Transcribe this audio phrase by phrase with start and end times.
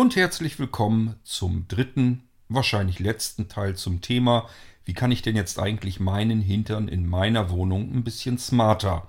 [0.00, 4.48] und herzlich willkommen zum dritten, wahrscheinlich letzten Teil zum Thema,
[4.86, 9.08] wie kann ich denn jetzt eigentlich meinen Hintern in meiner Wohnung ein bisschen smarter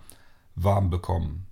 [0.56, 1.48] warm bekommen.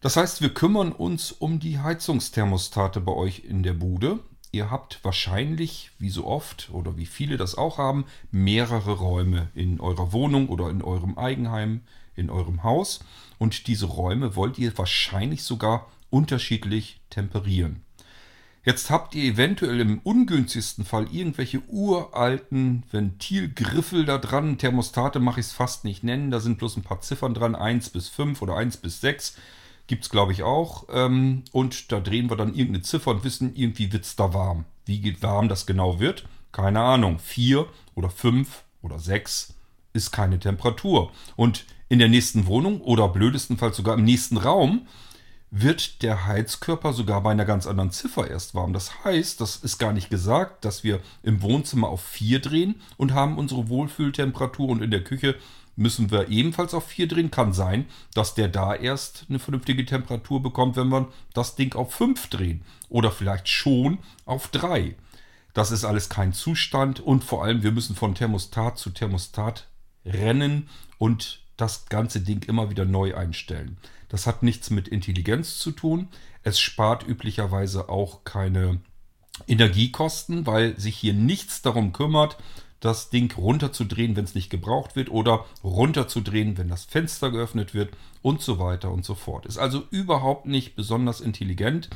[0.00, 4.20] Das heißt, wir kümmern uns um die Heizungsthermostate bei euch in der Bude.
[4.52, 9.80] Ihr habt wahrscheinlich, wie so oft oder wie viele das auch haben, mehrere Räume in
[9.80, 11.80] eurer Wohnung oder in eurem Eigenheim,
[12.14, 13.00] in eurem Haus.
[13.36, 17.82] Und diese Räume wollt ihr wahrscheinlich sogar unterschiedlich temperieren.
[18.62, 24.58] Jetzt habt ihr eventuell im ungünstigsten Fall irgendwelche uralten Ventilgriffel da dran.
[24.58, 26.30] Thermostate mache ich es fast nicht nennen.
[26.30, 27.54] Da sind bloß ein paar Ziffern dran.
[27.54, 29.36] 1 bis 5 oder 1 bis 6
[29.86, 30.84] gibt es, glaube ich, auch.
[30.92, 34.66] Ähm, und da drehen wir dann irgendeine Ziffer und wissen, irgendwie wird es da warm.
[34.84, 36.26] Wie warm das genau wird?
[36.52, 37.18] Keine Ahnung.
[37.18, 39.54] 4 oder 5 oder 6
[39.94, 41.12] ist keine Temperatur.
[41.34, 44.86] Und in der nächsten Wohnung oder blödestenfalls sogar im nächsten Raum
[45.50, 48.72] wird der Heizkörper sogar bei einer ganz anderen Ziffer erst warm.
[48.72, 53.14] Das heißt, das ist gar nicht gesagt, dass wir im Wohnzimmer auf 4 drehen und
[53.14, 55.34] haben unsere Wohlfühltemperatur und in der Küche
[55.74, 57.30] müssen wir ebenfalls auf 4 drehen.
[57.30, 61.94] Kann sein, dass der da erst eine vernünftige Temperatur bekommt, wenn wir das Ding auf
[61.94, 64.94] 5 drehen oder vielleicht schon auf 3.
[65.52, 69.66] Das ist alles kein Zustand und vor allem wir müssen von Thermostat zu Thermostat
[70.04, 73.76] rennen und das ganze Ding immer wieder neu einstellen.
[74.10, 76.08] Das hat nichts mit Intelligenz zu tun.
[76.42, 78.80] Es spart üblicherweise auch keine
[79.46, 82.36] Energiekosten, weil sich hier nichts darum kümmert,
[82.80, 87.90] das Ding runterzudrehen, wenn es nicht gebraucht wird oder runterzudrehen, wenn das Fenster geöffnet wird
[88.22, 89.46] und so weiter und so fort.
[89.46, 91.90] Ist also überhaupt nicht besonders intelligent.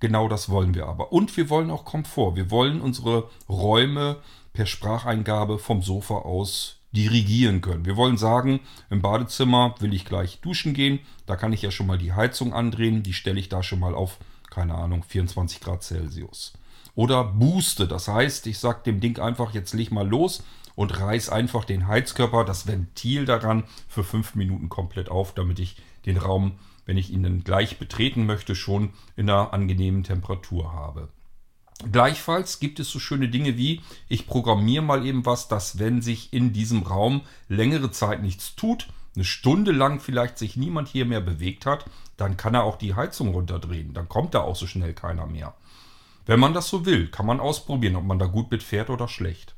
[0.00, 1.12] Genau das wollen wir aber.
[1.12, 2.34] Und wir wollen auch Komfort.
[2.34, 4.16] Wir wollen unsere Räume
[4.52, 7.86] per Spracheingabe vom Sofa aus dirigieren können.
[7.86, 11.00] Wir wollen sagen, im Badezimmer will ich gleich duschen gehen.
[11.26, 13.02] Da kann ich ja schon mal die Heizung andrehen.
[13.02, 14.18] Die stelle ich da schon mal auf,
[14.50, 16.52] keine Ahnung, 24 Grad Celsius.
[16.94, 17.88] Oder booste.
[17.88, 21.86] Das heißt, ich sage dem Ding einfach, jetzt leg mal los und reiß einfach den
[21.86, 26.52] Heizkörper, das Ventil daran, für fünf Minuten komplett auf, damit ich den Raum,
[26.84, 31.08] wenn ich ihn dann gleich betreten möchte, schon in einer angenehmen Temperatur habe.
[31.90, 36.32] Gleichfalls gibt es so schöne Dinge wie, ich programmiere mal eben was, dass wenn sich
[36.32, 41.20] in diesem Raum längere Zeit nichts tut, eine Stunde lang vielleicht sich niemand hier mehr
[41.20, 41.84] bewegt hat,
[42.16, 43.94] dann kann er auch die Heizung runterdrehen.
[43.94, 45.54] Dann kommt da auch so schnell keiner mehr.
[46.24, 49.54] Wenn man das so will, kann man ausprobieren, ob man da gut mitfährt oder schlecht.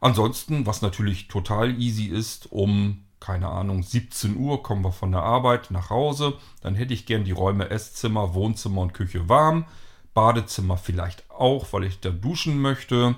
[0.00, 5.22] Ansonsten, was natürlich total easy ist, um, keine Ahnung, 17 Uhr kommen wir von der
[5.22, 9.66] Arbeit nach Hause, dann hätte ich gern die Räume Esszimmer, Wohnzimmer und Küche warm.
[10.14, 13.14] Badezimmer vielleicht auch, weil ich da duschen möchte.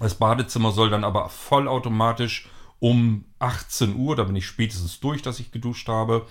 [0.00, 2.48] Das Badezimmer soll dann aber vollautomatisch
[2.80, 6.26] um 18 Uhr, da bin ich spätestens durch, dass ich geduscht habe,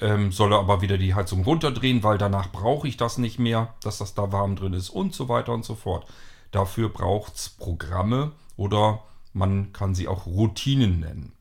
[0.00, 3.98] ähm, soll aber wieder die Heizung runterdrehen, weil danach brauche ich das nicht mehr, dass
[3.98, 6.06] das da warm drin ist und so weiter und so fort.
[6.52, 9.02] Dafür braucht es Programme oder
[9.32, 11.32] man kann sie auch Routinen nennen.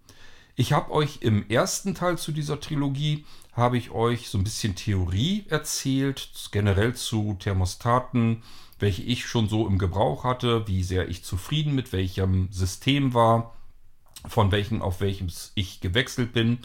[0.56, 4.76] Ich habe euch im ersten Teil zu dieser Trilogie habe ich euch so ein bisschen
[4.76, 8.44] Theorie erzählt, generell zu Thermostaten,
[8.80, 13.54] welche ich schon so im Gebrauch hatte, wie sehr ich zufrieden mit welchem System war,
[14.28, 16.60] von welchem auf welches ich gewechselt bin.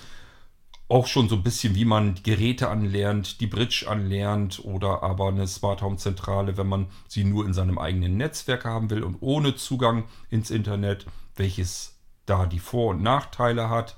[0.88, 5.48] Auch schon so ein bisschen, wie man Geräte anlernt, die Bridge anlernt oder aber eine
[5.48, 9.56] Smart Home Zentrale, wenn man sie nur in seinem eigenen Netzwerk haben will und ohne
[9.56, 11.06] Zugang ins Internet,
[11.36, 11.96] welches
[12.26, 13.96] da die Vor- und Nachteile hat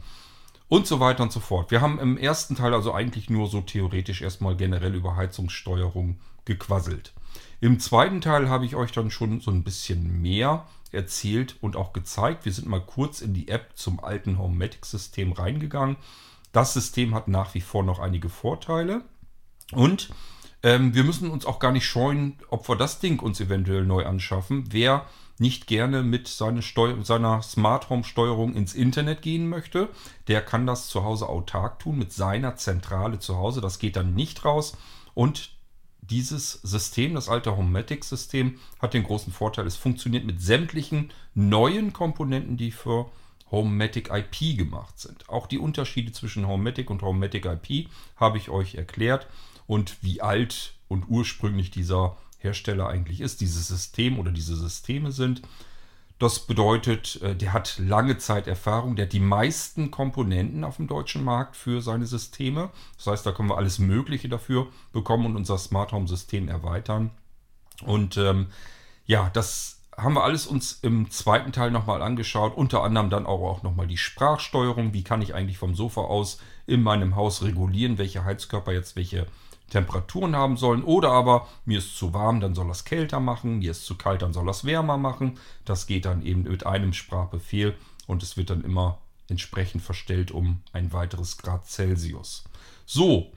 [0.69, 1.71] und so weiter und so fort.
[1.71, 7.13] Wir haben im ersten Teil also eigentlich nur so theoretisch erstmal generell über Heizungssteuerung gequasselt.
[7.61, 11.93] Im zweiten Teil habe ich euch dann schon so ein bisschen mehr erzählt und auch
[11.93, 12.45] gezeigt.
[12.45, 15.97] Wir sind mal kurz in die App zum alten Homematic-System reingegangen.
[16.53, 19.03] Das System hat nach wie vor noch einige Vorteile
[19.73, 20.11] und
[20.63, 24.07] ähm, wir müssen uns auch gar nicht scheuen, ob wir das Ding uns eventuell neu
[24.07, 24.65] anschaffen.
[24.71, 25.07] Wer
[25.39, 29.89] nicht gerne mit seine seiner Smart Home Steuerung ins Internet gehen möchte,
[30.29, 33.61] der kann das zu Hause autark tun mit seiner Zentrale zu Hause.
[33.61, 34.77] Das geht dann nicht raus.
[35.15, 35.51] Und
[36.01, 42.57] dieses System, das alte Homematic-System, hat den großen Vorteil, es funktioniert mit sämtlichen neuen Komponenten,
[42.57, 43.11] die für
[43.51, 45.29] Homematic IP gemacht sind.
[45.29, 49.27] Auch die Unterschiede zwischen Homematic und Homematic IP habe ich euch erklärt
[49.67, 52.17] und wie alt und ursprünglich dieser
[52.47, 55.43] Hersteller eigentlich ist, dieses System oder diese Systeme sind.
[56.19, 60.87] Das bedeutet, äh, der hat lange Zeit Erfahrung, der hat die meisten Komponenten auf dem
[60.87, 62.71] deutschen Markt für seine Systeme.
[62.97, 67.11] Das heißt, da können wir alles Mögliche dafür bekommen und unser Smart Home System erweitern.
[67.85, 68.47] Und ähm,
[69.05, 72.57] ja, das haben wir alles uns im zweiten Teil nochmal angeschaut.
[72.57, 74.93] Unter anderem dann auch, auch nochmal die Sprachsteuerung.
[74.93, 79.27] Wie kann ich eigentlich vom Sofa aus in meinem Haus regulieren, welche Heizkörper jetzt welche
[79.71, 80.85] Temperaturen haben sollen.
[80.85, 83.59] Oder aber mir ist zu warm, dann soll es kälter machen.
[83.59, 85.39] Mir ist zu kalt, dann soll es wärmer machen.
[85.65, 87.75] Das geht dann eben mit einem Sprachbefehl
[88.07, 88.99] und es wird dann immer
[89.29, 92.45] entsprechend verstellt um ein weiteres Grad Celsius.
[92.85, 93.33] So,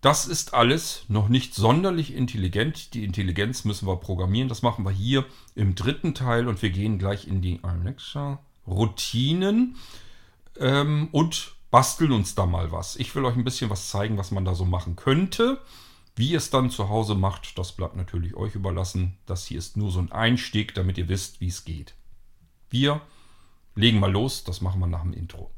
[0.00, 2.94] das ist alles noch nicht sonderlich intelligent.
[2.94, 4.48] Die Intelligenz müssen wir programmieren.
[4.48, 5.24] Das machen wir hier
[5.54, 9.76] im dritten Teil und wir gehen gleich in die Alexa Routinen
[10.58, 12.96] ähm, und basteln uns da mal was.
[12.96, 15.58] Ich will euch ein bisschen was zeigen, was man da so machen könnte.
[16.14, 19.16] Wie ihr es dann zu Hause macht, das bleibt natürlich euch überlassen.
[19.24, 21.94] Das hier ist nur so ein Einstieg, damit ihr wisst, wie es geht.
[22.68, 23.00] Wir
[23.74, 25.50] legen mal los, das machen wir nach dem Intro.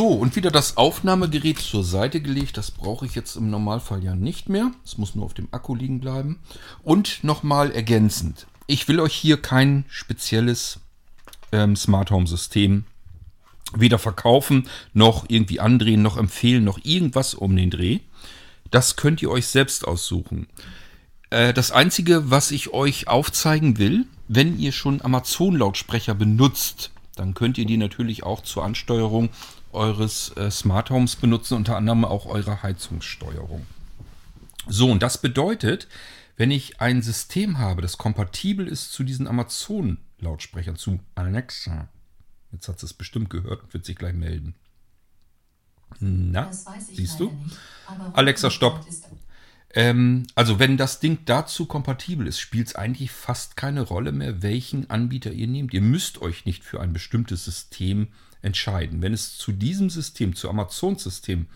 [0.00, 2.56] So, und wieder das Aufnahmegerät zur Seite gelegt.
[2.56, 4.70] Das brauche ich jetzt im Normalfall ja nicht mehr.
[4.82, 6.38] Es muss nur auf dem Akku liegen bleiben.
[6.82, 8.46] Und nochmal ergänzend.
[8.66, 10.80] Ich will euch hier kein spezielles
[11.52, 12.86] ähm, Smart Home System
[13.74, 17.98] weder verkaufen, noch irgendwie andrehen, noch empfehlen, noch irgendwas um den Dreh.
[18.70, 20.46] Das könnt ihr euch selbst aussuchen.
[21.28, 27.58] Äh, das Einzige, was ich euch aufzeigen will, wenn ihr schon Amazon-Lautsprecher benutzt, dann könnt
[27.58, 29.28] ihr die natürlich auch zur Ansteuerung
[29.72, 33.66] eures äh, Smart Homes benutzen, unter anderem auch eure Heizungssteuerung.
[34.66, 35.88] So, und das bedeutet,
[36.36, 41.88] wenn ich ein System habe, das kompatibel ist zu diesen Amazon-Lautsprechern, zu Alexa,
[42.52, 44.54] jetzt hat es bestimmt gehört und wird sich gleich melden.
[45.98, 47.30] Na, siehst du?
[47.30, 47.56] Nicht,
[48.12, 48.86] Alexa, stopp.
[49.72, 54.42] Ähm, also wenn das Ding dazu kompatibel ist, spielt es eigentlich fast keine Rolle mehr,
[54.42, 55.74] welchen Anbieter ihr nehmt.
[55.74, 58.08] Ihr müsst euch nicht für ein bestimmtes System
[58.42, 59.02] entscheiden.
[59.02, 61.46] Wenn es zu diesem System, zu Amazon-System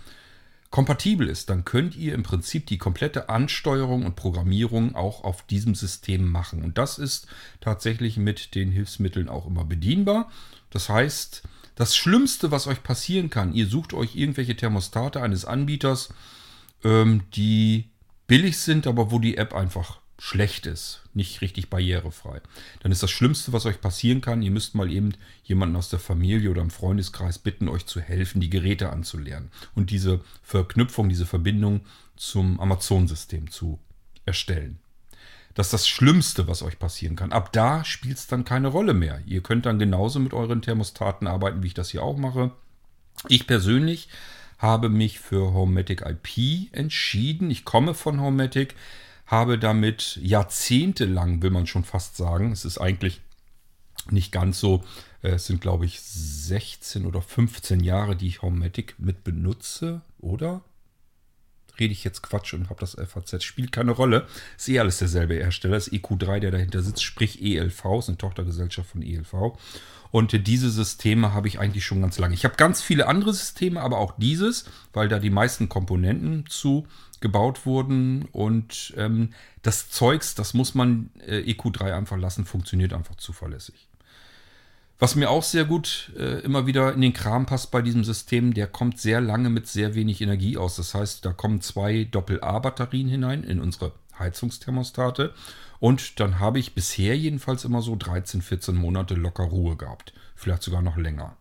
[0.71, 5.75] kompatibel ist, dann könnt ihr im Prinzip die komplette Ansteuerung und Programmierung auch auf diesem
[5.77, 6.65] System machen.
[6.65, 7.29] Und das ist
[7.61, 10.33] tatsächlich mit den Hilfsmitteln auch immer bedienbar.
[10.71, 11.45] Das heißt,
[11.77, 16.13] das Schlimmste, was euch passieren kann, ihr sucht euch irgendwelche Thermostate eines Anbieters,
[16.83, 17.91] ähm, die
[18.27, 22.41] billig sind, aber wo die App einfach schlecht ist, nicht richtig barrierefrei,
[22.81, 25.99] dann ist das Schlimmste, was euch passieren kann, ihr müsst mal eben jemanden aus der
[25.99, 31.27] Familie oder im Freundeskreis bitten, euch zu helfen, die Geräte anzulernen und diese Verknüpfung, diese
[31.27, 31.81] Verbindung
[32.17, 33.79] zum Amazon-System zu
[34.25, 34.79] erstellen.
[35.55, 37.33] Das ist das Schlimmste, was euch passieren kann.
[37.33, 39.21] Ab da spielt es dann keine Rolle mehr.
[39.25, 42.51] Ihr könnt dann genauso mit euren Thermostaten arbeiten, wie ich das hier auch mache.
[43.29, 44.09] Ich persönlich
[44.59, 47.51] habe mich für Homematic IP entschieden.
[47.51, 48.75] Ich komme von Homematic
[49.26, 53.21] habe damit jahrzehntelang, will man schon fast sagen, es ist eigentlich
[54.11, 54.85] nicht ganz so,
[55.23, 60.62] äh, es sind glaube ich 16 oder 15 Jahre, die ich Homematic mit benutze, oder?
[61.79, 63.43] Rede ich jetzt Quatsch und habe das FAZ.
[63.43, 64.29] Spielt keine Rolle.
[64.56, 65.75] Ist eh alles derselbe Hersteller.
[65.75, 69.59] Das EQ3, der dahinter sitzt, sprich ELV, ist eine Tochtergesellschaft von ELV.
[70.15, 72.35] Und diese Systeme habe ich eigentlich schon ganz lange.
[72.35, 76.87] Ich habe ganz viele andere Systeme, aber auch dieses, weil da die meisten Komponenten zu
[77.19, 78.27] gebaut wurden.
[78.31, 79.31] Und ähm,
[79.63, 83.89] das Zeugs, das muss man äh, EQ3 einfach lassen, funktioniert einfach zuverlässig.
[85.01, 88.55] Was mir auch sehr gut äh, immer wieder in den Kram passt bei diesem System,
[88.55, 90.77] der kommt sehr lange mit sehr wenig Energie aus.
[90.77, 95.35] Das heißt, da kommen zwei Doppel-A-Batterien hinein in unsere Heizungsthermostate.
[95.85, 100.15] Und dann habe ich bisher jedenfalls immer so 13, 14 Monate locker Ruhe gehabt.
[100.35, 101.37] Vielleicht sogar noch länger.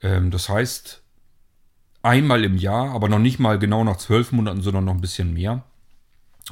[0.00, 1.02] Ähm, das heißt,
[2.02, 5.34] einmal im Jahr, aber noch nicht mal genau nach zwölf Monaten, sondern noch ein bisschen
[5.34, 5.64] mehr,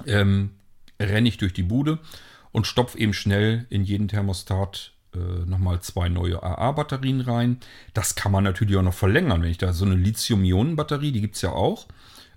[0.04, 0.50] ähm,
[0.98, 2.00] renne ich durch die Bude
[2.50, 7.60] und stopfe eben schnell in jeden Thermostat äh, nochmal zwei neue AA-Batterien rein.
[7.94, 9.42] Das kann man natürlich auch noch verlängern.
[9.42, 11.86] Wenn ich da so eine Lithium-Ionen-Batterie, die gibt es ja auch,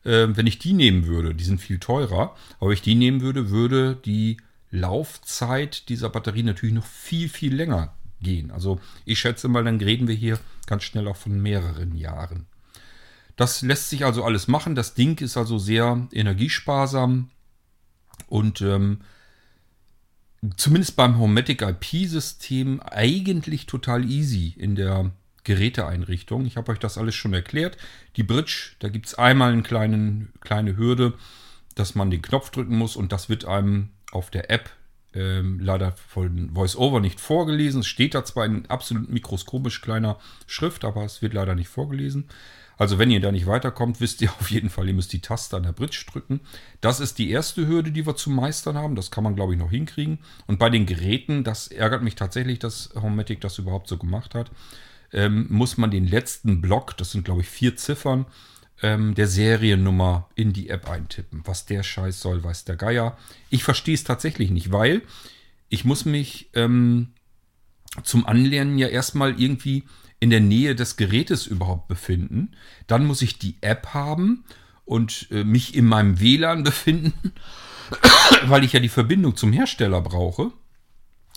[0.03, 3.21] äh, wenn ich die nehmen würde, die sind viel teurer, aber wenn ich die nehmen
[3.21, 4.37] würde, würde die
[4.71, 8.51] Laufzeit dieser Batterie natürlich noch viel, viel länger gehen.
[8.51, 12.45] Also ich schätze mal, dann reden wir hier ganz schnell auch von mehreren Jahren.
[13.35, 14.75] Das lässt sich also alles machen.
[14.75, 17.29] Das Ding ist also sehr energiesparsam
[18.27, 18.99] und ähm,
[20.57, 25.11] zumindest beim Homematic IP-System eigentlich total easy in der
[25.45, 26.45] Geräteeinrichtung.
[26.45, 27.77] Ich habe euch das alles schon erklärt.
[28.17, 31.13] Die Bridge, da gibt es einmal eine kleine Hürde,
[31.75, 34.69] dass man den Knopf drücken muss und das wird einem auf der App
[35.13, 37.81] ähm, leider von VoiceOver nicht vorgelesen.
[37.81, 42.29] Es steht da zwar in absolut mikroskopisch kleiner Schrift, aber es wird leider nicht vorgelesen.
[42.77, 45.57] Also wenn ihr da nicht weiterkommt, wisst ihr auf jeden Fall, ihr müsst die Taste
[45.57, 46.41] an der Bridge drücken.
[46.81, 48.95] Das ist die erste Hürde, die wir zu meistern haben.
[48.95, 50.19] Das kann man, glaube ich, noch hinkriegen.
[50.47, 54.51] Und bei den Geräten, das ärgert mich tatsächlich, dass Homematic das überhaupt so gemacht hat,
[55.11, 58.27] ähm, muss man den letzten Block, das sind, glaube ich, vier Ziffern,
[58.81, 61.41] ähm, der Seriennummer in die App eintippen.
[61.45, 63.17] Was der Scheiß soll, weiß der Geier.
[63.49, 65.01] Ich verstehe es tatsächlich nicht, weil
[65.69, 67.09] ich muss mich ähm,
[68.03, 69.83] zum Anlernen ja erstmal irgendwie
[70.19, 72.51] in der Nähe des Gerätes überhaupt befinden.
[72.87, 74.43] Dann muss ich die App haben
[74.85, 77.33] und äh, mich in meinem WLAN befinden,
[78.45, 80.51] weil ich ja die Verbindung zum Hersteller brauche.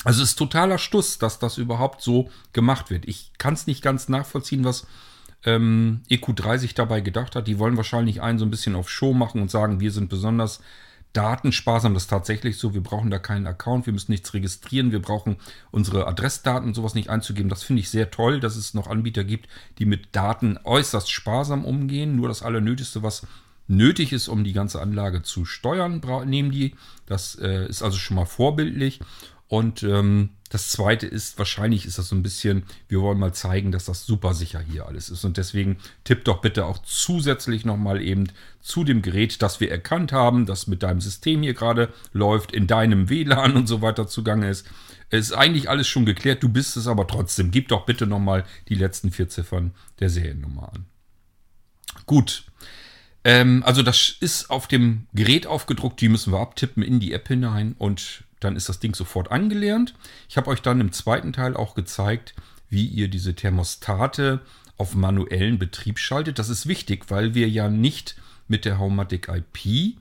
[0.04, 3.06] Also es ist totaler Stuss, dass das überhaupt so gemacht wird.
[3.06, 4.86] Ich kann es nicht ganz nachvollziehen, was
[5.44, 7.46] ähm, EQ3 sich dabei gedacht hat.
[7.46, 10.60] Die wollen wahrscheinlich einen so ein bisschen auf Show machen und sagen, wir sind besonders
[11.12, 11.94] datensparsam.
[11.94, 12.74] Das ist tatsächlich so.
[12.74, 15.36] Wir brauchen da keinen Account, wir müssen nichts registrieren, wir brauchen
[15.70, 17.48] unsere Adressdaten und sowas nicht einzugeben.
[17.48, 21.64] Das finde ich sehr toll, dass es noch Anbieter gibt, die mit Daten äußerst sparsam
[21.64, 22.16] umgehen.
[22.16, 23.26] Nur das Allernötigste, was
[23.68, 26.74] nötig ist, um die ganze Anlage zu steuern, nehmen die.
[27.06, 29.00] Das äh, ist also schon mal vorbildlich.
[29.48, 33.72] Und ähm, das zweite ist, wahrscheinlich ist das so ein bisschen, wir wollen mal zeigen,
[33.72, 35.24] dass das super sicher hier alles ist.
[35.24, 38.28] Und deswegen tippt doch bitte auch zusätzlich nochmal eben
[38.60, 42.66] zu dem Gerät, das wir erkannt haben, das mit deinem System hier gerade läuft, in
[42.66, 44.66] deinem WLAN und so weiter zugange ist.
[45.08, 47.50] Es ist eigentlich alles schon geklärt, du bist es aber trotzdem.
[47.50, 50.84] Gib doch bitte nochmal die letzten vier Ziffern der Seriennummer an.
[52.04, 52.44] Gut.
[53.24, 57.28] Ähm, also das ist auf dem Gerät aufgedruckt, die müssen wir abtippen in die App
[57.28, 59.94] hinein und dann ist das Ding sofort angelernt.
[60.28, 62.34] Ich habe euch dann im zweiten Teil auch gezeigt,
[62.68, 64.40] wie ihr diese Thermostate
[64.78, 66.38] auf manuellen Betrieb schaltet.
[66.38, 68.16] Das ist wichtig, weil wir ja nicht
[68.48, 69.96] mit der Haumatic IP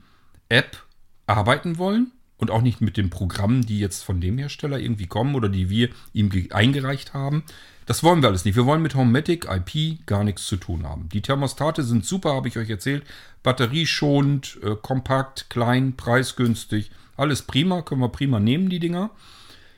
[0.48, 0.82] App
[1.26, 5.34] arbeiten wollen und auch nicht mit den Programmen, die jetzt von dem Hersteller irgendwie kommen
[5.34, 7.44] oder die wir ihm eingereicht haben.
[7.86, 8.56] Das wollen wir alles nicht.
[8.56, 11.08] Wir wollen mit Homematic IP gar nichts zu tun haben.
[11.08, 13.04] Die Thermostate sind super, habe ich euch erzählt.
[13.42, 16.90] Batterieschonend, äh, kompakt, klein, preisgünstig.
[17.22, 19.12] Alles prima, können wir prima nehmen, die Dinger.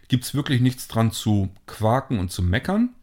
[0.08, 2.94] Gibt es wirklich nichts dran zu quaken und zu meckern.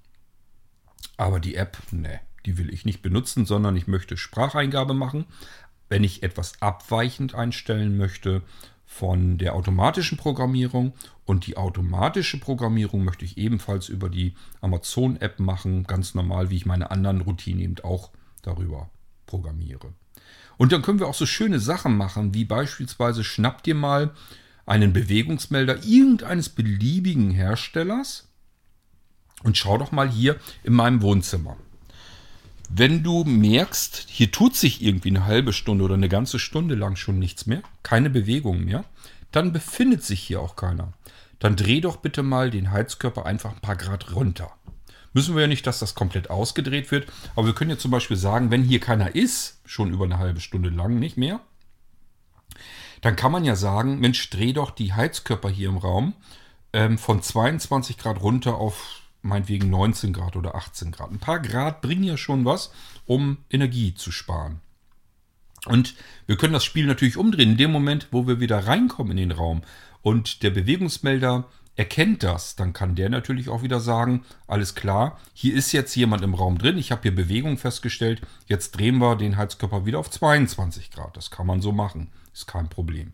[1.16, 5.26] Aber die App, ne, die will ich nicht benutzen, sondern ich möchte Spracheingabe machen.
[5.90, 8.42] Wenn ich etwas abweichend einstellen möchte
[8.84, 10.94] von der automatischen Programmierung
[11.26, 16.66] und die automatische Programmierung möchte ich ebenfalls über die Amazon-App machen, ganz normal, wie ich
[16.66, 18.10] meine anderen Routinen eben auch
[18.42, 18.90] darüber
[19.28, 19.94] programmiere.
[20.62, 24.12] Und dann können wir auch so schöne Sachen machen, wie beispielsweise schnapp dir mal
[24.68, 28.30] einen Bewegungsmelder irgendeines beliebigen Herstellers
[29.41, 31.58] und schau doch mal hier in meinem Wohnzimmer.
[32.70, 36.96] Wenn du merkst, hier tut sich irgendwie eine halbe Stunde oder eine ganze Stunde lang
[36.96, 38.86] schon nichts mehr, keine Bewegung mehr,
[39.32, 40.94] dann befindet sich hier auch keiner.
[41.39, 44.51] Dann dreh doch bitte mal den Heizkörper einfach ein paar Grad runter
[45.13, 47.12] müssen wir ja nicht, dass das komplett ausgedreht wird.
[47.36, 50.39] Aber wir können ja zum Beispiel sagen, wenn hier keiner ist, schon über eine halbe
[50.39, 51.41] Stunde lang nicht mehr,
[53.01, 56.13] dann kann man ja sagen, Mensch, dreh doch die Heizkörper hier im Raum
[56.74, 61.12] ähm, von 22 Grad runter auf meinetwegen 19 Grad oder 18 Grad.
[61.12, 62.72] Ein paar Grad bringen ja schon was,
[63.06, 64.62] um Energie zu sparen.
[65.65, 67.51] Und wir können das Spiel natürlich umdrehen.
[67.51, 69.62] In dem Moment, wo wir wieder reinkommen in den Raum
[70.01, 75.56] und der Bewegungsmelder erkennt das, dann kann der natürlich auch wieder sagen, alles klar, hier
[75.56, 79.38] ist jetzt jemand im Raum drin, ich habe hier Bewegung festgestellt, jetzt drehen wir den
[79.38, 81.16] Heizkörper wieder auf 22 Grad.
[81.16, 83.13] Das kann man so machen, ist kein Problem.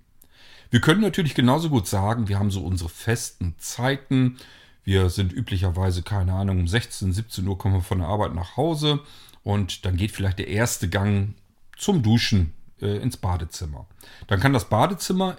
[0.69, 4.37] Wir können natürlich genauso gut sagen, wir haben so unsere festen Zeiten.
[4.83, 8.57] Wir sind üblicherweise, keine Ahnung, um 16, 17 Uhr kommen wir von der Arbeit nach
[8.57, 8.99] Hause
[9.43, 11.35] und dann geht vielleicht der erste Gang
[11.77, 13.85] zum Duschen äh, ins Badezimmer.
[14.27, 15.37] Dann kann das Badezimmer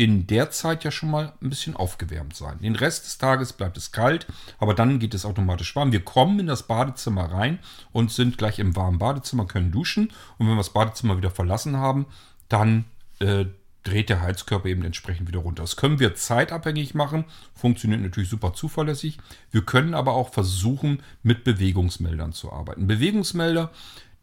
[0.00, 2.58] in der Zeit ja schon mal ein bisschen aufgewärmt sein.
[2.62, 4.26] Den Rest des Tages bleibt es kalt,
[4.58, 5.92] aber dann geht es automatisch warm.
[5.92, 7.58] Wir kommen in das Badezimmer rein
[7.92, 10.10] und sind gleich im warmen Badezimmer, können duschen.
[10.38, 12.06] Und wenn wir das Badezimmer wieder verlassen haben,
[12.48, 12.86] dann
[13.18, 13.44] äh,
[13.82, 15.64] dreht der Heizkörper eben entsprechend wieder runter.
[15.64, 19.18] Das können wir zeitabhängig machen, funktioniert natürlich super zuverlässig.
[19.50, 22.86] Wir können aber auch versuchen, mit Bewegungsmeldern zu arbeiten.
[22.86, 23.70] Bewegungsmelder,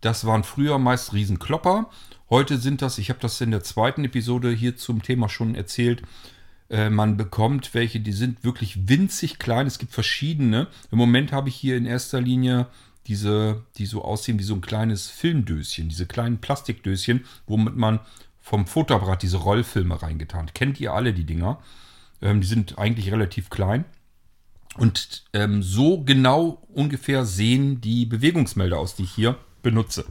[0.02, 1.92] das waren früher meist Riesenklopper
[2.30, 6.02] Heute sind das, ich habe das in der zweiten Episode hier zum Thema schon erzählt,
[6.70, 9.68] äh, man bekommt welche, die sind wirklich winzig klein.
[9.68, 10.68] Es gibt verschiedene.
[10.92, 12.68] Im Moment habe ich hier in erster Linie
[13.08, 18.02] diese, die so aussehen wie so ein kleines Filmdöschen, diese kleinen Plastikdöschen, womit man
[18.42, 20.52] vom Fotoapparat diese Rollfilme reingetan.
[20.54, 21.62] Kennt ihr alle die Dinger?
[22.22, 23.86] Ähm, die sind eigentlich relativ klein.
[24.76, 30.06] Und ähm, so genau ungefähr sehen die Bewegungsmelder aus, die ich hier benutze.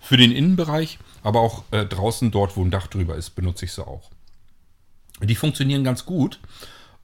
[0.00, 3.72] Für den Innenbereich, aber auch äh, draußen dort, wo ein Dach drüber ist, benutze ich
[3.72, 4.10] sie auch.
[5.22, 6.40] Die funktionieren ganz gut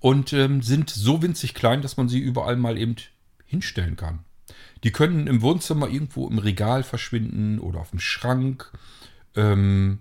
[0.00, 2.96] und ähm, sind so winzig klein, dass man sie überall mal eben
[3.44, 4.20] hinstellen kann.
[4.84, 8.72] Die können im Wohnzimmer irgendwo im Regal verschwinden oder auf dem Schrank.
[9.34, 9.98] Ähm,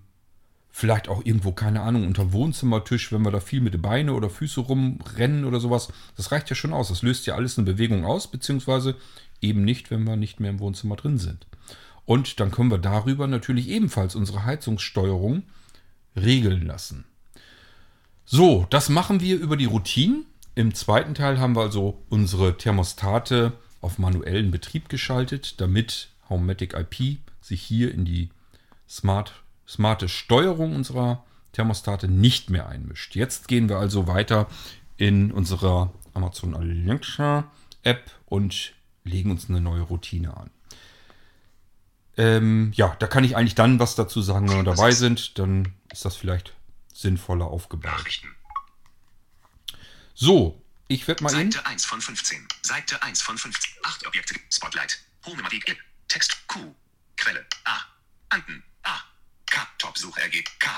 [0.71, 4.29] vielleicht auch irgendwo, keine Ahnung, unter Wohnzimmertisch, wenn wir da viel mit den Beine oder
[4.29, 5.87] Füße rumrennen oder sowas.
[6.17, 6.89] Das reicht ja schon aus.
[6.89, 8.95] Das löst ja alles eine Bewegung aus, beziehungsweise
[9.41, 11.47] eben nicht, wenn wir nicht mehr im Wohnzimmer drin sind.
[12.05, 15.43] Und dann können wir darüber natürlich ebenfalls unsere Heizungssteuerung
[16.15, 17.05] regeln lassen.
[18.25, 20.25] So, das machen wir über die Routinen.
[20.55, 27.19] Im zweiten Teil haben wir also unsere Thermostate auf manuellen Betrieb geschaltet, damit Homematic IP
[27.41, 28.29] sich hier in die
[28.89, 33.15] smart, smarte Steuerung unserer Thermostate nicht mehr einmischt.
[33.15, 34.47] Jetzt gehen wir also weiter
[34.97, 37.51] in unserer Amazon Alexa
[37.83, 40.50] App und legen uns eine neue Routine an.
[42.17, 45.38] Ähm, ja, da kann ich eigentlich dann was dazu sagen, wenn wir dabei sind.
[45.38, 46.53] Dann ist das vielleicht
[46.93, 47.91] sinnvoller aufgebaut.
[47.91, 48.36] Nachrichten.
[50.13, 51.29] So, ich werde mal.
[51.29, 52.48] Seite 1 von 15.
[52.62, 53.74] Seite 1 von 15.
[53.84, 54.36] 8 Objekte.
[54.50, 55.00] Spotlight.
[55.25, 55.77] Homematik.
[56.07, 56.48] Text.
[56.48, 56.74] Q.
[57.17, 57.45] Quelle.
[57.65, 57.79] A.
[58.29, 58.63] Anden.
[58.84, 59.01] A.
[59.48, 59.67] K.
[59.77, 60.53] Top-Suchergebnis.
[60.60, 60.69] K.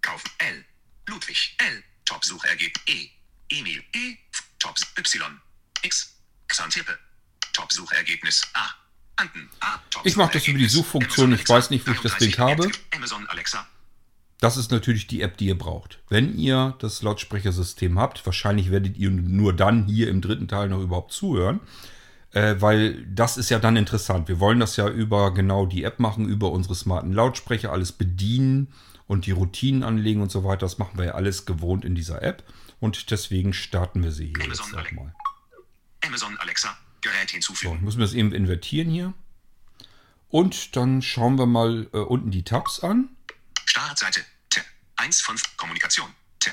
[0.00, 0.30] Kaufen.
[0.38, 0.64] L.
[1.06, 1.54] Ludwig.
[1.58, 1.84] L.
[2.06, 2.82] Top-Suchergebnis.
[2.86, 3.10] E.
[3.50, 3.82] Emil.
[3.94, 4.16] E.
[4.58, 4.86] Tops.
[4.96, 5.40] Y.
[5.82, 6.14] X.
[6.48, 6.98] Xantippe.
[7.52, 8.42] Top-Suchergebnis.
[8.54, 8.70] A.
[9.18, 9.48] Anden.
[9.60, 9.78] A.
[9.90, 11.32] Top Ich mach das über die Suchfunktion.
[11.32, 12.70] Ich weiß nicht, wo ich das Ding habe.
[12.94, 13.66] Amazon Alexa.
[14.40, 15.98] Das ist natürlich die App, die ihr braucht.
[16.08, 20.80] Wenn ihr das Lautsprechersystem habt, wahrscheinlich werdet ihr nur dann hier im dritten Teil noch
[20.80, 21.58] überhaupt zuhören,
[22.30, 24.28] äh, weil das ist ja dann interessant.
[24.28, 28.72] Wir wollen das ja über genau die App machen, über unsere smarten Lautsprecher, alles bedienen
[29.08, 30.60] und die Routinen anlegen und so weiter.
[30.60, 32.44] Das machen wir ja alles gewohnt in dieser App
[32.78, 35.14] und deswegen starten wir sie hier jetzt Amazon auch mal.
[36.04, 36.76] Amazon Alexa.
[37.00, 37.76] Gerät So, hinzufügen.
[37.76, 39.14] ich muss mir das eben invertieren hier.
[40.28, 43.08] Und dann schauen wir mal äh, unten die Tabs an.
[43.64, 44.20] Startseite.
[44.50, 44.60] T.
[44.96, 46.08] 1 von Kommunikation.
[46.40, 46.50] T.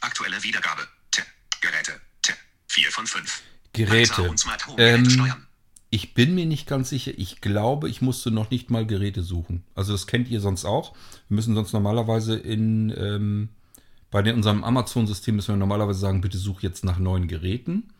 [0.00, 0.86] Aktuelle Wiedergabe.
[1.10, 1.22] T.
[1.60, 2.00] Geräte.
[2.22, 2.32] T.
[2.68, 3.42] 4 von 5.
[3.72, 4.34] Geräte.
[4.78, 5.34] Ähm.
[5.90, 7.12] Ich bin mir nicht ganz sicher.
[7.16, 9.64] Ich glaube, ich musste noch nicht mal Geräte suchen.
[9.74, 10.94] Also das kennt ihr sonst auch.
[11.28, 13.50] Wir müssen sonst normalerweise in ähm,
[14.10, 17.92] bei unserem Amazon-System müssen wir normalerweise sagen, bitte such jetzt nach neuen Geräten,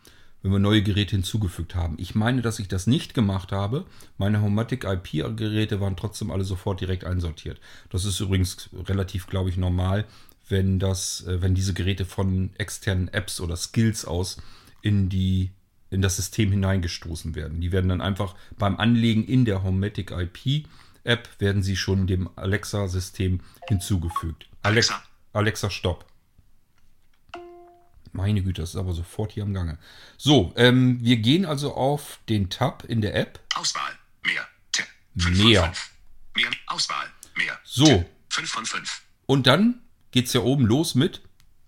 [0.47, 1.95] wenn wir neue Geräte hinzugefügt haben.
[1.99, 3.85] Ich meine, dass ich das nicht gemacht habe.
[4.17, 7.59] Meine Homatic IP-Geräte waren trotzdem alle sofort direkt einsortiert.
[7.89, 10.05] Das ist übrigens relativ, glaube ich, normal,
[10.47, 14.37] wenn das, äh, wenn diese Geräte von externen Apps oder Skills aus
[14.81, 15.51] in die
[15.89, 17.61] in das System hineingestoßen werden.
[17.61, 20.65] Die werden dann einfach beim Anlegen in der Homematic IP
[21.07, 24.49] App werden sie schon dem Alexa-System hinzugefügt.
[24.61, 25.03] Alex, Alexa.
[25.33, 26.05] Alexa, stopp.
[28.13, 29.77] Meine Güte, das ist aber sofort hier am Gange.
[30.17, 33.39] So, ähm, wir gehen also auf den Tab in der App.
[33.55, 33.91] Auswahl.
[34.25, 34.47] Mehr.
[34.71, 34.83] T.
[35.13, 35.63] Mehr.
[35.63, 35.91] Von 5.
[36.35, 36.49] Mehr.
[36.67, 37.07] Auswahl.
[37.35, 37.59] Mehr.
[37.63, 38.05] So.
[38.29, 39.01] 5 von 5.
[39.25, 41.21] Und dann geht's ja oben los mit.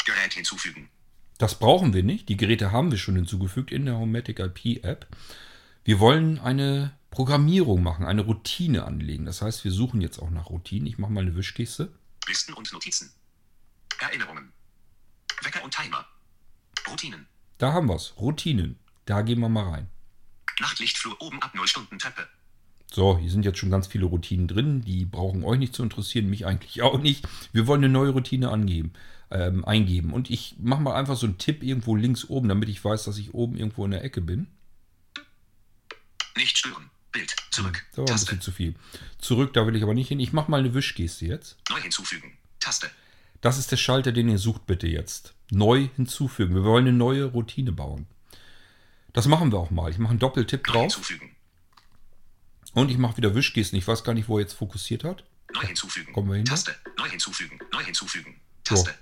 [0.06, 0.90] Gerät hinzufügen.
[1.38, 2.30] Das brauchen wir nicht.
[2.30, 5.08] Die Geräte haben wir schon hinzugefügt in der Homematic IP App.
[5.84, 9.26] Wir wollen eine Programmierung machen, eine Routine anlegen.
[9.26, 10.88] Das heißt, wir suchen jetzt auch nach Routinen.
[10.88, 11.92] Ich mache mal eine Wischgeste.
[12.28, 13.12] Listen und Notizen.
[14.00, 14.52] Erinnerungen.
[15.42, 16.06] Wecker und Timer.
[16.90, 17.28] Routinen.
[17.58, 18.14] Da haben wir's.
[18.18, 18.78] Routinen.
[19.06, 19.88] Da gehen wir mal rein.
[20.60, 22.28] Nachtlichtflur oben ab 0 Stunden Treppe.
[22.92, 24.82] So, hier sind jetzt schon ganz viele Routinen drin.
[24.82, 27.28] Die brauchen euch nicht zu interessieren, mich eigentlich auch nicht.
[27.54, 28.94] Wir wollen eine neue Routine angeben,
[29.30, 30.12] ähm, eingeben.
[30.12, 33.18] Und ich mache mal einfach so einen Tipp irgendwo links oben, damit ich weiß, dass
[33.18, 34.48] ich oben irgendwo in der Ecke bin.
[36.36, 36.90] Nicht stören.
[37.12, 37.36] Bild.
[37.52, 37.86] Zurück.
[37.92, 38.26] Da war ein Taste.
[38.26, 38.76] bisschen zu viel.
[39.20, 40.20] Zurück, da will ich aber nicht hin.
[40.20, 41.58] Ich mache mal eine Wischgeste jetzt.
[41.70, 42.38] Neu hinzufügen.
[42.60, 42.90] Taste.
[43.42, 45.34] Das ist der Schalter, den ihr sucht bitte jetzt.
[45.52, 46.56] Neu hinzufügen.
[46.56, 48.06] Wir wollen eine neue Routine bauen.
[49.14, 49.90] Das machen wir auch mal.
[49.90, 51.36] Ich mache einen Doppeltipp Neu drauf hinzufügen.
[52.74, 53.78] und ich mache wieder Wischgesten.
[53.78, 55.24] Ich weiß gar nicht, wo er jetzt fokussiert hat.
[55.54, 56.14] Neu hinzufügen.
[56.14, 56.46] Kommen wir hin?
[56.46, 56.76] Taste.
[56.98, 57.60] Neu hinzufügen.
[57.74, 58.36] Neu hinzufügen.
[58.64, 58.94] Taste.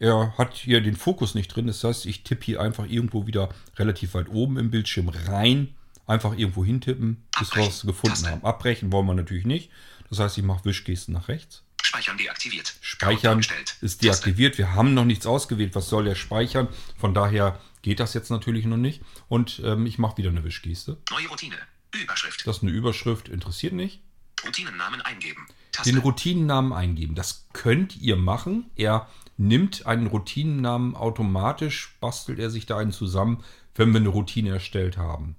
[0.00, 1.66] Er hat hier den Fokus nicht drin.
[1.66, 5.74] Das heißt, ich tippe hier einfach irgendwo wieder relativ weit oben im Bildschirm rein.
[6.06, 7.68] Einfach irgendwo hintippen, bis wir Abbrechen.
[7.70, 8.30] es gefunden Taste.
[8.30, 8.44] haben.
[8.44, 9.70] Abbrechen wollen wir natürlich nicht.
[10.08, 11.64] Das heißt, ich mache Wischgesten nach rechts.
[11.98, 12.74] Speichern deaktiviert.
[12.80, 13.44] Speichern
[13.80, 14.56] ist deaktiviert.
[14.56, 15.74] Wir haben noch nichts ausgewählt.
[15.74, 16.68] Was soll der speichern?
[16.96, 19.02] Von daher geht das jetzt natürlich noch nicht.
[19.28, 20.98] Und ähm, ich mache wieder eine Wischgeste.
[21.10, 21.56] Neue Routine.
[21.94, 22.46] Überschrift.
[22.46, 24.00] Das ist eine Überschrift, interessiert nicht.
[24.44, 25.46] Routinennamen eingeben.
[25.72, 25.90] Taste.
[25.90, 27.14] Den Routinennamen eingeben.
[27.14, 28.70] Das könnt ihr machen.
[28.76, 33.42] Er nimmt einen Routinennamen automatisch, bastelt er sich da einen zusammen,
[33.74, 35.36] wenn wir eine Routine erstellt haben.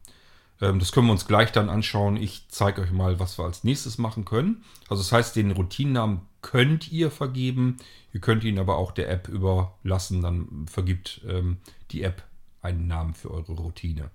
[0.62, 2.18] Ähm, Das können wir uns gleich dann anschauen.
[2.18, 4.64] Ich zeige euch mal, was wir als nächstes machen können.
[4.90, 7.78] Also das heißt, den Routinennamen könnt ihr vergeben.
[8.14, 10.22] Ihr könnt ihn aber auch der App überlassen.
[10.22, 11.58] Dann vergibt ähm,
[11.92, 12.28] die App
[12.62, 14.12] einen Namen für eure Routine.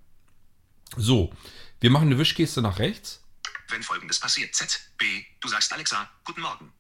[0.97, 1.33] So,
[1.81, 3.23] wir machen eine Wischgeste nach rechts.
[3.69, 4.55] Wenn folgendes passiert.
[4.55, 4.91] Z.
[4.99, 5.05] B.
[5.41, 6.09] Du sagst Alexa.
[6.25, 6.73] Guten Morgen.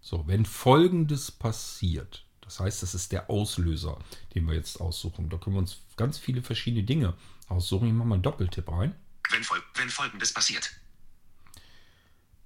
[0.00, 3.98] So, wenn folgendes passiert, das heißt, das ist der Auslöser,
[4.34, 5.30] den wir jetzt aussuchen.
[5.30, 7.14] Da können wir uns ganz viele verschiedene Dinge
[7.48, 7.86] aussuchen.
[7.86, 8.96] Ich mache mal einen Doppeltipp rein.
[9.30, 10.72] Wenn, fol wenn folgendes passiert.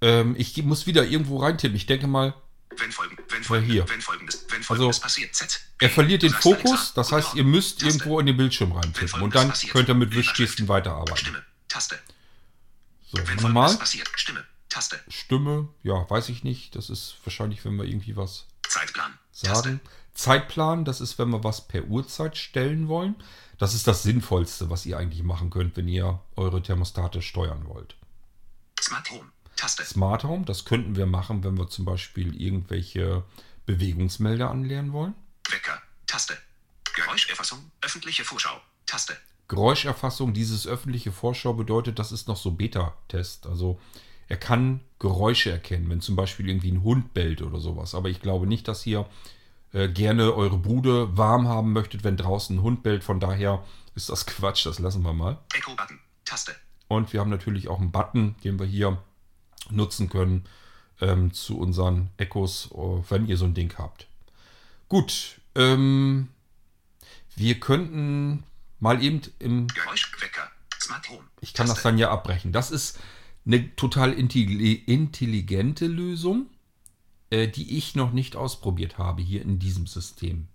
[0.01, 1.75] Ähm, ich muss wieder irgendwo reintippen.
[1.75, 2.33] Ich denke mal,
[2.75, 3.89] Wenn, folgen, wenn, Ja, folgendes, hier.
[3.89, 5.33] wenn folgendes, wenn folgendes passiert.
[5.35, 5.59] Z.
[5.79, 6.71] er verliert den Fokus.
[6.71, 7.87] Alexa, Das heißt, ihr müsst Taste.
[7.97, 9.21] irgendwo in den Bildschirm reintippen.
[9.21, 9.73] Und dann passiert.
[9.73, 10.13] könnt ihr mit.
[10.13, 11.17] Wischgesten weiterarbeiten.
[11.17, 11.43] Stimme.
[11.67, 11.97] Taste.
[13.11, 14.09] So, Wenn folgendes passiert.
[14.15, 14.43] Stimme.
[14.69, 14.99] Taste.
[15.07, 16.75] Stimme, ja, weiß ich nicht.
[16.75, 19.17] Das ist wahrscheinlich, wenn wir irgendwie was Zeitplan.
[19.31, 19.79] sagen.
[20.13, 23.15] Zeitplan, das ist, wenn wir was per Uhrzeit stellen wollen.
[23.59, 27.95] Das ist das Sinnvollste, was ihr eigentlich machen könnt, wenn ihr eure Thermostate steuern wollt.
[28.81, 29.31] Smart Home.
[29.57, 29.83] Taste.
[29.83, 33.23] Smart Home, das könnten wir machen, wenn wir zum Beispiel irgendwelche
[33.65, 35.15] Bewegungsmelder anlernen wollen.
[35.49, 35.81] Wecker.
[36.05, 36.37] Taste.
[36.95, 37.71] Geräuscherfassung.
[37.81, 38.61] Öffentliche Vorschau.
[38.85, 39.17] Taste.
[39.47, 43.47] Geräuscherfassung, dieses öffentliche Vorschau bedeutet, das ist noch so Beta-Test.
[43.47, 43.79] Also
[44.27, 47.95] er kann Geräusche erkennen, wenn zum Beispiel irgendwie ein Hund bellt oder sowas.
[47.95, 49.07] Aber ich glaube nicht, dass ihr
[49.73, 53.03] äh, gerne eure Bude warm haben möchtet, wenn draußen ein Hund bellt.
[53.03, 53.63] Von daher
[53.95, 55.39] ist das Quatsch, das lassen wir mal.
[55.53, 55.99] Echo-Button.
[56.25, 56.55] Taste.
[56.89, 59.01] Und wir haben natürlich auch einen Button, den wir hier
[59.69, 60.45] nutzen können
[61.01, 62.77] ähm, zu unseren Echos, äh,
[63.09, 64.07] wenn ihr so ein Ding habt.
[64.89, 66.29] Gut, ähm,
[67.35, 68.43] wir könnten
[68.79, 70.49] mal eben im Geräuschwecker.
[70.79, 71.23] Smart Home.
[71.41, 72.51] ich kann das dann ja abbrechen.
[72.51, 72.99] Das ist
[73.45, 76.47] eine total intelli- intelligente Lösung,
[77.29, 80.47] äh, die ich noch nicht ausprobiert habe hier in diesem System.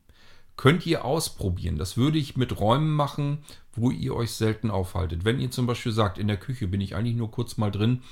[0.57, 1.77] Könnt ihr ausprobieren.
[1.77, 3.39] Das würde ich mit Räumen machen,
[3.75, 5.25] wo ihr euch selten aufhaltet.
[5.25, 8.03] Wenn ihr zum Beispiel sagt, in der Küche bin ich eigentlich nur kurz mal drin,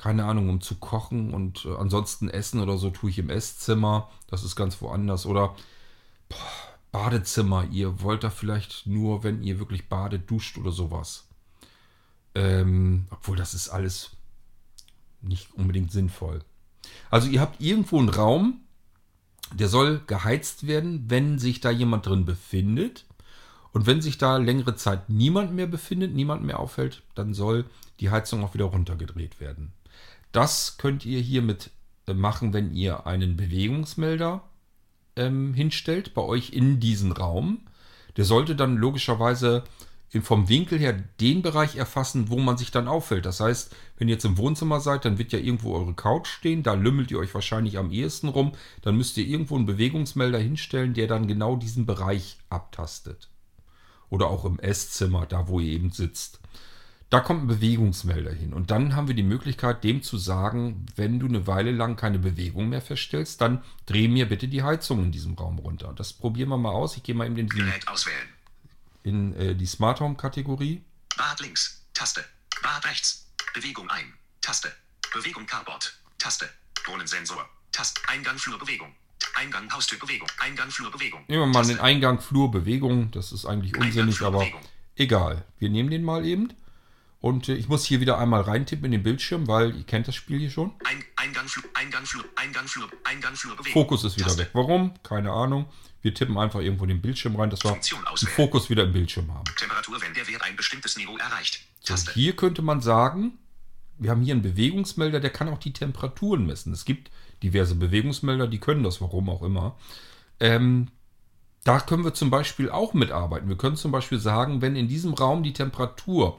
[0.00, 4.08] keine Ahnung, um zu kochen und äh, ansonsten essen oder so tue ich im Esszimmer.
[4.28, 5.26] Das ist ganz woanders.
[5.26, 5.54] Oder
[6.30, 6.38] boah,
[6.90, 7.66] Badezimmer.
[7.70, 11.28] Ihr wollt da vielleicht nur, wenn ihr wirklich badet, duscht oder sowas.
[12.34, 14.12] Ähm, obwohl das ist alles
[15.20, 16.40] nicht unbedingt sinnvoll.
[17.10, 18.62] Also ihr habt irgendwo einen Raum,
[19.52, 23.04] der soll geheizt werden, wenn sich da jemand drin befindet.
[23.72, 27.66] Und wenn sich da längere Zeit niemand mehr befindet, niemand mehr aufhält, dann soll
[28.00, 29.74] die Heizung auch wieder runtergedreht werden.
[30.32, 31.70] Das könnt ihr hiermit
[32.06, 34.42] äh, machen, wenn ihr einen Bewegungsmelder
[35.16, 37.66] ähm, hinstellt bei euch in diesen Raum.
[38.16, 39.64] Der sollte dann logischerweise
[40.20, 43.26] vom Winkel her den Bereich erfassen, wo man sich dann auffällt.
[43.26, 46.64] Das heißt, wenn ihr jetzt im Wohnzimmer seid, dann wird ja irgendwo eure Couch stehen,
[46.64, 48.52] da lümmelt ihr euch wahrscheinlich am ehesten rum.
[48.82, 53.30] Dann müsst ihr irgendwo einen Bewegungsmelder hinstellen, der dann genau diesen Bereich abtastet.
[54.08, 56.40] Oder auch im Esszimmer, da wo ihr eben sitzt.
[57.10, 58.52] Da kommt ein Bewegungsmelder hin.
[58.52, 62.20] Und dann haben wir die Möglichkeit, dem zu sagen, wenn du eine Weile lang keine
[62.20, 65.92] Bewegung mehr feststellst, dann dreh mir bitte die Heizung in diesem Raum runter.
[65.96, 66.96] Das probieren wir mal aus.
[66.96, 68.28] Ich gehe mal eben diesen, Gerät auswählen.
[69.02, 70.84] in äh, die Smart Home Kategorie.
[71.16, 71.82] Bad links.
[71.94, 72.24] Taste.
[72.62, 73.26] Bad rechts.
[73.54, 74.14] Bewegung ein.
[74.40, 74.70] Taste.
[75.12, 75.98] Bewegung Carport.
[76.18, 76.48] Taste.
[76.84, 77.44] Drohnensensor.
[77.72, 78.00] Taste.
[78.06, 78.94] Eingang Flurbewegung.
[79.34, 80.28] Eingang Haustürbewegung.
[80.38, 81.24] Eingang Flurbewegung.
[81.26, 81.74] Nehmen wir mal Taste.
[81.74, 83.10] den Eingang Flur Bewegung.
[83.10, 84.46] Das ist eigentlich Eingang, unsinnig, aber
[84.94, 85.44] egal.
[85.58, 86.52] Wir nehmen den mal eben.
[87.20, 90.14] Und äh, ich muss hier wieder einmal reintippen in den Bildschirm, weil ihr kennt das
[90.14, 90.72] Spiel hier schon.
[90.84, 91.46] Ein, Eingang.
[91.74, 92.04] Eingang.
[92.36, 92.66] Eingang.
[93.04, 93.36] Eingang.
[93.72, 94.42] Fokus ist wieder Taste.
[94.42, 94.50] weg.
[94.54, 94.94] Warum?
[95.02, 95.66] Keine Ahnung.
[96.02, 98.28] Wir tippen einfach irgendwo in den Bildschirm rein, dass wir den.
[98.28, 99.44] Fokus wieder im Bildschirm haben.
[99.56, 101.60] Temperatur, wenn der Wert ein bestimmtes Niveau erreicht.
[101.80, 103.38] So, hier könnte man sagen,
[103.98, 106.72] wir haben hier einen Bewegungsmelder, der kann auch die Temperaturen messen.
[106.72, 107.10] Es gibt
[107.42, 109.76] diverse Bewegungsmelder, die können das, warum auch immer.
[110.40, 110.88] Ähm,
[111.64, 113.48] da können wir zum Beispiel auch mitarbeiten.
[113.50, 116.38] Wir können zum Beispiel sagen, wenn in diesem Raum die Temperatur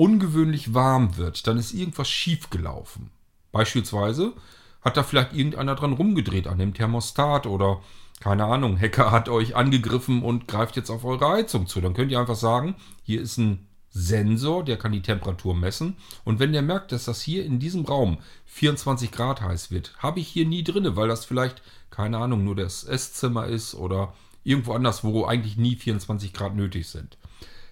[0.00, 3.10] ungewöhnlich warm wird, dann ist irgendwas schief gelaufen.
[3.52, 4.32] Beispielsweise
[4.80, 7.82] hat da vielleicht irgendeiner dran rumgedreht an dem Thermostat oder
[8.18, 11.82] keine Ahnung, Hacker hat euch angegriffen und greift jetzt auf eure Heizung zu.
[11.82, 15.96] Dann könnt ihr einfach sagen, hier ist ein Sensor, der kann die Temperatur messen.
[16.24, 20.20] Und wenn der merkt, dass das hier in diesem Raum 24 Grad heiß wird, habe
[20.20, 21.60] ich hier nie drinne, weil das vielleicht,
[21.90, 26.88] keine Ahnung, nur das Esszimmer ist oder irgendwo anders, wo eigentlich nie 24 Grad nötig
[26.88, 27.18] sind.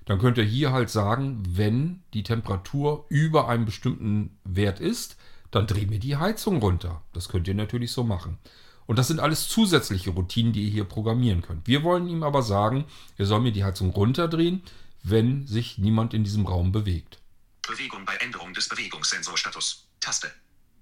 [0.09, 5.19] Dann könnt ihr hier halt sagen, wenn die Temperatur über einem bestimmten Wert ist,
[5.51, 7.03] dann drehen wir die Heizung runter.
[7.13, 8.39] Das könnt ihr natürlich so machen.
[8.87, 11.67] Und das sind alles zusätzliche Routinen, die ihr hier programmieren könnt.
[11.67, 12.87] Wir wollen ihm aber sagen,
[13.19, 14.63] er soll mir die Heizung runterdrehen,
[15.03, 17.19] wenn sich niemand in diesem Raum bewegt.
[17.61, 19.89] Bewegung bei Änderung des Bewegungssensorstatus.
[20.01, 20.31] Taste.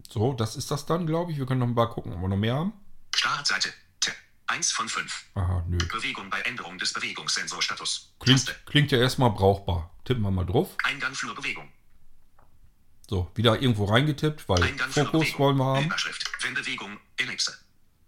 [0.09, 1.39] So, das ist das dann, glaube ich.
[1.39, 2.73] Wir können noch mal gucken, ob wir noch mehr haben.
[3.13, 3.71] Startseite.
[4.49, 4.55] T.
[4.55, 5.25] 1 von 5.
[5.35, 5.79] Aha, nö.
[5.79, 8.13] Bewegung bei Änderung des Bewegungssensorstatus.
[8.21, 9.91] Klingt, klingt ja erstmal brauchbar.
[10.05, 10.77] Tippen wir mal drauf.
[10.85, 11.69] Eingang Flurbewegung.
[13.09, 15.93] So, wieder irgendwo reingetippt, weil Eingang Fokus wollen wir haben.
[16.41, 16.99] Wenn Bewegung.
[17.19, 17.57] Ellipse.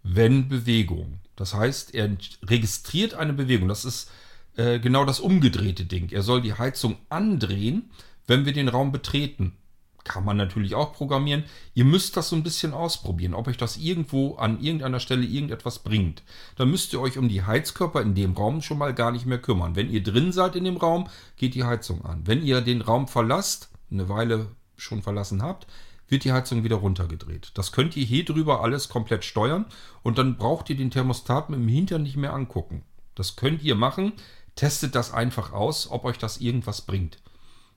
[0.03, 1.19] wenn Bewegung.
[1.35, 3.67] Das heißt, er registriert eine Bewegung.
[3.69, 4.11] Das ist
[4.57, 6.09] äh, genau das umgedrehte Ding.
[6.09, 7.91] Er soll die Heizung andrehen,
[8.27, 9.55] wenn wir den Raum betreten.
[10.03, 11.43] Kann man natürlich auch programmieren.
[11.73, 15.79] Ihr müsst das so ein bisschen ausprobieren, ob euch das irgendwo an irgendeiner Stelle irgendetwas
[15.79, 16.23] bringt.
[16.55, 19.39] Dann müsst ihr euch um die Heizkörper in dem Raum schon mal gar nicht mehr
[19.39, 19.75] kümmern.
[19.75, 22.25] Wenn ihr drin seid in dem Raum, geht die Heizung an.
[22.25, 25.67] Wenn ihr den Raum verlasst, eine Weile schon verlassen habt,
[26.07, 27.51] wird die Heizung wieder runtergedreht.
[27.53, 29.65] Das könnt ihr hier drüber alles komplett steuern
[30.01, 32.83] und dann braucht ihr den Thermostat mit dem Hintern nicht mehr angucken.
[33.15, 34.13] Das könnt ihr machen.
[34.55, 37.19] Testet das einfach aus, ob euch das irgendwas bringt.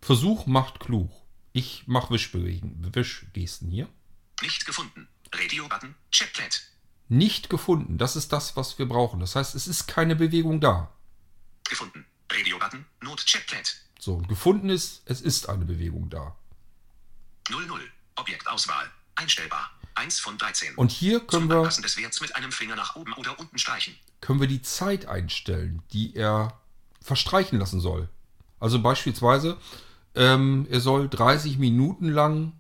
[0.00, 1.10] Versuch macht klug.
[1.52, 3.88] Ich mache Wischgesten hier.
[4.40, 5.08] Nicht gefunden.
[5.34, 5.94] Radio-Button.
[6.10, 6.62] Checklet.
[7.08, 7.98] Nicht gefunden.
[7.98, 9.20] Das ist das, was wir brauchen.
[9.20, 10.90] Das heißt, es ist keine Bewegung da.
[11.68, 12.06] Gefunden.
[12.30, 12.86] Radio-Button.
[13.02, 13.76] Not Checklet.
[13.98, 16.34] So, gefunden ist, es ist eine Bewegung da.
[17.50, 17.80] 00.
[18.16, 18.90] Objektauswahl.
[19.14, 19.70] Einstellbar.
[19.94, 20.74] 1 von 13.
[20.76, 23.94] Und hier können wir, des Werts mit einem Finger nach oben oder unten streichen.
[24.22, 26.58] können wir die Zeit einstellen, die er
[27.02, 28.08] verstreichen lassen soll.
[28.58, 29.58] Also beispielsweise,
[30.14, 32.52] ähm, er soll 30 Minuten lang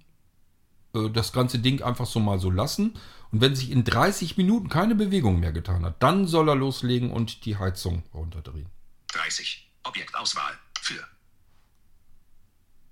[0.94, 2.94] äh, das ganze Ding einfach so mal so lassen.
[3.30, 7.10] Und wenn sich in 30 Minuten keine Bewegung mehr getan hat, dann soll er loslegen
[7.10, 8.68] und die Heizung runterdrehen.
[9.12, 9.70] 30.
[9.84, 10.58] Objektauswahl.
[10.80, 11.06] Für.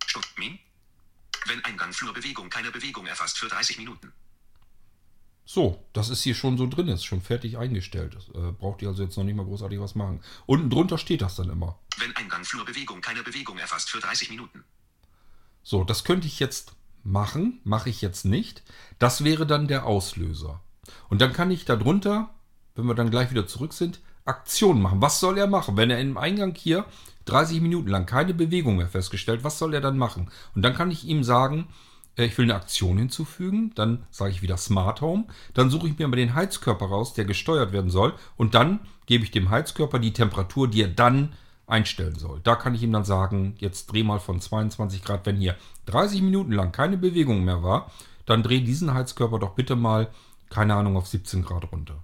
[0.06, 0.58] Stunden.
[1.46, 4.12] Wenn Eingang Flurbewegung keine Bewegung erfasst für 30 Minuten.
[5.52, 8.16] So, das ist hier schon so drin, ist schon fertig eingestellt.
[8.36, 10.20] Äh, braucht ihr also jetzt noch nicht mal großartig was machen.
[10.46, 11.76] Unten drunter steht das dann immer.
[11.98, 14.62] Wenn Eingang Flurbewegung keine Bewegung erfasst für 30 Minuten.
[15.64, 18.62] So, das könnte ich jetzt machen, mache ich jetzt nicht.
[19.00, 20.60] Das wäre dann der Auslöser.
[21.08, 22.32] Und dann kann ich darunter,
[22.76, 25.02] wenn wir dann gleich wieder zurück sind, Aktionen machen.
[25.02, 25.76] Was soll er machen?
[25.76, 26.86] Wenn er im Eingang hier
[27.24, 30.30] 30 Minuten lang keine Bewegung mehr festgestellt, was soll er dann machen?
[30.54, 31.66] Und dann kann ich ihm sagen,
[32.16, 36.08] ich will eine Aktion hinzufügen, dann sage ich wieder Smart Home, dann suche ich mir
[36.08, 40.12] mal den Heizkörper raus, der gesteuert werden soll und dann gebe ich dem Heizkörper die
[40.12, 41.32] Temperatur, die er dann
[41.66, 42.40] einstellen soll.
[42.42, 46.22] Da kann ich ihm dann sagen, jetzt dreh mal von 22 Grad, wenn hier 30
[46.22, 47.90] Minuten lang keine Bewegung mehr war,
[48.26, 50.08] dann dreh diesen Heizkörper doch bitte mal,
[50.50, 52.02] keine Ahnung, auf 17 Grad runter.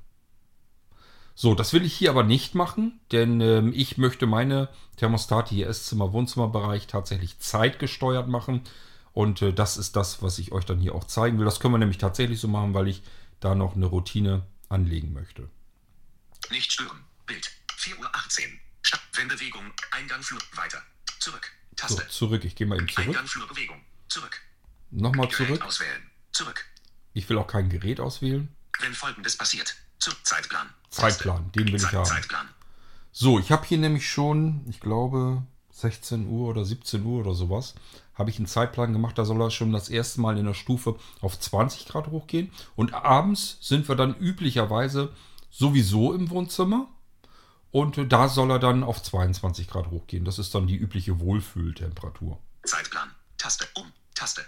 [1.39, 5.69] So, das will ich hier aber nicht machen, denn ähm, ich möchte meine Thermostate hier
[5.69, 8.63] Esszimmer-Wohnzimmerbereich tatsächlich zeitgesteuert machen.
[9.17, 11.47] Und äh, das ist das, was ich euch dann hier auch zeigen will.
[11.47, 13.03] Das können wir nämlich tatsächlich so machen, weil ich
[13.41, 15.49] da noch eine Routine anlegen möchte.
[16.51, 17.03] Nicht stören.
[17.25, 17.51] Bild.
[17.79, 18.61] 4 Uhr 18.
[18.83, 19.01] Stadt.
[19.15, 19.73] Wenn Bewegung.
[19.93, 20.39] Eingang Flur.
[20.53, 20.83] Weiter.
[21.19, 21.51] Zurück.
[21.77, 22.09] So, Taste.
[22.09, 22.45] zurück.
[22.45, 23.07] Ich gehe mal eben zurück.
[23.07, 23.81] Eingang Flur Bewegung.
[24.11, 24.39] Zurück.
[24.91, 25.63] Nochmal Gerät zurück.
[25.65, 26.11] auswählen.
[26.33, 26.67] Zurück.
[27.15, 28.55] Ich will auch kein Gerät auswählen.
[28.81, 29.77] Wenn folgendes passiert.
[29.99, 30.69] Zu Zeitplan.
[30.91, 32.05] Zeitplan, den will ich haben.
[32.05, 32.51] Zeitplan.
[33.13, 37.75] So, ich habe hier nämlich schon, ich glaube, 16 Uhr oder 17 Uhr oder sowas,
[38.17, 39.17] habe ich einen Zeitplan gemacht.
[39.19, 42.51] Da soll er schon das erste Mal in der Stufe auf 20 Grad hochgehen.
[42.75, 45.13] Und abends sind wir dann üblicherweise
[45.51, 46.89] sowieso im Wohnzimmer.
[47.71, 50.25] Und da soll er dann auf 22 Grad hochgehen.
[50.25, 52.39] Das ist dann die übliche Wohlfühltemperatur.
[52.65, 53.11] Zeitplan.
[53.37, 53.67] Taste.
[53.75, 53.93] Um.
[54.15, 54.43] Taste.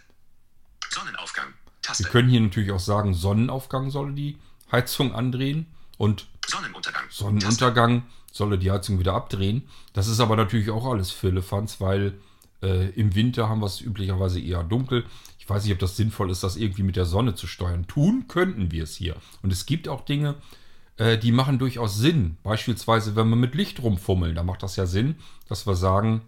[0.91, 1.49] Sonnenaufgang.
[1.49, 2.05] Wir Taste.
[2.05, 4.39] können hier natürlich auch sagen, Sonnenaufgang solle die
[4.73, 5.67] Heizung andrehen.
[5.99, 7.05] Und Sonnenuntergang.
[7.11, 9.69] Sonnenuntergang solle die Heizung wieder abdrehen.
[9.93, 12.19] Das ist aber natürlich auch alles Firlefanz, weil
[12.63, 15.05] äh, im Winter haben wir es üblicherweise eher dunkel.
[15.39, 17.87] Ich weiß nicht, ob das sinnvoll ist, das irgendwie mit der Sonne zu steuern.
[17.87, 19.17] Tun könnten wir es hier.
[19.43, 20.35] Und es gibt auch Dinge,
[20.97, 22.37] äh, die machen durchaus Sinn.
[22.43, 25.17] Beispielsweise, wenn wir mit Licht rumfummeln, da macht das ja Sinn,
[25.49, 26.23] dass wir sagen,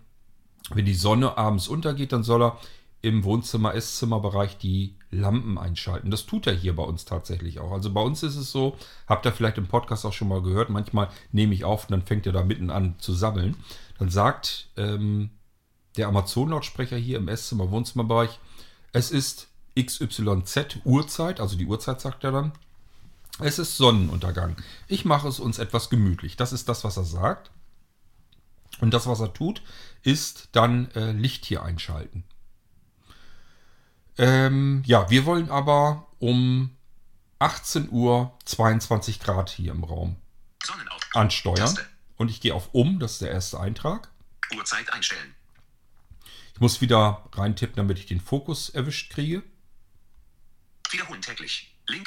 [0.72, 2.58] wenn die Sonne abends untergeht, dann soll er
[3.02, 6.10] im Wohnzimmer, Esszimmerbereich die Lampen einschalten.
[6.10, 7.72] Das tut er hier bei uns tatsächlich auch.
[7.72, 10.70] Also bei uns ist es so, habt ihr vielleicht im Podcast auch schon mal gehört,
[10.70, 13.56] manchmal nehme ich auf und dann fängt er da mitten an zu sammeln.
[13.98, 15.30] Dann sagt ähm,
[16.00, 18.38] der Amazon-Lautsprecher hier im Esszimmer, Wohnzimmerbereich,
[18.92, 22.52] es ist XYZ Uhrzeit, also die Uhrzeit sagt er dann.
[23.38, 24.56] Es ist Sonnenuntergang.
[24.88, 26.36] Ich mache es uns etwas gemütlich.
[26.36, 27.50] Das ist das, was er sagt.
[28.80, 29.62] Und das, was er tut,
[30.02, 32.24] ist dann äh, Licht hier einschalten.
[34.18, 36.70] Ähm, ja, wir wollen aber um
[37.38, 40.16] 18 Uhr 22 Grad hier im Raum
[41.14, 41.56] ansteuern.
[41.56, 41.86] Taste.
[42.16, 44.10] Und ich gehe auf Um, das ist der erste Eintrag.
[44.54, 45.34] Uhrzeit einstellen.
[46.60, 49.42] Ich muss wieder reintippen, damit ich den Fokus erwischt kriege.
[50.90, 51.74] Wiederholen täglich.
[51.88, 52.06] Link.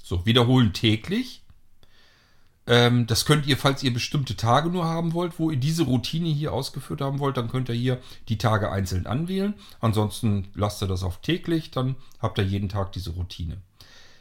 [0.00, 1.42] So, wiederholen täglich.
[2.68, 6.28] Ähm, das könnt ihr, falls ihr bestimmte Tage nur haben wollt, wo ihr diese Routine
[6.28, 9.54] hier ausgeführt haben wollt, dann könnt ihr hier die Tage einzeln anwählen.
[9.80, 13.60] Ansonsten lasst ihr das auf täglich, dann habt ihr jeden Tag diese Routine.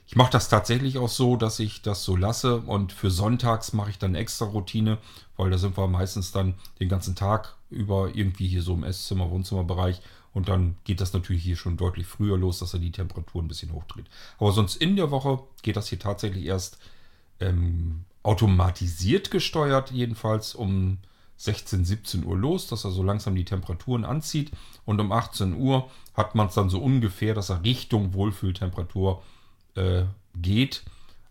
[0.09, 3.91] Ich mache das tatsächlich auch so, dass ich das so lasse und für sonntags mache
[3.91, 4.97] ich dann extra Routine,
[5.37, 9.29] weil da sind wir meistens dann den ganzen Tag über irgendwie hier so im Esszimmer,
[9.29, 10.01] Wohnzimmerbereich
[10.33, 13.47] und dann geht das natürlich hier schon deutlich früher los, dass er die Temperatur ein
[13.47, 14.07] bisschen hochdreht.
[14.39, 16.79] Aber sonst in der Woche geht das hier tatsächlich erst
[17.39, 20.97] ähm, automatisiert gesteuert, jedenfalls um
[21.37, 24.49] 16, 17 Uhr los, dass er so langsam die Temperaturen anzieht
[24.85, 29.21] und um 18 Uhr hat man es dann so ungefähr, dass er Richtung Wohlfühltemperatur
[29.79, 30.83] äh, geht.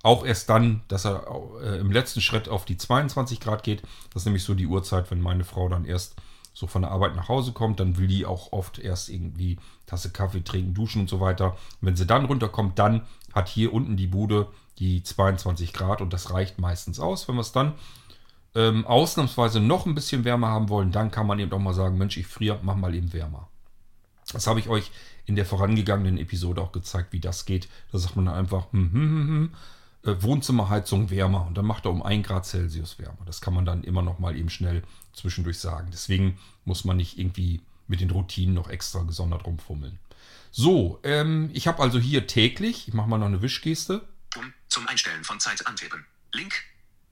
[0.02, 1.26] Auch erst dann, dass er
[1.62, 3.82] äh, im letzten Schritt auf die 22 Grad geht.
[4.12, 6.16] Das ist nämlich so die Uhrzeit, wenn meine Frau dann erst
[6.54, 10.10] so von der Arbeit nach Hause kommt, dann will die auch oft erst irgendwie Tasse
[10.10, 11.52] Kaffee trinken, duschen und so weiter.
[11.52, 16.12] Und wenn sie dann runterkommt, dann hat hier unten die Bude die 22 Grad und
[16.12, 17.28] das reicht meistens aus.
[17.28, 17.74] Wenn wir es dann
[18.54, 21.96] ähm, ausnahmsweise noch ein bisschen wärmer haben wollen, dann kann man eben auch mal sagen,
[21.96, 23.48] Mensch, ich friere, mach mal eben wärmer.
[24.32, 24.90] Das habe ich euch
[25.28, 27.68] in der vorangegangenen Episode auch gezeigt, wie das geht.
[27.92, 29.54] Da sagt man dann einfach, hm, hm, hm, hm,
[30.04, 33.18] äh, Wohnzimmerheizung wärmer und dann macht er um 1 Grad Celsius wärmer.
[33.26, 35.90] Das kann man dann immer noch mal eben schnell zwischendurch sagen.
[35.92, 39.98] Deswegen muss man nicht irgendwie mit den Routinen noch extra gesondert rumfummeln.
[40.50, 44.08] So, ähm, ich habe also hier täglich, ich mache mal noch eine Wischgeste.
[44.34, 46.06] Um zum Einstellen von Zeit antippen.
[46.32, 46.54] Link.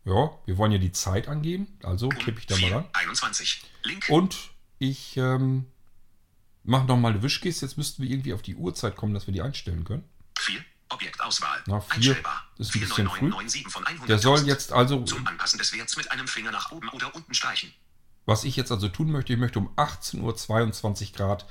[0.07, 2.85] Ja, wir wollen ja die Zeit angeben, also Um tippe ich da mal 4, ran.
[2.95, 3.63] 21.
[3.83, 4.09] Link.
[4.09, 4.37] Und
[4.79, 5.67] ich ähm,
[6.67, 7.67] mache noch mal eine Wischgeste.
[7.67, 10.05] Jetzt müssten wir irgendwie auf die Uhrzeit kommen, dass wir die einstellen können.
[10.39, 10.65] 4.
[10.89, 11.63] Objektauswahl.
[11.67, 12.45] Na, vier Einstellbar.
[12.59, 13.29] ist ein bisschen früh.
[13.29, 14.09] 49997 von 100.
[14.09, 17.35] Der soll jetzt also, Zum Anpassen des Werts mit einem Finger nach oben oder unten
[17.35, 17.73] streichen.
[18.25, 21.47] was ich jetzt also tun möchte, ich möchte um 18 Uhr 22 Grad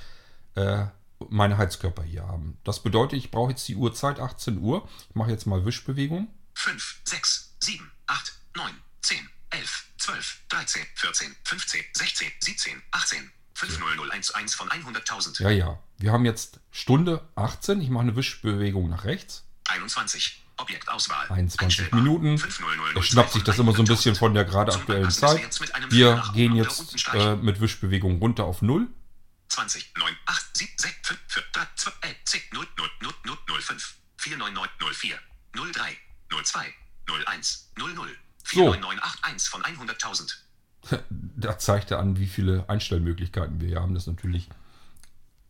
[0.56, 0.86] äh,
[1.30, 2.58] meine Heizkörper hier haben.
[2.64, 4.88] Das bedeutet, ich brauche jetzt die Uhrzeit 18 Uhr.
[5.10, 6.28] Ich mache jetzt mal Wischbewegung.
[6.54, 14.56] 5, 6, 7, 8, 9, 10, 11, 12, 13, 14, 15, 16, 17, 18, 50011
[14.56, 15.42] von 100.000.
[15.42, 15.80] Ja, ja.
[15.98, 17.82] Wir haben jetzt Stunde 18.
[17.82, 19.44] Ich mache eine Wischbewegung nach rechts.
[19.70, 20.44] 21.
[20.58, 21.28] Objektauswahl.
[21.30, 22.02] 21 Einstellbar.
[22.02, 22.38] Minuten.
[22.38, 24.20] 50002 Er schnappt sich das immer so ein bisschen 100.000.
[24.20, 25.42] von der gerade aktuellen Zeit.
[25.90, 28.88] Wir gehen jetzt äh, mit Wischbewegung runter auf 0.
[29.48, 33.38] 20, 9, 8, 7, 6, 5, 4, 3, 2, 11, 10, 0, 0, 0, 0,
[33.48, 35.20] 0, 5, 499, 04,
[35.54, 35.98] 03,
[36.44, 36.74] 02,
[37.08, 40.45] 01, 00, 49981 von 100.000.
[41.10, 43.94] Da zeigt er an, wie viele Einstellmöglichkeiten wir hier haben.
[43.94, 44.48] Das ist natürlich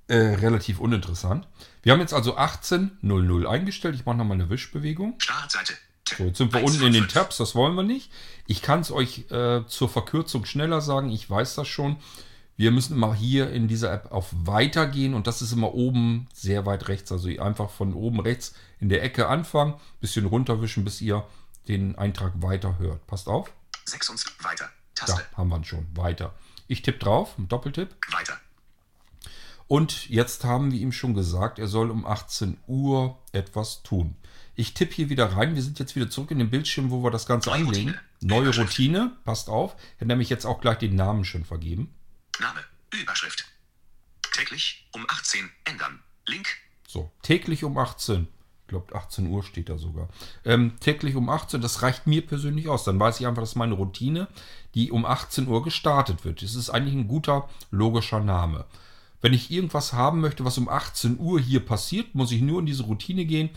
[0.08, 1.48] äh, relativ uninteressant.
[1.84, 3.96] Wir haben jetzt also 18.00 eingestellt.
[3.96, 5.16] Ich mache nochmal eine Wischbewegung.
[5.20, 5.74] Startseite.
[6.18, 7.14] So, jetzt sind wir 1 unten von in den 5.
[7.14, 8.12] Tabs, das wollen wir nicht.
[8.46, 11.98] Ich kann es euch äh, zur Verkürzung schneller sagen, ich weiß das schon.
[12.58, 16.28] Wir müssen immer hier in dieser App auf Weiter gehen und das ist immer oben
[16.34, 17.12] sehr weit rechts.
[17.12, 21.28] Also einfach von oben rechts in der Ecke anfangen, bisschen runterwischen, bis ihr
[21.68, 23.06] den Eintrag weiter hört.
[23.08, 23.52] Passt auf.
[23.86, 24.44] 26.
[24.44, 24.70] Weiter.
[24.96, 25.26] Da Taste.
[25.36, 25.86] haben wir ihn schon.
[25.96, 26.34] Weiter.
[26.68, 27.96] Ich tippe drauf, ein Doppeltipp.
[28.12, 28.40] Weiter.
[29.68, 34.16] Und jetzt haben wir ihm schon gesagt, er soll um 18 Uhr etwas tun.
[34.56, 35.56] Ich tippe hier wieder rein.
[35.56, 37.90] Wir sind jetzt wieder zurück in den Bildschirm, wo wir das Ganze Neue anlegen.
[37.90, 38.02] Routine.
[38.22, 38.70] Neue Überschrift.
[38.70, 39.18] Routine.
[39.26, 39.76] Passt auf.
[40.00, 41.94] Hat nämlich jetzt auch gleich den Namen schon vergeben.
[42.40, 42.64] Name.
[42.94, 43.46] Überschrift.
[44.32, 46.02] Täglich um 18 ändern.
[46.26, 46.48] Link.
[46.88, 48.28] So, täglich um 18.
[48.66, 50.10] Ich glaube, 18 Uhr steht da sogar.
[50.44, 52.84] Ähm, täglich um 18, das reicht mir persönlich aus.
[52.84, 54.28] Dann weiß ich einfach, das ist meine Routine,
[54.74, 56.42] die um 18 Uhr gestartet wird.
[56.42, 58.66] Das ist eigentlich ein guter, logischer Name.
[59.22, 62.66] Wenn ich irgendwas haben möchte, was um 18 Uhr hier passiert, muss ich nur in
[62.66, 63.52] diese Routine gehen,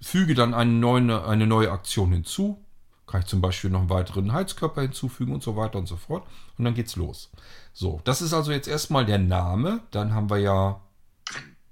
[0.00, 2.58] füge dann eine neue, eine neue Aktion hinzu.
[3.06, 6.26] Kann ich zum Beispiel noch einen weiteren Heizkörper hinzufügen und so weiter und so fort.
[6.56, 7.30] Und dann geht's los.
[7.74, 9.80] So, das ist also jetzt erstmal der Name.
[9.90, 10.80] Dann haben wir ja,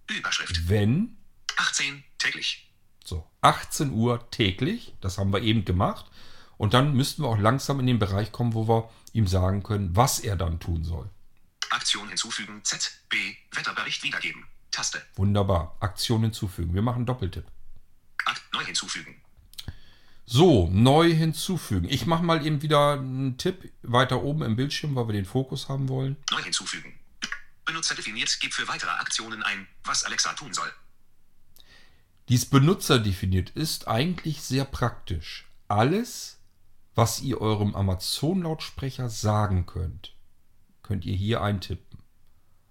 [0.06, 0.18] Wenn.
[0.18, 0.68] Überschrift.
[0.68, 1.16] wenn,
[1.60, 2.02] 18.
[2.18, 2.72] Täglich.
[3.04, 6.06] So, 18 Uhr täglich, das haben wir eben gemacht.
[6.56, 9.94] Und dann müssten wir auch langsam in den Bereich kommen, wo wir ihm sagen können,
[9.94, 11.10] was er dann tun soll.
[11.70, 12.62] Aktion hinzufügen.
[12.64, 13.00] Z.
[13.08, 13.16] B.
[13.52, 14.44] Wetterbericht wiedergeben.
[14.70, 15.02] Taste.
[15.16, 15.76] Wunderbar.
[15.80, 16.74] Aktion hinzufügen.
[16.74, 17.46] Wir machen Doppeltipp.
[18.24, 18.42] Akt.
[18.52, 19.20] Neu hinzufügen.
[20.26, 21.88] So, neu hinzufügen.
[21.88, 25.68] Ich mache mal eben wieder einen Tipp weiter oben im Bildschirm, weil wir den Fokus
[25.68, 26.16] haben wollen.
[26.30, 26.98] Neu hinzufügen.
[27.64, 28.38] Benutzer definiert.
[28.40, 30.70] Gib für weitere Aktionen ein, was Alexa tun soll.
[32.30, 35.48] Dies benutzerdefiniert ist eigentlich sehr praktisch.
[35.66, 36.38] Alles,
[36.94, 40.14] was ihr eurem Amazon-Lautsprecher sagen könnt,
[40.82, 41.98] könnt ihr hier eintippen.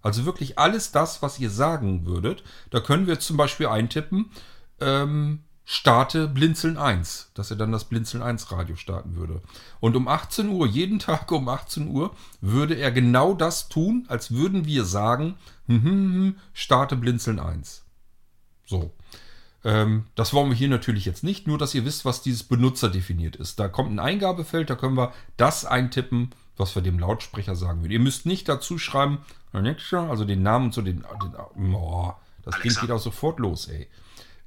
[0.00, 2.42] Also wirklich alles das, was ihr sagen würdet.
[2.70, 4.30] Da können wir zum Beispiel eintippen,
[4.80, 9.42] ähm, starte Blinzeln 1, dass er dann das Blinzeln 1 Radio starten würde.
[9.78, 14.30] Und um 18 Uhr, jeden Tag um 18 Uhr, würde er genau das tun, als
[14.30, 17.84] würden wir sagen, hm, hm, hm, starte Blinzeln 1.
[18.64, 18.94] So.
[19.64, 22.88] Ähm, das wollen wir hier natürlich jetzt nicht, nur dass ihr wisst, was dieses Benutzer
[22.88, 23.58] definiert ist.
[23.58, 27.92] Da kommt ein Eingabefeld, da können wir das eintippen, was wir dem Lautsprecher sagen würden.
[27.92, 29.18] Ihr müsst nicht dazu schreiben,
[29.52, 31.04] also den Namen so, den,
[31.56, 32.80] den oh, das Alexa.
[32.80, 33.88] geht auch sofort los, ey.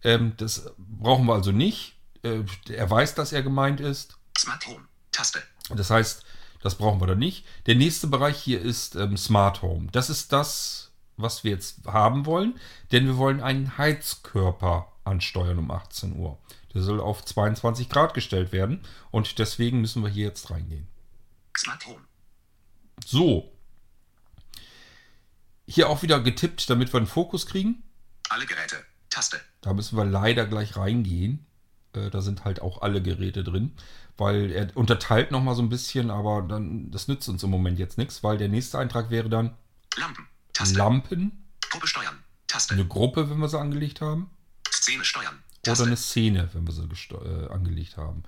[0.03, 1.95] Ähm, das brauchen wir also nicht.
[2.23, 4.17] Äh, er weiß, dass er gemeint ist.
[4.37, 4.81] Smart Home.
[5.11, 5.43] Taste.
[5.75, 6.23] Das heißt,
[6.61, 7.45] das brauchen wir dann nicht.
[7.67, 9.87] Der nächste Bereich hier ist ähm, Smart Home.
[9.91, 12.59] Das ist das, was wir jetzt haben wollen,
[12.91, 16.39] denn wir wollen einen Heizkörper ansteuern um 18 Uhr.
[16.73, 18.81] Der soll auf 22 Grad gestellt werden
[19.11, 20.87] und deswegen müssen wir hier jetzt reingehen.
[21.57, 22.01] Smart Home.
[23.05, 23.51] So.
[25.67, 27.83] Hier auch wieder getippt, damit wir einen Fokus kriegen.
[28.29, 28.77] Alle Geräte.
[29.09, 29.39] Taste.
[29.61, 31.45] Da müssen wir leider gleich reingehen.
[31.93, 33.73] Äh, da sind halt auch alle Geräte drin,
[34.17, 37.97] weil er unterteilt nochmal so ein bisschen, aber dann das nützt uns im Moment jetzt
[37.97, 39.55] nichts, weil der nächste Eintrag wäre dann
[39.97, 40.27] Lampen.
[40.53, 40.77] Taste.
[40.77, 42.23] Lampen, Gruppe steuern.
[42.47, 42.73] Taste.
[42.73, 44.29] eine Gruppe, wenn wir sie angelegt haben,
[44.83, 45.35] Szene steuern.
[45.35, 45.85] oder Taste.
[45.85, 48.23] eine Szene, wenn wir sie äh, angelegt haben.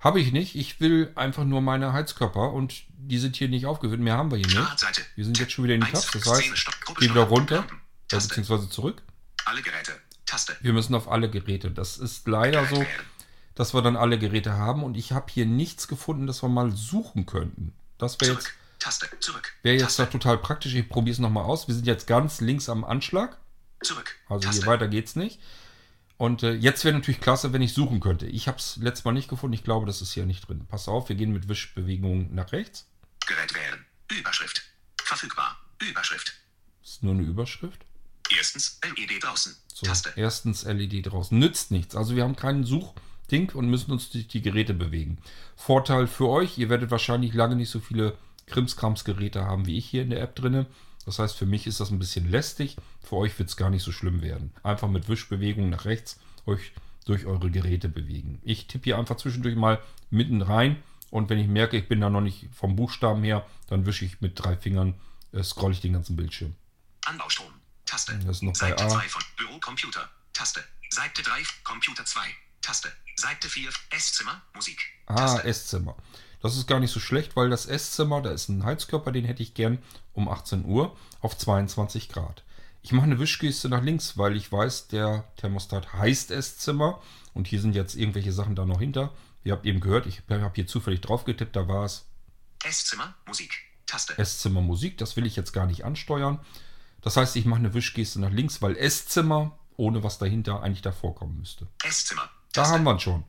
[0.00, 0.54] Habe ich nicht.
[0.54, 4.00] Ich will einfach nur meine Heizkörper und die sind hier nicht aufgeführt.
[4.00, 5.10] Mehr haben wir hier nicht.
[5.16, 6.06] Wir sind jetzt schon wieder in den Eins.
[6.06, 6.66] Tabs, das heißt,
[6.98, 7.66] geh wieder runter.
[8.06, 8.28] Taste.
[8.28, 9.02] beziehungsweise zurück.
[9.44, 9.92] Alle Geräte.
[10.24, 10.56] Taste.
[10.60, 11.70] Wir müssen auf alle Geräte.
[11.70, 12.86] Das ist leider Gerät so,
[13.54, 16.70] dass wir dann alle Geräte haben und ich habe hier nichts gefunden, dass wir mal
[16.70, 17.74] suchen könnten.
[17.98, 18.50] Das wäre jetzt.
[18.78, 19.08] Taste.
[19.62, 20.10] Wär jetzt da Taste.
[20.18, 20.74] total praktisch.
[20.74, 21.66] Ich probiere es nochmal aus.
[21.66, 23.36] Wir sind jetzt ganz links am Anschlag.
[23.82, 24.14] Zurück.
[24.28, 24.62] Also Taste.
[24.62, 25.40] hier weiter geht's nicht.
[26.18, 28.26] Und äh, jetzt wäre natürlich klasse, wenn ich suchen könnte.
[28.26, 29.54] Ich habe es letztes Mal nicht gefunden.
[29.54, 30.66] Ich glaube, das ist hier nicht drin.
[30.68, 32.88] Pass auf, wir gehen mit Wischbewegungen nach rechts.
[33.26, 33.86] Gerät wählen.
[34.10, 34.62] Überschrift.
[35.00, 35.56] Verfügbar.
[35.80, 36.34] Überschrift.
[36.82, 37.84] Ist nur eine Überschrift.
[38.36, 39.56] Erstens LED draußen.
[39.72, 40.12] So, Taste.
[40.16, 41.38] erstens LED draußen.
[41.38, 41.94] Nützt nichts.
[41.94, 45.18] Also wir haben keinen Suchding und müssen uns durch die Geräte bewegen.
[45.54, 50.02] Vorteil für euch, ihr werdet wahrscheinlich lange nicht so viele Krimskrams-Geräte haben wie ich hier
[50.02, 50.66] in der App drinne.
[51.08, 52.76] Das heißt, für mich ist das ein bisschen lästig.
[53.02, 54.52] Für euch wird es gar nicht so schlimm werden.
[54.62, 56.72] Einfach mit Wischbewegungen nach rechts euch
[57.06, 58.42] durch eure Geräte bewegen.
[58.42, 62.10] Ich tippe hier einfach zwischendurch mal mitten rein und wenn ich merke, ich bin da
[62.10, 65.00] noch nicht vom Buchstaben her, dann wische ich mit drei Fingern,
[65.32, 66.54] äh, scroll ich den ganzen Bildschirm.
[67.06, 67.54] Anbaustrom.
[67.86, 68.12] Taste.
[68.26, 68.88] Das ist noch bei Seite A.
[68.90, 70.10] 2 von Bürocomputer.
[70.34, 70.62] Taste.
[70.90, 72.20] Seite 3 Computer 2.
[72.60, 72.92] Taste.
[73.16, 74.78] Seite 4 Esszimmer Musik.
[75.06, 75.44] Ah, Taste.
[75.44, 75.96] Esszimmer.
[76.40, 79.42] Das ist gar nicht so schlecht, weil das Esszimmer, da ist ein Heizkörper, den hätte
[79.42, 79.78] ich gern
[80.12, 82.44] um 18 Uhr auf 22 Grad.
[82.82, 87.00] Ich mache eine Wischgeste nach links, weil ich weiß, der Thermostat heißt Esszimmer
[87.34, 89.12] und hier sind jetzt irgendwelche Sachen da noch hinter.
[89.42, 92.06] Ihr habt eben gehört, ich habe hier zufällig drauf getippt, da war es
[92.64, 93.52] Esszimmer Musik.
[93.86, 94.18] Taste.
[94.18, 94.98] Esszimmer Musik.
[94.98, 96.40] Das will ich jetzt gar nicht ansteuern.
[97.00, 101.14] Das heißt, ich mache eine Wischgeste nach links, weil Esszimmer, ohne was dahinter, eigentlich davor
[101.14, 101.66] kommen müsste.
[101.84, 102.28] Esszimmer.
[102.52, 102.74] Da Taste.
[102.74, 103.24] haben wir ihn schon.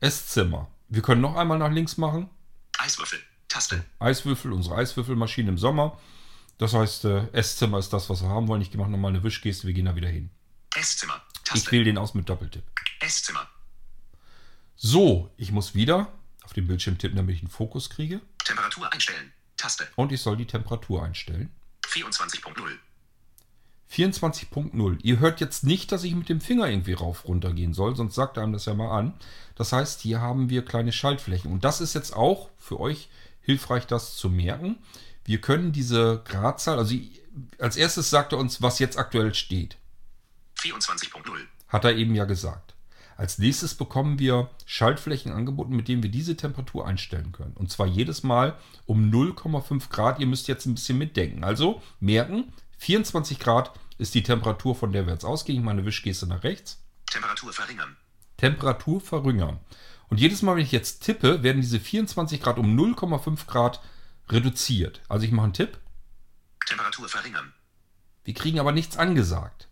[0.00, 0.68] Esszimmer.
[0.88, 2.28] Wir können noch einmal nach links machen.
[2.84, 3.18] Eiswürfel.
[3.48, 3.84] Taste.
[3.98, 5.98] Eiswürfel, unsere Eiswürfelmaschine im Sommer.
[6.58, 8.60] Das heißt, äh, Esszimmer ist das, was wir haben wollen.
[8.62, 10.30] Ich mache nochmal eine Wischgeste, wir gehen da wieder hin.
[10.74, 11.22] Esszimmer.
[11.36, 11.72] Ich Taste.
[11.72, 12.64] wähle den aus mit Doppeltipp.
[13.00, 13.48] Esszimmer.
[14.76, 16.12] So, ich muss wieder
[16.42, 18.20] auf den Bildschirm tippen, damit ich einen Fokus kriege.
[18.44, 19.32] Temperatur einstellen.
[19.56, 19.88] Taste.
[19.96, 21.50] Und ich soll die Temperatur einstellen.
[21.86, 22.78] 24.0.
[23.94, 24.98] 24.0.
[25.02, 28.14] Ihr hört jetzt nicht, dass ich mit dem Finger irgendwie rauf runter gehen soll, sonst
[28.14, 29.14] sagt einem das ja mal an.
[29.54, 31.52] Das heißt, hier haben wir kleine Schaltflächen.
[31.52, 33.08] Und das ist jetzt auch für euch
[33.40, 34.76] hilfreich, das zu merken.
[35.24, 36.94] Wir können diese Gradzahl, also
[37.58, 39.76] als erstes sagt er uns, was jetzt aktuell steht.
[40.58, 41.10] 24.0.
[41.68, 42.74] Hat er eben ja gesagt.
[43.16, 47.52] Als nächstes bekommen wir Schaltflächen angeboten, mit denen wir diese Temperatur einstellen können.
[47.54, 50.18] Und zwar jedes Mal um 0,5 Grad.
[50.18, 51.44] Ihr müsst jetzt ein bisschen mitdenken.
[51.44, 55.58] Also merken, 24 Grad ist die Temperatur, von der wir jetzt ausgehen.
[55.58, 56.82] Ich meine Wischgeste nach rechts.
[57.06, 57.96] Temperatur verringern.
[58.36, 59.60] Temperatur verringern.
[60.08, 63.80] Und jedes Mal, wenn ich jetzt tippe, werden diese 24 Grad um 0,5 Grad
[64.28, 65.00] reduziert.
[65.08, 65.78] Also ich mache einen Tipp.
[66.66, 67.52] Temperatur verringern.
[68.24, 69.68] Wir kriegen aber nichts angesagt.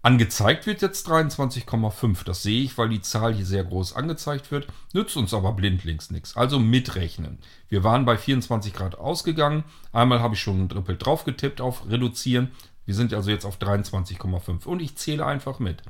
[0.00, 2.24] Angezeigt wird jetzt 23,5.
[2.24, 4.68] Das sehe ich, weil die Zahl hier sehr groß angezeigt wird.
[4.92, 6.36] Nützt uns aber blindlings nichts.
[6.36, 7.38] Also mitrechnen.
[7.68, 9.64] Wir waren bei 24 Grad ausgegangen.
[9.92, 12.52] Einmal habe ich schon ein Trippel drauf getippt auf Reduzieren.
[12.88, 14.64] Wir sind also jetzt auf 23,5.
[14.64, 15.82] Und ich zähle einfach mit.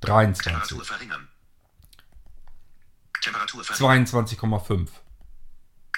[0.00, 1.28] 23, Temperatur verringern.
[3.20, 4.04] Temperatur verringern.
[4.04, 4.88] 22,5,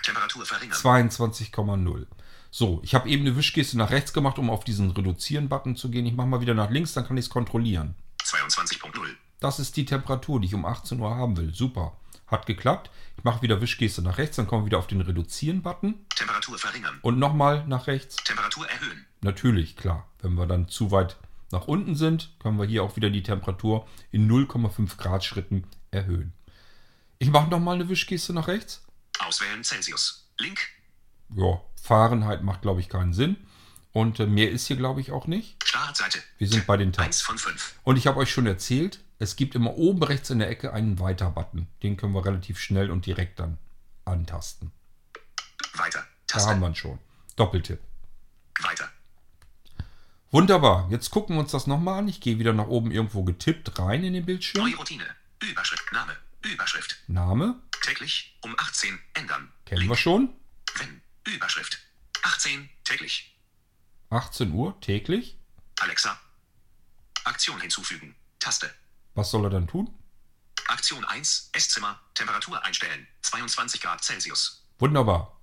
[0.02, 0.76] Temperatur verringern.
[0.76, 2.06] 22,0.
[2.50, 6.04] So, ich habe eben eine Wischgeste nach rechts gemacht, um auf diesen Reduzieren-Button zu gehen.
[6.04, 7.94] Ich mache mal wieder nach links, dann kann ich es kontrollieren.
[8.22, 8.92] 22.0.
[9.40, 11.54] Das ist die Temperatur, die ich um 18 Uhr haben will.
[11.54, 11.96] Super.
[12.30, 12.90] Hat geklappt.
[13.16, 16.06] Ich mache wieder Wischgeste nach rechts, dann kommen wir wieder auf den Reduzieren-Button.
[16.14, 16.98] Temperatur verringern.
[17.02, 18.16] Und nochmal nach rechts.
[18.16, 19.06] Temperatur erhöhen.
[19.20, 20.08] Natürlich, klar.
[20.22, 21.16] Wenn wir dann zu weit
[21.50, 26.32] nach unten sind, können wir hier auch wieder die Temperatur in 0,5 Grad Schritten erhöhen.
[27.18, 28.82] Ich mache nochmal eine Wischgeste nach rechts.
[29.18, 30.28] Auswählen Celsius.
[30.38, 30.58] Link.
[31.36, 33.36] Ja, Fahrenheit macht, glaube ich, keinen Sinn.
[33.92, 35.56] Und äh, mehr ist hier, glaube ich, auch nicht.
[35.64, 36.20] Startseite.
[36.38, 37.06] Wir sind bei den Tabs.
[37.06, 37.74] 1 von 5.
[37.82, 40.98] Und ich habe euch schon erzählt, es gibt immer oben rechts in der Ecke einen
[40.98, 41.68] Weiter-Button.
[41.82, 43.58] Den können wir relativ schnell und direkt dann
[44.06, 44.72] antasten.
[45.74, 46.00] Weiter.
[46.26, 46.48] Da Taste.
[46.48, 46.98] haben wir ihn schon.
[47.36, 47.80] Doppeltipp.
[48.62, 48.90] Weiter.
[50.30, 50.88] Wunderbar.
[50.90, 52.08] Jetzt gucken wir uns das nochmal an.
[52.08, 54.64] Ich gehe wieder nach oben irgendwo getippt rein in den Bildschirm.
[54.64, 55.04] Neue Routine.
[55.42, 55.92] Überschrift.
[55.92, 56.16] Name.
[56.42, 56.96] Überschrift.
[57.06, 57.60] Name.
[57.82, 59.52] Täglich um 18 ändern.
[59.66, 60.30] Kennen wir schon.
[60.76, 61.02] Wenn.
[61.34, 61.78] Überschrift.
[62.22, 63.38] 18 täglich.
[64.08, 65.36] 18 Uhr täglich.
[65.78, 66.18] Alexa.
[67.24, 68.14] Aktion hinzufügen.
[68.38, 68.70] Taste.
[69.20, 69.86] Was soll er dann tun?
[70.68, 71.50] Aktion 1.
[71.52, 72.00] Esszimmer.
[72.14, 73.06] Temperatur einstellen.
[73.20, 74.64] 22 Grad Celsius.
[74.78, 75.38] Wunderbar.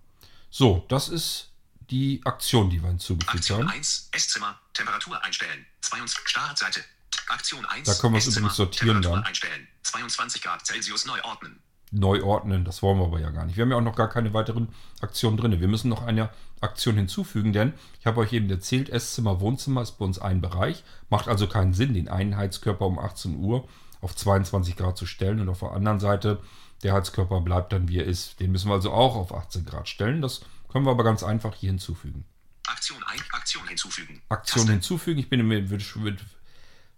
[0.49, 1.51] So, das ist
[1.91, 3.77] die Aktion, die wir hinzugefügt Aktion haben.
[3.77, 4.09] 1.
[4.13, 4.59] Esszimmer.
[4.73, 5.67] Temperatur einstellen.
[5.81, 6.83] 22 Startseite.
[7.27, 7.85] Aktion 1.
[7.85, 9.25] Da können wir es übrigens sortieren Temperatur dann.
[9.27, 9.67] einstellen.
[9.83, 11.61] 22 Grad Celsius neu ordnen.
[11.91, 13.55] Neu ordnen, das wollen wir aber ja gar nicht.
[13.55, 14.67] Wir haben ja auch noch gar keine weiteren
[14.99, 15.59] Aktionen drin.
[15.59, 16.29] Wir müssen noch eine
[16.59, 20.83] Aktion hinzufügen, denn ich habe euch eben erzählt, Esszimmer, Wohnzimmer ist bei uns ein Bereich.
[21.09, 23.67] Macht also keinen Sinn, den einen Heizkörper um 18 Uhr
[24.01, 26.39] auf 22 Grad zu stellen und auf der anderen Seite
[26.83, 28.39] der Heizkörper bleibt dann wie er ist.
[28.39, 30.21] Den müssen wir also auch auf 18 Grad stellen.
[30.21, 32.25] Das können wir aber ganz einfach hier hinzufügen.
[32.67, 33.19] Aktion ein.
[33.31, 34.21] Aktion hinzufügen.
[34.29, 34.71] Aktion Taste.
[34.73, 35.19] hinzufügen.
[35.19, 36.19] Ich bin mit, mit, mit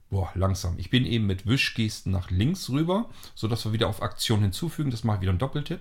[0.10, 0.78] boah, langsam.
[0.80, 4.92] Ich bin eben mit Wischgesten nach links rüber, sodass wir wieder auf Aktion hinzufügen.
[4.92, 5.80] Das mache ich wieder einen Doppeltipp.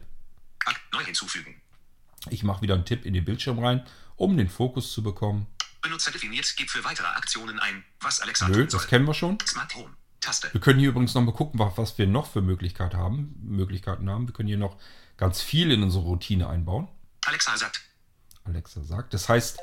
[0.65, 1.61] Ak neu hinzufügen.
[2.31, 5.47] Ich mache wieder einen Tipp in den Bildschirm rein, um den Fokus zu bekommen.
[5.81, 6.53] Benutzer definiert.
[6.57, 7.85] Gib für weitere Aktionen ein.
[8.01, 9.39] Was Alexa Nö, das kennen wir schon.
[9.47, 9.91] Smart Home.
[10.21, 10.53] Taste.
[10.53, 14.11] Wir können hier übrigens noch mal gucken, wa- was wir noch für Möglichkeit haben, Möglichkeiten
[14.11, 14.27] haben.
[14.27, 14.77] Wir können hier noch
[15.17, 16.89] ganz viel in unsere Routine einbauen.
[17.25, 17.81] Alexa sagt.
[18.45, 19.15] Alexa sagt.
[19.15, 19.61] Das heißt,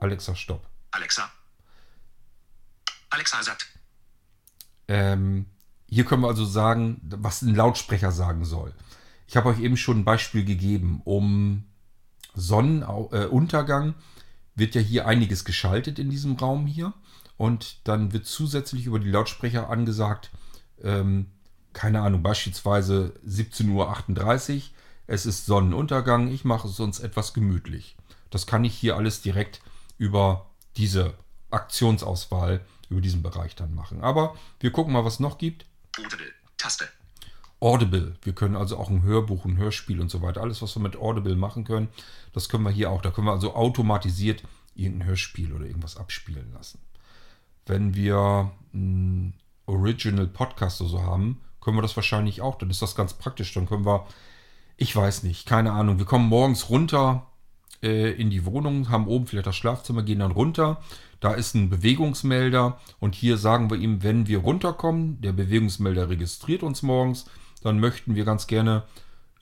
[0.00, 0.64] Alexa, stopp.
[0.92, 1.30] Alexa.
[3.10, 3.66] Alexa sagt.
[4.92, 5.46] Ähm,
[5.88, 8.74] hier können wir also sagen, was ein Lautsprecher sagen soll.
[9.26, 11.00] Ich habe euch eben schon ein Beispiel gegeben.
[11.04, 11.64] Um
[12.34, 13.94] Sonnenuntergang
[14.54, 16.92] wird ja hier einiges geschaltet in diesem Raum hier.
[17.38, 20.30] Und dann wird zusätzlich über die Lautsprecher angesagt,
[20.82, 21.28] ähm,
[21.72, 24.62] keine Ahnung, beispielsweise 17.38 Uhr,
[25.06, 27.96] es ist Sonnenuntergang, ich mache es uns etwas gemütlich.
[28.28, 29.62] Das kann ich hier alles direkt
[29.96, 31.14] über diese
[31.50, 32.60] Aktionsauswahl,
[32.92, 34.02] über diesen Bereich dann machen.
[34.02, 35.66] Aber wir gucken mal, was es noch gibt.
[35.98, 36.32] Audible.
[36.56, 36.88] Taste.
[37.60, 38.16] Audible.
[38.22, 40.40] Wir können also auch ein Hörbuch, ein Hörspiel und so weiter.
[40.40, 41.88] Alles, was wir mit Audible machen können,
[42.32, 43.02] das können wir hier auch.
[43.02, 44.42] Da können wir also automatisiert
[44.74, 46.80] irgendein Hörspiel oder irgendwas abspielen lassen.
[47.66, 49.34] Wenn wir einen
[49.66, 52.58] Original Podcast oder so haben, können wir das wahrscheinlich auch.
[52.58, 53.54] Dann ist das ganz praktisch.
[53.54, 54.06] Dann können wir,
[54.76, 57.26] ich weiß nicht, keine Ahnung, wir kommen morgens runter
[57.82, 60.82] äh, in die Wohnung, haben oben vielleicht das Schlafzimmer, gehen dann runter.
[61.22, 66.64] Da ist ein Bewegungsmelder und hier sagen wir ihm, wenn wir runterkommen, der Bewegungsmelder registriert
[66.64, 67.26] uns morgens,
[67.62, 68.82] dann möchten wir ganz gerne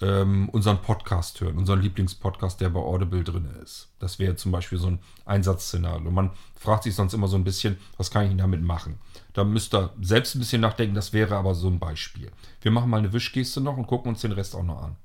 [0.02, 3.88] ähm, unseren Podcast hören, unseren Lieblingspodcast, der bei Audible drin ist.
[3.98, 6.10] Das wäre zum Beispiel so ein Einsatzszenario.
[6.10, 8.98] Man fragt sich sonst immer so ein bisschen, was kann ich denn damit machen?
[9.32, 12.30] Da müsst ihr selbst ein bisschen nachdenken, das wäre aber so ein Beispiel.
[12.60, 14.96] Wir machen mal eine Wischgeste noch und gucken uns den Rest auch noch an.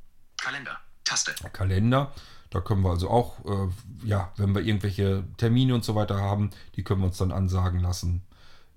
[0.41, 0.78] Kalender.
[1.05, 1.34] Taste.
[1.53, 2.11] Kalender.
[2.50, 6.52] Da können wir also auch, äh, ja, wenn wir irgendwelche Termine und so weiter haben,
[6.76, 8.22] die können wir uns dann ansagen lassen.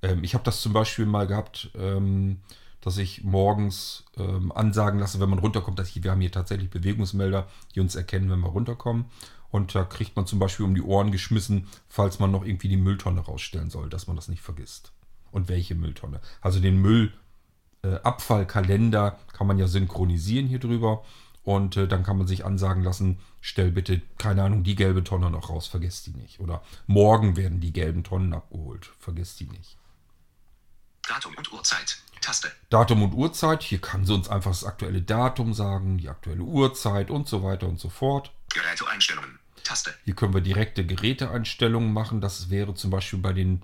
[0.02, 2.40] Ähm, ich habe das zum Beispiel mal gehabt, ähm,
[2.80, 6.70] dass ich morgens ähm, ansagen lasse, wenn man runterkommt, dass ich, wir haben hier tatsächlich
[6.70, 9.06] Bewegungsmelder, die uns erkennen, wenn wir runterkommen.
[9.50, 12.76] Und da kriegt man zum Beispiel um die Ohren geschmissen, falls man noch irgendwie die
[12.76, 14.92] Mülltonne rausstellen soll, dass man das nicht vergisst.
[15.30, 16.20] Und welche Mülltonne?
[16.40, 17.12] Also den Müll,
[17.82, 21.04] äh, kann man ja synchronisieren hier drüber.
[21.48, 25.30] Und äh, dann kann man sich ansagen lassen, stell bitte, keine Ahnung, die gelbe Tonne
[25.30, 26.40] noch raus, vergesst die nicht.
[26.40, 29.78] Oder morgen werden die gelben Tonnen abgeholt, vergesst die nicht.
[31.08, 32.02] Datum und Uhrzeit.
[32.20, 32.52] Taste.
[32.68, 37.10] Datum und Uhrzeit, hier kann sie uns einfach das aktuelle Datum sagen, die aktuelle Uhrzeit
[37.10, 38.30] und so weiter und so fort.
[38.52, 39.38] Geräteeinstellungen.
[39.64, 39.94] Taste.
[40.04, 42.20] Hier können wir direkte Geräteeinstellungen machen.
[42.20, 43.62] Das wäre zum Beispiel bei den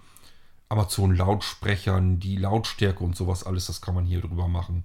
[0.71, 4.85] Amazon-Lautsprechern, die Lautstärke und sowas alles, das kann man hier drüber machen.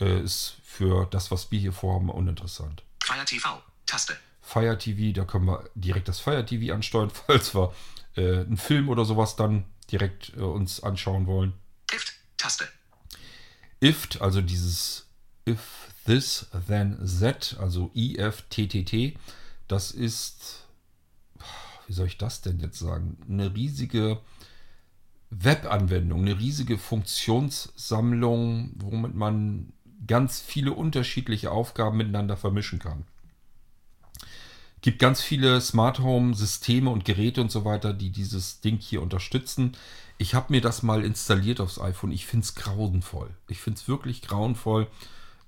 [0.00, 2.82] Äh, ist für das, was wir hier vorhaben, uninteressant.
[3.02, 3.62] Fire TV.
[3.86, 4.16] Taste.
[4.42, 7.72] Fire TV, da können wir direkt das Fire TV ansteuern, falls wir
[8.16, 11.52] äh, einen Film oder sowas dann direkt äh, uns anschauen wollen.
[11.92, 12.12] Ift.
[12.36, 12.68] Taste.
[13.80, 15.06] IFT, also dieses
[15.48, 19.18] if this then that, also IFTTT,
[19.68, 20.64] das ist,
[21.86, 24.20] wie soll ich das denn jetzt sagen, eine riesige
[25.30, 29.72] Webanwendung, eine riesige Funktionssammlung, womit man
[30.06, 33.04] ganz viele unterschiedliche Aufgaben miteinander vermischen kann.
[34.82, 39.02] Gibt ganz viele Smart Home Systeme und Geräte und so weiter, die dieses Ding hier
[39.02, 39.76] unterstützen.
[40.18, 42.12] Ich habe mir das mal installiert aufs iPhone.
[42.12, 43.30] Ich finde es grauenvoll.
[43.48, 44.86] Ich finde es wirklich grauenvoll.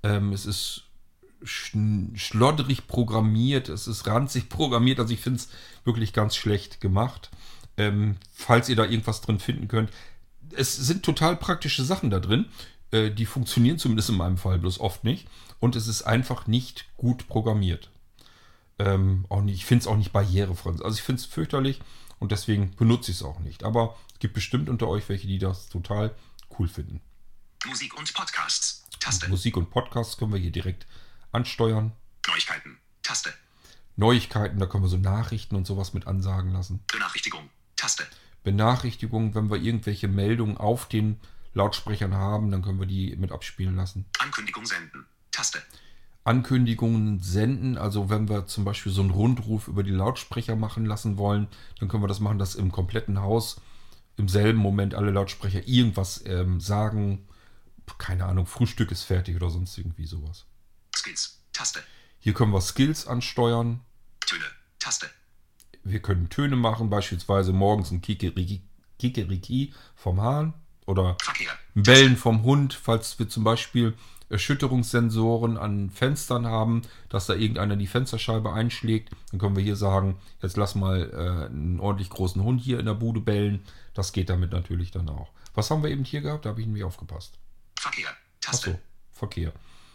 [0.02, 0.84] Ähm, es ist
[1.42, 4.98] sch- schlodderig programmiert, es ist ranzig programmiert.
[4.98, 5.48] Also ich finde es
[5.84, 7.30] wirklich ganz schlecht gemacht.
[7.76, 9.90] Ähm, falls ihr da irgendwas drin finden könnt.
[10.56, 12.46] Es sind total praktische Sachen da drin.
[12.90, 15.28] Äh, die funktionieren zumindest in meinem Fall bloß oft nicht.
[15.60, 17.90] Und es ist einfach nicht gut programmiert.
[18.78, 20.70] Ähm, auch nicht, ich finde es auch nicht barrierefrei.
[20.70, 21.80] Also ich finde es fürchterlich
[22.18, 23.64] und deswegen benutze ich es auch nicht.
[23.64, 26.14] Aber es gibt bestimmt unter euch welche, die das total
[26.58, 27.00] cool finden.
[27.66, 28.84] Musik und Podcasts.
[29.00, 29.28] Taste.
[29.28, 30.86] Musik und Podcasts können wir hier direkt
[31.32, 31.92] ansteuern.
[32.26, 32.78] Neuigkeiten.
[33.02, 33.32] Taste.
[33.96, 36.80] Neuigkeiten, da können wir so Nachrichten und sowas mit ansagen lassen.
[36.92, 37.50] Benachrichtigung.
[37.74, 38.06] Taste.
[38.44, 41.18] Benachrichtigungen, wenn wir irgendwelche Meldungen auf den
[41.54, 44.06] Lautsprechern haben, dann können wir die mit abspielen lassen.
[44.18, 45.06] Ankündigung senden.
[45.30, 45.62] Taste.
[46.24, 47.78] Ankündigungen senden.
[47.78, 51.88] Also wenn wir zum Beispiel so einen Rundruf über die Lautsprecher machen lassen wollen, dann
[51.88, 53.60] können wir das machen, dass im kompletten Haus
[54.16, 57.26] im selben Moment alle Lautsprecher irgendwas ähm, sagen.
[57.96, 60.44] Keine Ahnung, Frühstück ist fertig oder sonst irgendwie sowas.
[60.94, 61.40] Skills.
[61.52, 61.80] Taste.
[62.18, 63.80] Hier können wir Skills ansteuern.
[64.20, 64.44] Töne.
[64.78, 65.08] Taste.
[65.84, 68.62] Wir können Töne machen, beispielsweise morgens ein Kikeriki,
[68.98, 70.52] Kikeriki vom Hahn
[70.88, 71.52] oder Verkehr.
[71.74, 73.94] Bellen vom Hund, falls wir zum Beispiel
[74.30, 79.10] Erschütterungssensoren an Fenstern haben, dass da irgendeiner die Fensterscheibe einschlägt.
[79.30, 82.86] Dann können wir hier sagen, jetzt lass mal äh, einen ordentlich großen Hund hier in
[82.86, 83.64] der Bude bellen.
[83.94, 85.30] Das geht damit natürlich dann auch.
[85.54, 86.44] Was haben wir eben hier gehabt?
[86.44, 87.38] Da habe ich nämlich aufgepasst.
[87.78, 88.08] Verkehr.
[88.40, 88.70] Taste.
[88.70, 88.80] Achso,
[89.12, 89.52] Verkehr.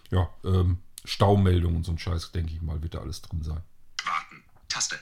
[0.09, 3.61] Ja, ähm, Staumeldung und so ein Scheiß, denke ich mal, wird da alles drin sein.
[4.03, 4.43] Warten.
[4.67, 4.99] Taste.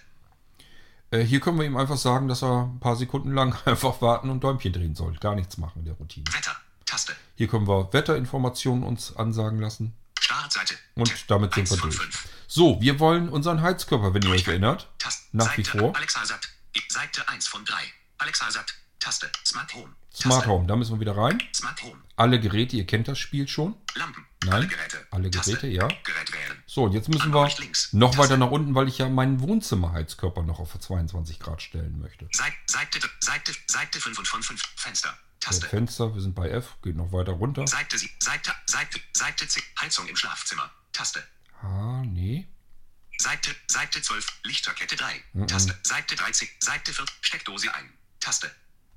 [1.12, 4.30] Äh, hier können wir ihm einfach sagen, dass er ein paar Sekunden lang einfach warten
[4.30, 5.14] und Däumchen drehen soll.
[5.18, 6.26] Gar nichts machen in der Routine.
[6.34, 6.56] Wetter.
[6.86, 7.16] Taste.
[7.36, 9.94] Hier können wir Wetterinformationen uns ansagen lassen.
[10.20, 10.76] Startseite.
[10.96, 11.96] Und damit sind wir durch.
[11.96, 12.28] fünf.
[12.48, 14.90] So, wir wollen unseren Heizkörper, wenn ihr euch erinnert.
[15.00, 15.24] Taste.
[15.32, 15.80] Nach wie Seite.
[15.80, 15.96] vor.
[15.96, 16.50] Alexa sagt.
[16.90, 17.76] Seite 1 von 3.
[18.18, 18.76] Alexa sagt.
[19.00, 19.30] Taste.
[19.46, 19.90] Smart Home.
[20.14, 20.46] Smart.
[20.46, 21.42] Home, da müssen wir wieder rein.
[21.54, 21.96] Smart Home.
[22.18, 23.76] Alle Geräte, ihr kennt das Spiel schon.
[23.96, 24.26] Lampen.
[24.44, 24.54] Nein.
[24.54, 25.08] Alle Geräte.
[25.12, 25.52] Alle Taste.
[25.52, 25.88] Geräte, ja.
[25.88, 26.64] Gerät wählen.
[26.66, 28.18] So, und jetzt müssen wir noch Taste.
[28.18, 32.28] weiter nach unten, weil ich ja meinen Wohnzimmerheizkörper noch auf 22 Grad stellen möchte.
[32.32, 34.62] Seite, Seite, Seite, Seite 5 und von 5.
[34.76, 35.18] Fenster.
[35.40, 35.68] Taste.
[35.68, 37.66] Fenster, wir sind bei F, geht noch weiter runter.
[37.68, 39.64] Seite, Seite, Seite, Seite 10.
[39.82, 40.72] Heizung im Schlafzimmer.
[40.94, 41.24] Taste.
[41.62, 42.48] Ah, nee.
[43.18, 44.26] Seite, Seite 12.
[44.44, 45.46] Lichterkette 3.
[45.48, 45.78] Taste.
[45.84, 46.48] Seite 13.
[46.60, 47.06] Seite 4.
[47.22, 47.92] Steckdose ein.
[48.20, 48.52] Taste.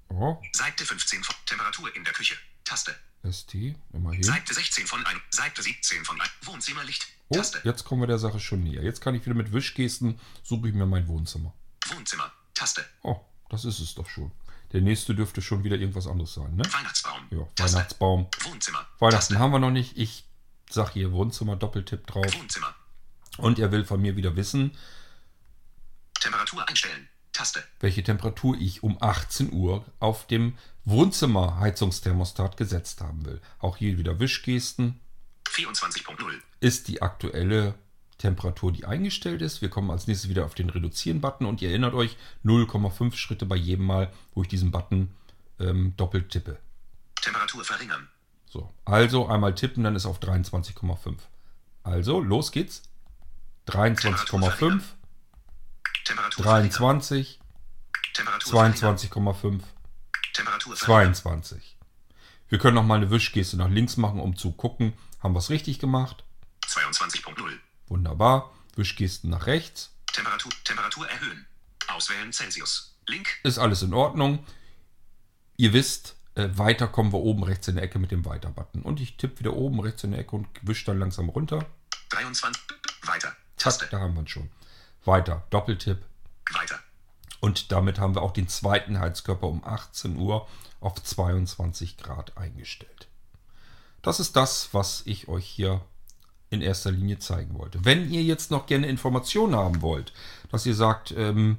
[0.09, 2.37] Oh, Seite 15 von Temperatur in der Küche.
[2.65, 2.95] Taste.
[3.31, 3.55] ST,
[3.93, 4.23] immerhin.
[4.23, 5.19] Seite 16 von 1.
[5.31, 6.31] Seite 17 von 1.
[6.43, 7.07] Wohnzimmerlicht.
[7.29, 7.61] Oh, Taste.
[7.65, 8.83] jetzt kommen wir der Sache schon näher.
[8.83, 11.55] Jetzt kann ich wieder mit Wischgesten, suche ich mir mein Wohnzimmer.
[11.89, 12.31] Wohnzimmer.
[12.55, 12.85] Taste.
[13.03, 14.31] Oh, das ist es doch schon.
[14.73, 16.65] Der nächste dürfte schon wieder irgendwas anderes sein, ne?
[16.71, 17.27] Weihnachtsbaum.
[17.31, 17.77] Ja, Taste.
[17.77, 18.29] Weihnachtsbaum.
[18.41, 18.87] Wohnzimmer.
[18.99, 19.97] Weihnachten haben wir noch nicht.
[19.97, 20.25] Ich
[20.69, 22.25] sag hier Wohnzimmer, Doppeltipp drauf.
[22.25, 22.41] Taste.
[22.41, 22.75] Wohnzimmer.
[23.39, 24.77] Und er will von mir wieder wissen,
[26.21, 27.09] Temperatur einstellen.
[27.35, 27.63] Taste.
[27.81, 30.57] welche Temperatur ich um 18 Uhr auf dem
[30.87, 33.41] Wohnzimmerheizungsthermostat gesetzt haben will.
[33.59, 35.01] Auch hier wieder Wischgesten.
[35.49, 36.17] 24.0.
[36.61, 37.75] Ist die aktuelle
[38.19, 39.61] Temperatur, die eingestellt ist.
[39.61, 43.57] Wir kommen als nächstes wieder auf den Reduzieren-Button und ihr erinnert euch, 0,5 Schritte bei
[43.57, 45.11] jedem Mal, wo ich diesen Button
[45.59, 46.59] ähm, doppelt tippe.
[47.21, 48.09] Temperatur verringern.
[48.47, 51.17] So, also einmal tippen, dann ist auf 23,5.
[51.83, 52.83] Also, los geht's.
[53.69, 54.83] 23,5,
[56.05, 56.71] Temperatur verringern.
[56.71, 57.41] 23,
[58.13, 58.97] Temperatur verringern.
[58.97, 59.63] 22,5,
[60.33, 61.15] Temperatur verringern.
[61.15, 61.77] 22.
[62.49, 64.93] Wir können noch mal eine Wischgeste nach links machen, um zu gucken,
[65.23, 66.25] haben wir es richtig gemacht.
[66.67, 67.59] 22.0.
[67.89, 68.53] Wunderbar.
[68.77, 69.95] Wischgesten nach rechts.
[70.13, 71.47] Temperatur, Temperatur erhöhen.
[71.89, 72.97] Auswählen Celsius.
[73.07, 73.29] Link.
[73.43, 74.45] Ist alles in Ordnung.
[75.57, 78.83] Ihr wisst, äh, weiter kommen wir oben rechts in der Ecke mit dem Weiter-Button.
[78.83, 81.67] Und ich tippe wieder oben rechts in der Ecke und wische dann langsam runter.
[82.11, 82.63] 23.
[83.03, 83.29] Weiter.
[83.57, 83.89] Zack, Taste.
[83.91, 84.51] da haben wir ihn schon.
[85.05, 85.99] Weiter, Doppeltipp.
[86.53, 86.79] Weiter.
[87.41, 90.47] Und damit haben wir auch den zweiten Heizkörper um 18 Uhr
[90.81, 93.09] auf 22 Grad eingestellt.
[94.03, 95.83] Das ist das, was ich euch hier
[96.51, 97.85] in erster Linie zeigen wollte.
[97.85, 100.13] Wenn ihr jetzt noch gerne Informationen haben wollt,
[100.51, 101.59] dass ihr sagt, ähm,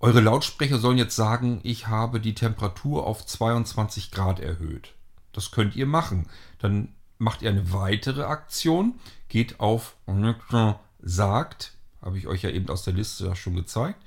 [0.00, 4.94] eure Lautsprecher sollen jetzt sagen, ich habe die Temperatur auf 22 Grad erhöht.
[5.32, 6.28] Das könnt ihr machen.
[6.58, 8.98] Dann macht ihr eine weitere Aktion,
[9.28, 9.94] geht auf
[11.02, 14.00] sagt, habe ich euch ja eben aus der Liste schon gezeigt,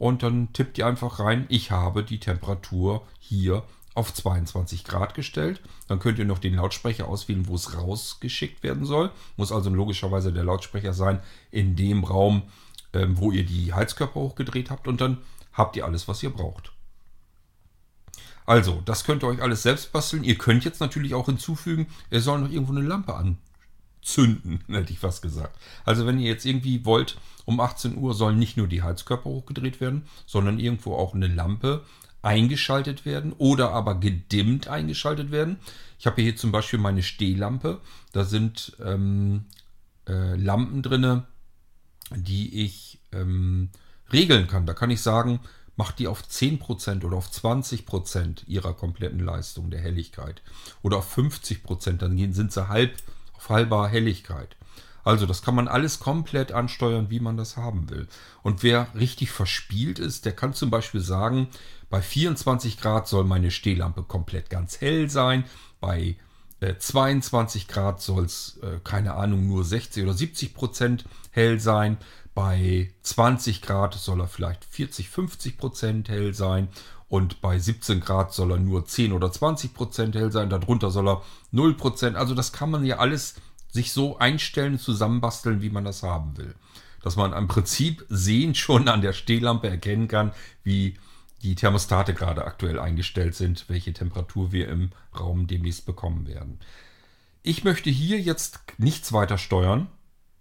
[0.00, 3.64] und dann tippt ihr einfach rein, ich habe die Temperatur hier
[3.94, 5.60] auf 22 Grad gestellt.
[5.88, 9.10] Dann könnt ihr noch den Lautsprecher auswählen, wo es rausgeschickt werden soll.
[9.36, 11.20] Muss also logischerweise der Lautsprecher sein
[11.50, 12.44] in dem Raum,
[12.94, 14.88] ähm, wo ihr die Heizkörper hochgedreht habt.
[14.88, 15.18] Und dann
[15.52, 16.72] habt ihr alles, was ihr braucht.
[18.46, 20.24] Also, das könnt ihr euch alles selbst basteln.
[20.24, 23.14] Ihr könnt jetzt natürlich auch hinzufügen, ihr soll noch irgendwo eine Lampe
[24.00, 25.58] anzünden, hätte ich fast gesagt.
[25.84, 29.80] Also, wenn ihr jetzt irgendwie wollt, um 18 Uhr sollen nicht nur die Heizkörper hochgedreht
[29.80, 31.84] werden, sondern irgendwo auch eine Lampe
[32.22, 35.58] eingeschaltet werden oder aber gedimmt eingeschaltet werden.
[35.98, 37.80] Ich habe hier zum Beispiel meine Stehlampe.
[38.12, 39.46] Da sind ähm,
[40.06, 41.26] äh, Lampen drinne,
[42.14, 43.70] die ich ähm,
[44.12, 44.66] regeln kann.
[44.66, 45.40] Da kann ich sagen,
[45.76, 50.42] macht die auf 10% oder auf 20% ihrer kompletten Leistung der Helligkeit.
[50.82, 52.96] Oder auf 50%, dann sind sie halb
[53.48, 54.56] halber Helligkeit.
[55.02, 58.06] Also das kann man alles komplett ansteuern, wie man das haben will.
[58.42, 61.48] Und wer richtig verspielt ist, der kann zum Beispiel sagen,
[61.88, 65.44] bei 24 Grad soll meine Stehlampe komplett ganz hell sein,
[65.80, 66.16] bei
[66.60, 71.96] äh, 22 Grad soll es, äh, keine Ahnung, nur 60 oder 70 Prozent hell sein.
[72.34, 76.68] Bei 20 Grad soll er vielleicht 40, 50 Prozent hell sein.
[77.10, 80.48] Und bei 17 Grad soll er nur 10 oder 20 Prozent hell sein.
[80.48, 82.16] Darunter soll er 0 Prozent.
[82.16, 83.34] Also das kann man ja alles
[83.68, 86.54] sich so einstellen, zusammenbasteln, wie man das haben will.
[87.02, 90.32] Dass man im Prinzip sehen schon an der Stehlampe erkennen kann,
[90.62, 90.98] wie
[91.42, 96.60] die Thermostate gerade aktuell eingestellt sind, welche Temperatur wir im Raum demnächst bekommen werden.
[97.42, 99.88] Ich möchte hier jetzt nichts weiter steuern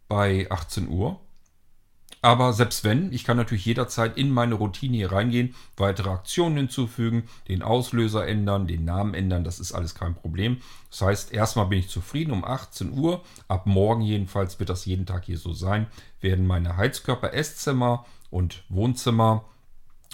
[0.07, 1.19] bei 18 Uhr.
[2.21, 7.29] Aber selbst wenn, ich kann natürlich jederzeit in meine Routine hier reingehen, weitere Aktionen hinzufügen,
[7.47, 10.61] den Auslöser ändern, den Namen ändern, das ist alles kein Problem.
[10.89, 15.05] Das heißt, erstmal bin ich zufrieden um 18 Uhr, ab morgen jedenfalls wird das jeden
[15.05, 15.87] Tag hier so sein,
[16.19, 19.45] werden meine Heizkörper Esszimmer und Wohnzimmer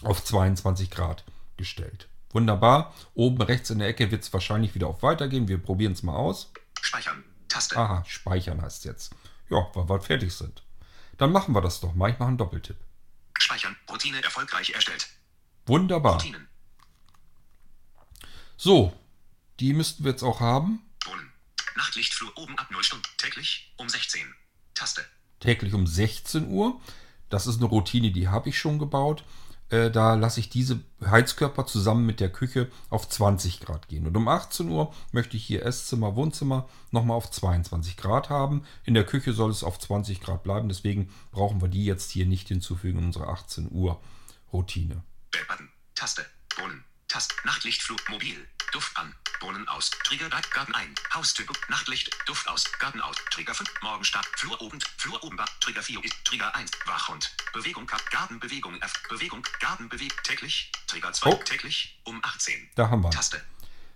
[0.03, 1.23] auf 22 Grad
[1.57, 2.07] gestellt.
[2.31, 2.93] Wunderbar.
[3.13, 5.47] Oben rechts in der Ecke wird es wahrscheinlich wieder auf Weitergehen.
[5.47, 6.51] Wir probieren es mal aus.
[6.81, 7.23] Speichern.
[7.47, 7.77] Taste.
[7.77, 9.15] Aha, speichern heißt jetzt.
[9.49, 10.64] Ja, weil wir fertig sind.
[11.17, 12.11] Dann machen wir das doch mal.
[12.11, 12.77] Ich mache einen Doppeltipp.
[13.37, 13.75] Speichern.
[13.89, 15.07] Routine erfolgreich erstellt.
[15.65, 16.15] Wunderbar.
[16.15, 16.47] Routinen.
[18.57, 18.97] So,
[19.59, 20.81] die müssten wir jetzt auch haben.
[21.03, 21.31] Brunnen.
[21.75, 23.05] Nachtlichtflur oben ab 0 Stunden.
[23.17, 24.33] Täglich um 16.
[24.73, 25.05] Taste.
[25.39, 26.79] Täglich um 16 Uhr.
[27.29, 29.23] Das ist eine Routine, die habe ich schon gebaut.
[29.69, 34.05] Äh, da lasse ich diese Heizkörper zusammen mit der Küche auf 20 Grad gehen.
[34.05, 38.63] Und um 18 Uhr möchte ich hier Esszimmer, Wohnzimmer nochmal auf 22 Grad haben.
[38.83, 40.69] In der Küche soll es auf 20 Grad bleiben.
[40.69, 43.99] Deswegen brauchen wir die jetzt hier nicht hinzufügen in unsere 18 Uhr
[44.53, 45.03] Routine.
[45.95, 46.25] Taste.
[46.55, 46.85] Brunnen.
[47.07, 47.35] Taste.
[47.43, 47.97] Nachtlichtflur.
[48.09, 48.47] Mobil.
[48.71, 49.15] Duft an.
[49.39, 49.91] Brunnen aus.
[50.03, 50.29] Trigger.
[50.29, 50.93] Garten ein.
[51.13, 51.45] Haustür.
[51.69, 52.09] Nachtlicht.
[52.25, 52.65] Duft aus.
[52.79, 53.15] Garten aus.
[53.31, 53.69] Trigger 5.
[53.81, 54.25] Morgenstart.
[54.37, 54.79] Flur oben.
[54.97, 55.37] Flur oben.
[55.59, 56.03] Trigger 4.
[56.03, 56.71] ist Trigger 1.
[56.85, 57.35] Wachhund.
[57.53, 57.87] Bewegung.
[58.11, 58.81] Gartenbewegung.
[58.81, 58.93] F.
[59.09, 59.45] Bewegung.
[59.59, 60.17] Gartenbewegung.
[60.23, 60.71] Täglich.
[60.87, 61.29] Trigger 2.
[61.29, 61.35] Oh.
[61.45, 61.99] Täglich.
[62.03, 62.69] Um 18.
[62.75, 63.11] Da haben wir.
[63.11, 63.41] Taste.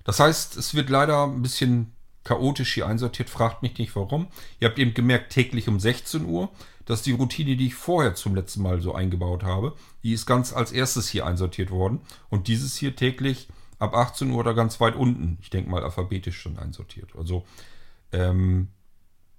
[0.04, 3.30] Das heißt, es wird leider ein bisschen chaotisch hier einsortiert.
[3.30, 4.32] Fragt mich nicht warum.
[4.60, 6.52] Ihr habt eben gemerkt, täglich um 16 Uhr.
[6.90, 9.76] Das ist die Routine, die ich vorher zum letzten Mal so eingebaut habe.
[10.02, 12.00] Die ist ganz als erstes hier einsortiert worden.
[12.30, 15.38] Und dieses hier täglich ab 18 Uhr oder ganz weit unten.
[15.40, 17.12] Ich denke mal alphabetisch schon einsortiert.
[17.16, 17.46] Also,
[18.12, 18.70] ähm,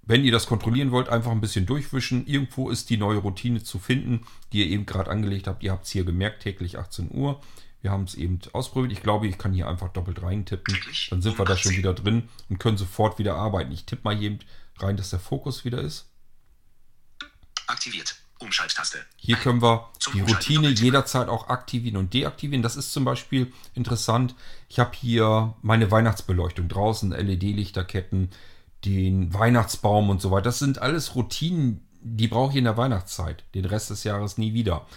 [0.01, 2.25] wenn ihr das kontrollieren wollt, einfach ein bisschen durchwischen.
[2.25, 4.21] Irgendwo ist die neue Routine zu finden,
[4.53, 5.61] die ihr eben gerade angelegt habt.
[5.61, 7.41] Ihr habt es hier gemerkt, täglich 18 Uhr.
[7.81, 8.93] Wir haben es eben ausprobiert.
[8.93, 10.73] Ich glaube, ich kann hier einfach doppelt reintippen.
[11.09, 11.77] Dann sind wir da schon 18.
[11.79, 13.73] wieder drin und können sofort wieder arbeiten.
[13.73, 14.39] Ich tippe mal eben
[14.77, 16.10] rein, dass der Fokus wieder ist.
[17.71, 18.15] Aktiviert.
[18.39, 18.97] Umschalttaste.
[19.17, 22.63] Hier können wir Zum die Routine jederzeit auch aktivieren und deaktivieren.
[22.63, 24.35] Das ist zum Beispiel interessant.
[24.67, 28.31] Ich habe hier meine Weihnachtsbeleuchtung draußen, LED-Lichterketten,
[28.83, 30.45] den Weihnachtsbaum und so weiter.
[30.45, 33.43] Das sind alles Routinen, die brauche ich in der Weihnachtszeit.
[33.53, 34.87] Den Rest des Jahres nie wieder.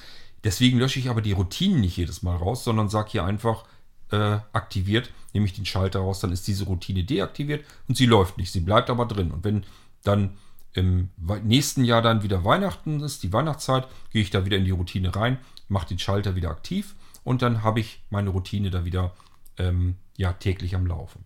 [0.43, 3.65] Deswegen lösche ich aber die Routinen nicht jedes Mal raus, sondern sage hier einfach
[4.11, 8.39] äh, aktiviert, nehme ich den Schalter raus, dann ist diese Routine deaktiviert und sie läuft
[8.39, 8.53] nicht.
[8.53, 9.31] Sie bleibt aber drin.
[9.31, 9.65] Und wenn
[10.03, 10.37] dann
[10.75, 14.73] im nächsten Jahr dann wieder Weihnachten ist, die Weihnachtszeit, gehe ich da wieder in die
[14.73, 19.15] Routine rein, mache den Schalter wieder aktiv und dann habe ich meine Routine da wieder
[19.57, 21.25] ähm, ja, täglich am Laufen.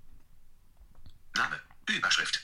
[1.34, 1.60] Name.
[1.88, 2.40] Überschrift.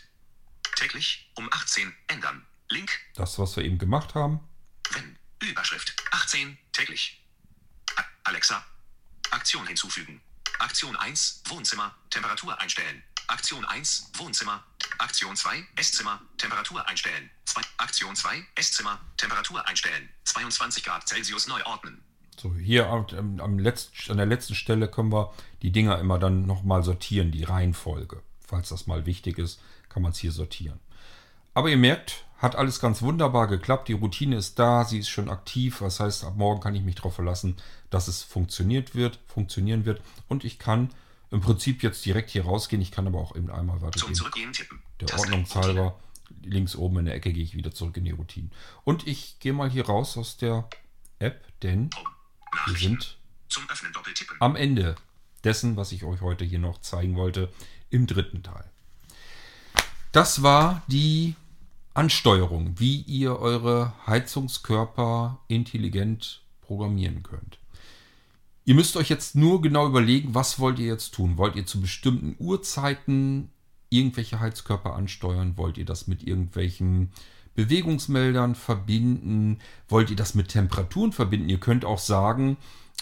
[0.77, 2.45] Täglich um 18 ändern.
[2.71, 2.91] Link.
[3.15, 4.41] Das, was wir eben gemacht haben.
[4.93, 5.17] Wenn.
[5.41, 5.95] Überschrift.
[6.11, 6.57] 18.
[6.73, 7.23] Täglich.
[8.25, 8.65] Alexa.
[9.31, 10.21] Aktion hinzufügen.
[10.59, 11.43] Aktion 1.
[11.49, 11.95] Wohnzimmer.
[12.11, 13.03] Temperatur einstellen.
[13.27, 14.11] Aktion 1.
[14.15, 14.65] Wohnzimmer.
[14.99, 15.65] Aktion 2.
[15.77, 16.21] Esszimmer.
[16.39, 17.31] Temperatur einstellen.
[17.45, 17.61] 2.
[17.79, 18.45] Aktion 2.
[18.55, 19.01] Esszimmer.
[19.17, 20.09] Temperatur einstellen.
[20.25, 22.03] 22 Grad Celsius neu ordnen.
[22.37, 25.33] So, hier am, am letzt, an der letzten Stelle können wir
[25.63, 28.23] die Dinger immer dann nochmal sortieren, die Reihenfolge.
[28.41, 30.81] Falls das mal wichtig ist, kann man es hier sortieren.
[31.55, 33.89] Aber ihr merkt, hat alles ganz wunderbar geklappt.
[33.89, 35.79] Die Routine ist da, sie ist schon aktiv.
[35.79, 37.57] Das heißt, ab morgen kann ich mich darauf verlassen,
[37.91, 40.03] dass es funktioniert wird, funktionieren wird.
[40.29, 40.91] Und ich kann
[41.35, 42.81] im Prinzip jetzt direkt hier rausgehen.
[42.81, 44.15] Ich kann aber auch eben einmal Zum weitergehen.
[44.15, 44.81] Zurückgehen tippen.
[45.01, 45.33] Der Taste.
[45.33, 46.01] Ordnung halber,
[46.43, 48.51] links oben in der Ecke gehe ich wieder zurück in die Routine.
[48.85, 50.69] Und ich gehe mal hier raus aus der
[51.19, 52.09] App, denn Home.
[52.67, 53.19] wir sind
[53.49, 53.65] Zum
[54.39, 54.95] am Ende
[55.43, 57.53] dessen, was ich euch heute hier noch zeigen wollte,
[57.91, 58.71] im dritten Teil.
[60.13, 61.35] Das war die
[61.95, 67.59] Ansteuerung, wie ihr eure Heizungskörper intelligent programmieren könnt.
[68.67, 71.37] Ihr müsst euch jetzt nur genau überlegen, was wollt ihr jetzt tun?
[71.37, 73.51] Wollt ihr zu bestimmten Uhrzeiten
[73.91, 75.57] irgendwelche Heizkörper ansteuern?
[75.57, 77.13] Wollt ihr das mit irgendwelchen
[77.55, 79.59] Bewegungsmeldern verbinden?
[79.89, 81.51] Wollt ihr das mit Temperaturen verbinden?
[81.51, 82.57] Ihr könnt auch sagen,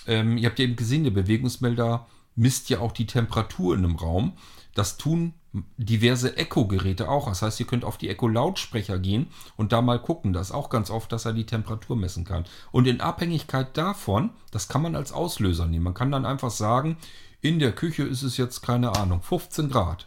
[0.06, 3.96] ähm, ihr habt ja eben gesehen, der Bewegungsmelder misst ja auch die Temperatur in einem
[3.96, 4.32] Raum.
[4.74, 5.34] Das tun
[5.76, 7.28] diverse Echo-Geräte auch.
[7.28, 9.26] Das heißt, ihr könnt auf die Echo-Lautsprecher gehen
[9.56, 10.32] und da mal gucken.
[10.32, 12.44] Das ist auch ganz oft, dass er die Temperatur messen kann.
[12.70, 15.84] Und in Abhängigkeit davon, das kann man als Auslöser nehmen.
[15.84, 16.96] Man kann dann einfach sagen,
[17.42, 20.06] in der Küche ist es jetzt, keine Ahnung, 15 Grad.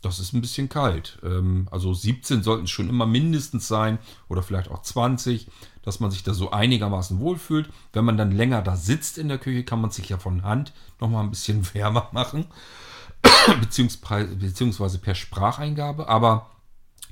[0.00, 1.18] Das ist ein bisschen kalt.
[1.22, 5.48] Ähm, Also 17 sollten es schon immer mindestens sein oder vielleicht auch 20,
[5.82, 7.68] dass man sich da so einigermaßen wohlfühlt.
[7.92, 10.72] Wenn man dann länger da sitzt in der Küche, kann man sich ja von Hand
[11.00, 12.46] nochmal ein bisschen wärmer machen,
[13.60, 16.08] beziehungsweise, per Spracheingabe.
[16.08, 16.50] Aber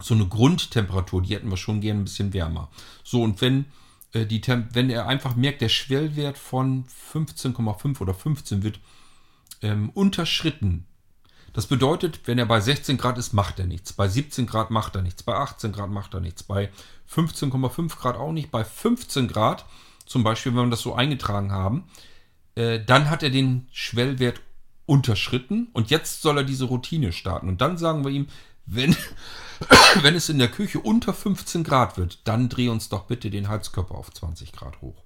[0.03, 2.71] so eine Grundtemperatur, die hätten wir schon gerne ein bisschen wärmer.
[3.05, 3.67] So, und wenn,
[4.13, 8.81] äh, die Temp wenn er einfach merkt, der Schwellwert von 15,5 oder 15 wird
[9.63, 10.87] ähm, unterschritten,
[11.53, 13.93] Das bedeutet, wenn er bei 16 Grad ist, macht er nichts.
[13.93, 15.25] Bei 17 Grad macht er nichts.
[15.25, 16.45] Bei 18 Grad macht er nichts.
[16.45, 16.71] Bei
[17.13, 18.53] 15,5 Grad auch nicht.
[18.53, 19.67] Bei 15 Grad,
[20.07, 21.89] zum Beispiel, wenn wir das so eingetragen haben,
[22.55, 24.41] äh, dann hat er den Schwellwert
[24.91, 27.49] unterschritten und jetzt soll er diese Routine starten.
[27.49, 28.27] Und dann sagen wir ihm,
[28.67, 28.97] wenn,
[30.03, 33.49] wenn es in der Küche unter 15 Grad wird, dann dreh uns doch bitte den
[33.49, 35.05] Heizkörper auf 20 Grad hoch.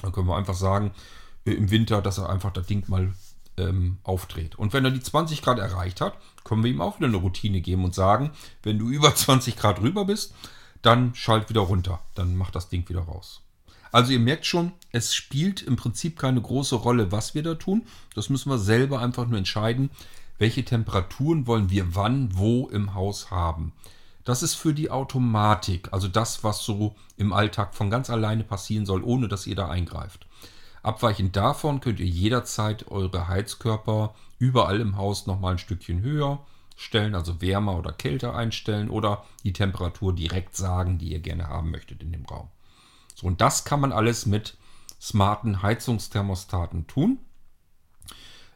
[0.00, 0.92] Dann können wir einfach sagen,
[1.44, 3.12] äh, im Winter, dass er einfach das Ding mal
[3.58, 4.54] ähm, aufdreht.
[4.54, 7.60] Und wenn er die 20 Grad erreicht hat, können wir ihm auch wieder eine Routine
[7.60, 8.30] geben und sagen,
[8.62, 10.34] wenn du über 20 Grad rüber bist,
[10.80, 12.00] dann schalt wieder runter.
[12.14, 13.42] Dann macht das Ding wieder raus.
[13.92, 17.82] Also ihr merkt schon, es spielt im Prinzip keine große Rolle, was wir da tun.
[18.14, 19.90] Das müssen wir selber einfach nur entscheiden,
[20.38, 23.72] welche Temperaturen wollen wir wann, wo im Haus haben.
[24.24, 28.86] Das ist für die Automatik, also das, was so im Alltag von ganz alleine passieren
[28.86, 30.26] soll, ohne dass ihr da eingreift.
[30.82, 36.44] Abweichend davon könnt ihr jederzeit eure Heizkörper überall im Haus nochmal ein Stückchen höher
[36.76, 41.70] stellen, also wärmer oder kälter einstellen oder die Temperatur direkt sagen, die ihr gerne haben
[41.70, 42.48] möchtet in dem Raum.
[43.22, 44.56] So, und das kann man alles mit
[45.00, 47.18] smarten Heizungsthermostaten tun.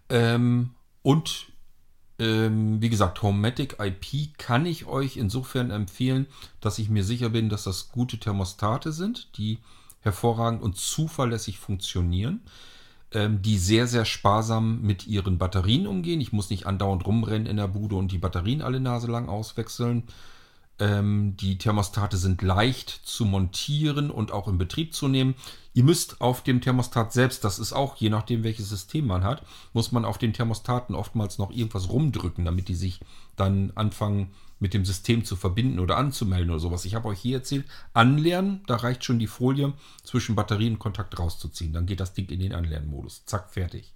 [0.09, 0.71] Ähm,
[1.03, 1.47] und
[2.19, 6.27] ähm, wie gesagt, Homematic IP kann ich euch insofern empfehlen,
[6.61, 9.59] dass ich mir sicher bin, dass das gute Thermostate sind, die
[10.01, 12.41] hervorragend und zuverlässig funktionieren,
[13.13, 16.21] ähm, die sehr, sehr sparsam mit ihren Batterien umgehen.
[16.21, 20.05] Ich muss nicht andauernd rumrennen in der Bude und die Batterien alle Nase lang auswechseln.
[20.79, 25.35] Ähm, die Thermostate sind leicht zu montieren und auch in Betrieb zu nehmen.
[25.73, 29.43] Ihr müsst auf dem Thermostat selbst, das ist auch je nachdem, welches System man hat,
[29.73, 33.01] muss man auf den Thermostaten oftmals noch irgendwas rumdrücken, damit die sich
[33.37, 36.85] dann anfangen mit dem System zu verbinden oder anzumelden oder sowas.
[36.85, 41.19] Ich habe euch hier erzählt, anlernen, da reicht schon die Folie zwischen Batterie und Kontakt
[41.19, 41.73] rauszuziehen.
[41.73, 43.25] Dann geht das Ding in den Anlernmodus.
[43.27, 43.93] Zack, fertig.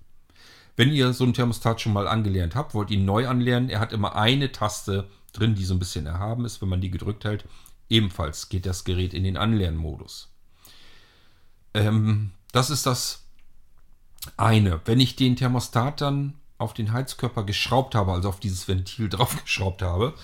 [0.76, 3.93] Wenn ihr so ein Thermostat schon mal angelernt habt, wollt ihn neu anlernen, er hat
[3.93, 6.61] immer eine Taste drin, die so ein bisschen erhaben ist.
[6.61, 7.45] Wenn man die gedrückt hält,
[7.89, 10.33] ebenfalls geht das Gerät in den Anlernmodus.
[11.74, 13.24] Ähm, das ist das
[14.37, 14.81] eine.
[14.85, 19.83] Wenn ich den Thermostat dann auf den Heizkörper geschraubt habe, also auf dieses Ventil draufgeschraubt
[19.83, 20.14] habe,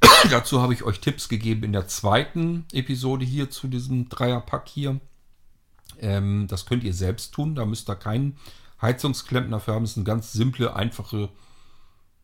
[0.30, 5.00] dazu habe ich euch Tipps gegeben in der zweiten Episode hier zu diesem Dreierpack hier.
[6.00, 8.36] Ähm, das könnt ihr selbst tun, da müsst ihr keinen
[8.82, 9.84] Heizungsklempner für haben.
[9.84, 11.30] Das ist eine ganz simple, einfache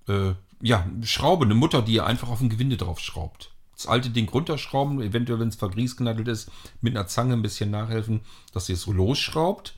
[0.09, 0.33] äh,
[0.63, 3.51] ja, Schraube, eine Mutter, die ihr einfach auf ein Gewinde drauf schraubt.
[3.75, 6.51] Das alte Ding runterschrauben, eventuell, wenn es vergriesknattelt ist,
[6.81, 8.21] mit einer Zange ein bisschen nachhelfen,
[8.53, 9.75] dass ihr es so losschraubt.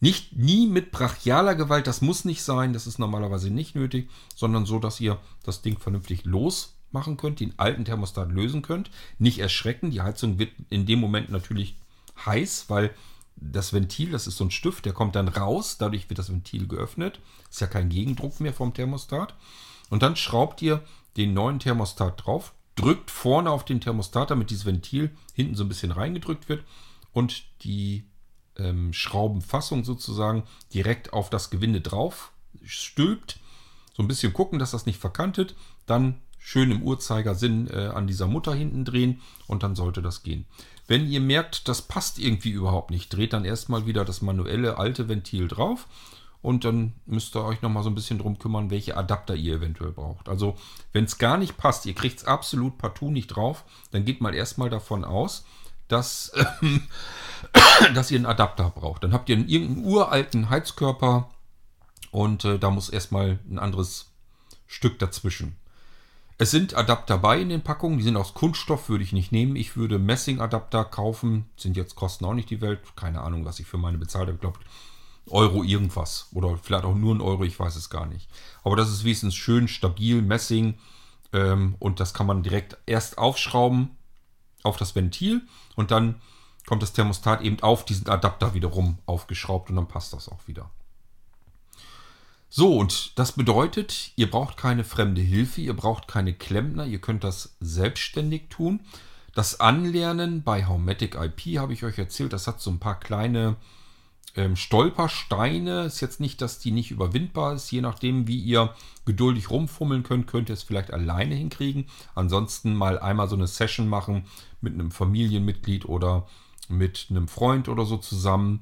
[0.00, 4.64] Nicht nie mit brachialer Gewalt, das muss nicht sein, das ist normalerweise nicht nötig, sondern
[4.64, 8.90] so, dass ihr das Ding vernünftig losmachen könnt, den alten Thermostat lösen könnt.
[9.18, 11.76] Nicht erschrecken, die Heizung wird in dem Moment natürlich
[12.24, 12.90] heiß, weil
[13.36, 16.66] das Ventil, das ist so ein Stift, der kommt dann raus, dadurch wird das Ventil
[16.66, 17.20] geöffnet.
[17.50, 19.34] Ist ja kein Gegendruck mehr vom Thermostat.
[19.92, 20.82] Und dann schraubt ihr
[21.18, 25.68] den neuen Thermostat drauf, drückt vorne auf den Thermostat, damit dieses Ventil hinten so ein
[25.68, 26.64] bisschen reingedrückt wird
[27.12, 28.06] und die
[28.56, 32.32] ähm, Schraubenfassung sozusagen direkt auf das Gewinde drauf
[32.64, 33.38] stülpt.
[33.92, 35.54] So ein bisschen gucken, dass das nicht verkantet.
[35.84, 40.46] Dann schön im Uhrzeigersinn äh, an dieser Mutter hinten drehen und dann sollte das gehen.
[40.86, 45.10] Wenn ihr merkt, das passt irgendwie überhaupt nicht, dreht dann erstmal wieder das manuelle alte
[45.10, 45.86] Ventil drauf
[46.42, 49.92] und dann müsst ihr euch nochmal so ein bisschen drum kümmern, welche Adapter ihr eventuell
[49.92, 50.28] braucht.
[50.28, 50.56] Also,
[50.92, 54.34] wenn es gar nicht passt, ihr kriegt es absolut partout nicht drauf, dann geht mal
[54.34, 55.46] erstmal davon aus,
[55.86, 56.32] dass,
[56.62, 56.82] ähm,
[57.94, 59.04] dass ihr einen Adapter braucht.
[59.04, 61.30] Dann habt ihr einen irgendeinen uralten Heizkörper
[62.10, 64.10] und äh, da muss erstmal ein anderes
[64.66, 65.56] Stück dazwischen.
[66.38, 69.54] Es sind Adapter bei in den Packungen, die sind aus Kunststoff, würde ich nicht nehmen.
[69.54, 72.80] Ich würde Messing-Adapter kaufen, sind jetzt kosten auch nicht die Welt.
[72.96, 74.34] Keine Ahnung, was ich für meine bezahlt habe.
[74.34, 74.58] Ich glaube,
[75.28, 76.28] Euro irgendwas.
[76.32, 78.28] Oder vielleicht auch nur ein Euro, ich weiß es gar nicht.
[78.64, 80.78] Aber das ist wenigstens schön stabil, Messing.
[81.32, 83.90] Ähm, und das kann man direkt erst aufschrauben
[84.62, 85.42] auf das Ventil
[85.74, 86.20] und dann
[86.66, 90.70] kommt das Thermostat eben auf diesen Adapter wiederum aufgeschraubt und dann passt das auch wieder.
[92.48, 97.24] So, und das bedeutet, ihr braucht keine fremde Hilfe, ihr braucht keine Klempner, ihr könnt
[97.24, 98.80] das selbstständig tun.
[99.34, 103.56] Das Anlernen bei Haumatic IP habe ich euch erzählt, das hat so ein paar kleine
[104.36, 105.82] ähm, Stolpersteine.
[105.82, 107.70] Ist jetzt nicht, dass die nicht überwindbar ist.
[107.70, 108.74] Je nachdem, wie ihr
[109.04, 111.86] geduldig rumfummeln könnt, könnt ihr es vielleicht alleine hinkriegen.
[112.14, 114.24] Ansonsten mal einmal so eine Session machen
[114.60, 116.26] mit einem Familienmitglied oder
[116.68, 118.60] mit einem Freund oder so zusammen.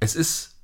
[0.00, 0.56] Es ist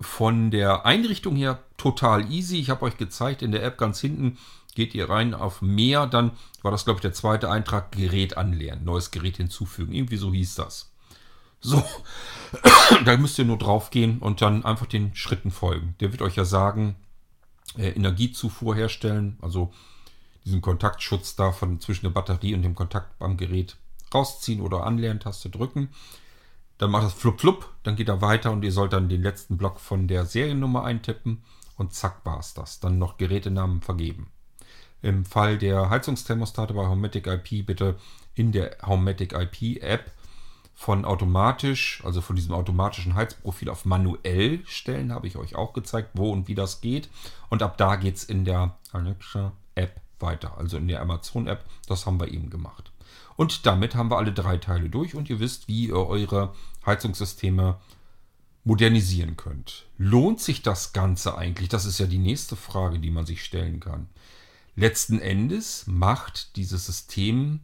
[0.00, 2.58] von der Einrichtung her total easy.
[2.58, 4.38] Ich habe euch gezeigt, in der App ganz hinten
[4.74, 6.06] geht ihr rein auf mehr.
[6.06, 6.30] Dann
[6.62, 9.92] war das, glaube ich, der zweite Eintrag, Gerät anlernen, neues Gerät hinzufügen.
[9.92, 10.92] Irgendwie so hieß das.
[11.60, 11.82] So,
[13.04, 15.94] da müsst ihr nur drauf gehen und dann einfach den Schritten folgen.
[16.00, 16.96] Der wird euch ja sagen,
[17.76, 19.72] äh, Energiezufuhr herstellen, also
[20.44, 23.76] diesen Kontaktschutz da von zwischen der Batterie und dem Kontakt am Gerät
[24.14, 25.90] rausziehen oder Anlehntaste drücken.
[26.78, 29.58] Dann macht das flup flup, dann geht er weiter und ihr sollt dann den letzten
[29.58, 31.42] Block von der Seriennummer eintippen
[31.76, 32.80] und zack war es das.
[32.80, 34.30] Dann noch Gerätenamen vergeben.
[35.02, 37.96] Im Fall der Heizungsthermostate bei Homematic IP bitte
[38.34, 40.12] in der Homematic IP App
[40.78, 46.10] von automatisch, also von diesem automatischen Heizprofil auf manuell stellen, habe ich euch auch gezeigt,
[46.14, 47.10] wo und wie das geht.
[47.48, 51.64] Und ab da geht es in der Alexa App weiter, also in der Amazon App.
[51.88, 52.92] Das haben wir eben gemacht.
[53.34, 56.54] Und damit haben wir alle drei Teile durch und ihr wisst, wie ihr eure
[56.86, 57.80] Heizungssysteme
[58.62, 59.86] modernisieren könnt.
[59.96, 61.68] Lohnt sich das Ganze eigentlich?
[61.68, 64.08] Das ist ja die nächste Frage, die man sich stellen kann.
[64.76, 67.62] Letzten Endes macht dieses System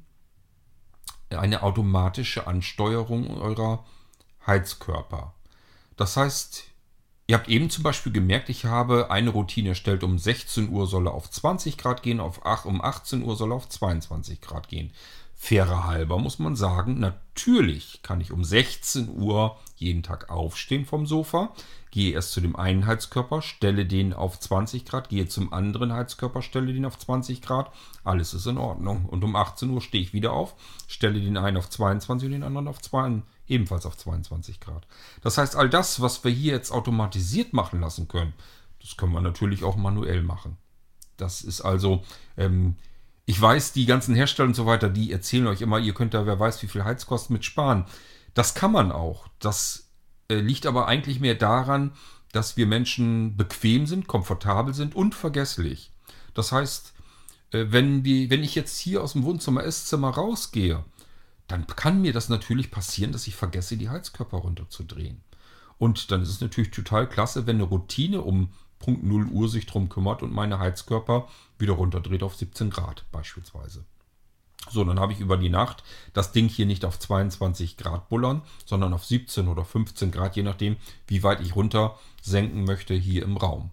[1.31, 3.85] eine automatische Ansteuerung eurer
[4.47, 5.35] Heizkörper.
[5.97, 6.64] Das heißt,
[7.27, 11.09] ihr habt eben zum Beispiel gemerkt, ich habe eine Routine erstellt, um 16 Uhr soll
[11.09, 14.68] er auf 20 Grad gehen, auf 8, um 18 Uhr soll er auf 22 Grad
[14.68, 14.93] gehen.
[15.37, 21.07] Fairer halber muss man sagen, natürlich kann ich um 16 Uhr jeden Tag aufstehen vom
[21.07, 21.53] Sofa,
[21.95, 26.42] gehe erst zu dem einen Heizkörper, stelle den auf 20 Grad, gehe zum anderen Heizkörper,
[26.42, 27.70] stelle den auf 20 Grad,
[28.03, 29.07] alles ist in Ordnung.
[29.07, 30.57] Und um 18 Uhr stehe ich wieder auf,
[30.88, 34.88] stelle den einen auf 22 und den anderen auf 2, ebenfalls auf 22 Grad.
[35.22, 38.32] Das heißt, all das, was wir hier jetzt automatisiert machen lassen können,
[38.82, 40.57] das können wir natürlich auch manuell machen.
[41.16, 42.03] Das ist also,
[42.36, 42.74] ähm,
[43.24, 46.26] ich weiß, die ganzen Hersteller und so weiter, die erzählen euch immer, ihr könnt da,
[46.26, 47.84] wer weiß, wie viel Heizkosten mit sparen.
[48.34, 49.28] Das kann man auch.
[49.38, 49.84] Das
[50.29, 51.93] äh, liegt aber eigentlich mehr daran,
[52.33, 55.93] dass wir Menschen bequem sind, komfortabel sind und vergesslich.
[56.35, 56.93] Das heißt,
[57.53, 60.85] äh, wenn, wir, wenn ich jetzt hier aus dem Wohnzimmer, Esszimmer rausgehe,
[61.47, 65.20] dann kann mir das natürlich passieren, dass ich vergesse, die Heizkörper runterzudrehen.
[65.79, 68.49] Und dann ist es natürlich total klasse, wenn eine Routine um
[68.79, 73.85] Punkt 0 Uhr sich drum kümmert und meine Heizkörper wieder runterdreht auf 17 Grad beispielsweise.
[74.70, 78.42] So, dann habe ich über die Nacht das Ding hier nicht auf 22 Grad bullern,
[78.64, 83.22] sondern auf 17 oder 15 Grad, je nachdem, wie weit ich runter senken möchte hier
[83.22, 83.70] im Raum.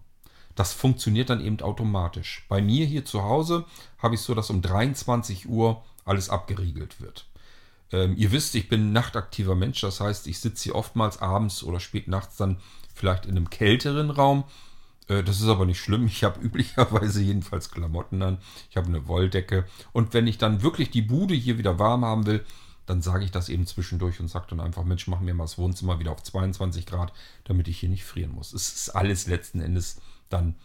[0.54, 2.44] Das funktioniert dann eben automatisch.
[2.48, 3.64] Bei mir hier zu Hause
[3.98, 7.26] habe ich so, dass um 23 Uhr alles abgeriegelt wird.
[7.90, 11.80] Ähm, ihr wisst, ich bin nachtaktiver Mensch, das heißt, ich sitze hier oftmals abends oder
[11.80, 12.60] spät nachts dann
[12.94, 14.44] vielleicht in einem kälteren Raum
[15.06, 16.06] das ist aber nicht schlimm.
[16.06, 18.38] Ich habe üblicherweise jedenfalls Klamotten an.
[18.70, 19.64] Ich habe eine Wolldecke.
[19.92, 22.44] Und wenn ich dann wirklich die Bude hier wieder warm haben will,
[22.86, 25.58] dann sage ich das eben zwischendurch und sage dann einfach, Mensch, mach mir mal das
[25.58, 27.12] Wohnzimmer wieder auf 22 Grad,
[27.44, 28.52] damit ich hier nicht frieren muss.
[28.52, 30.56] Es ist alles letzten Endes dann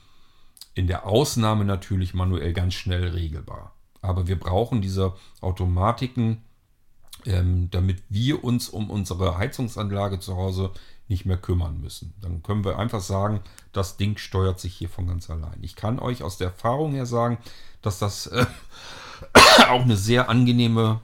[0.74, 3.74] in der Ausnahme natürlich manuell ganz schnell regelbar.
[4.02, 6.44] Aber wir brauchen diese Automatiken,
[7.26, 10.72] ähm, damit wir uns um unsere Heizungsanlage zu Hause
[11.08, 12.14] nicht mehr kümmern müssen.
[12.22, 13.42] Dann können wir einfach sagen,
[13.72, 15.58] das Ding steuert sich hier von ganz allein.
[15.62, 17.38] Ich kann euch aus der Erfahrung her sagen,
[17.82, 18.46] dass das äh,
[19.70, 21.02] auch eine sehr angenehme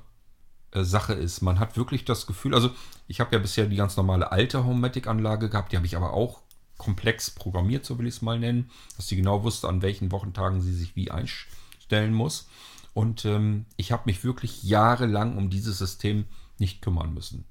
[0.71, 1.41] äh, Sache ist.
[1.41, 2.71] Man hat wirklich das Gefühl, also
[3.07, 6.41] ich habe ja bisher die ganz normale alte Homematic-Anlage gehabt, die habe ich aber auch
[6.77, 10.61] komplex programmiert, so will ich es mal nennen, dass sie genau wusste, an welchen Wochentagen
[10.61, 12.49] sie sich wie einstellen muss.
[12.93, 16.25] Und ähm, ich habe mich wirklich jahrelang um dieses System
[16.59, 17.45] nicht kümmern müssen.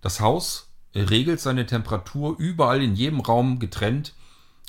[0.00, 4.14] Das Haus regelt seine Temperatur überall in jedem Raum getrennt,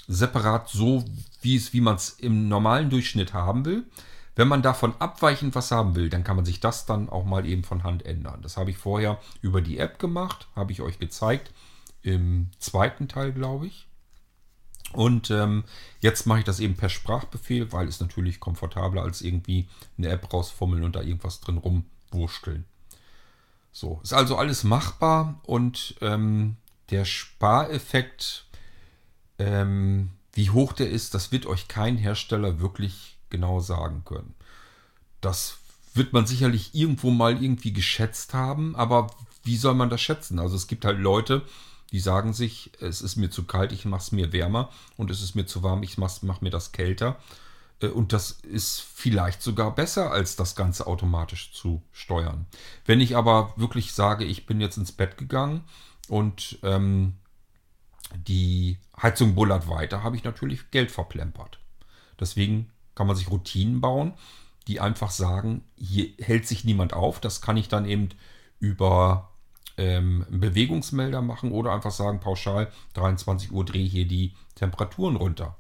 [0.08, 1.06] separat so,
[1.42, 3.86] wie wie man es im normalen Durchschnitt haben will.
[4.36, 7.46] Wenn man davon abweichend was haben will, dann kann man sich das dann auch mal
[7.46, 8.42] eben von Hand ändern.
[8.42, 11.52] Das habe ich vorher über die App gemacht, habe ich euch gezeigt,
[12.02, 13.88] im zweiten Teil, glaube ich.
[14.94, 15.64] Und ähm,
[16.00, 19.68] jetzt mache ich das eben per Sprachbefehl, weil es natürlich komfortabler als irgendwie
[19.98, 22.66] eine App rausfummeln und da irgendwas drin rumwurschteln.
[23.72, 26.58] So, ist also alles machbar und ähm,
[26.90, 28.46] der Spareffekt,
[29.40, 34.36] ähm, wie hoch der ist, das wird euch kein Hersteller wirklich genau sagen können.
[35.22, 35.58] Das
[35.94, 39.08] wird man sicherlich irgendwo mal irgendwie geschätzt haben, aber
[39.44, 40.40] wie soll man das schätzen?
[40.40, 41.44] Also es gibt halt Leute,
[41.92, 45.22] die sagen sich, es ist mir zu kalt, ich mache es mir wärmer und es
[45.22, 47.18] ist mir zu warm, ich mache mach mir das kälter.
[47.82, 52.46] Äh, und das ist vielleicht sogar besser, als das Ganze automatisch zu steuern.
[52.86, 55.64] Wenn ich aber wirklich sage, ich bin jetzt ins Bett gegangen
[56.08, 57.14] und ähm,
[58.16, 61.60] die Heizung bullert weiter, habe ich natürlich Geld verplempert.
[62.20, 64.14] Deswegen kann man sich Routinen bauen,
[64.68, 67.20] die einfach sagen, hier hält sich niemand auf.
[67.20, 68.10] Das kann ich dann eben
[68.60, 69.32] über
[69.78, 75.56] ähm, Bewegungsmelder machen oder einfach sagen, pauschal 23 Uhr drehe hier die Temperaturen runter.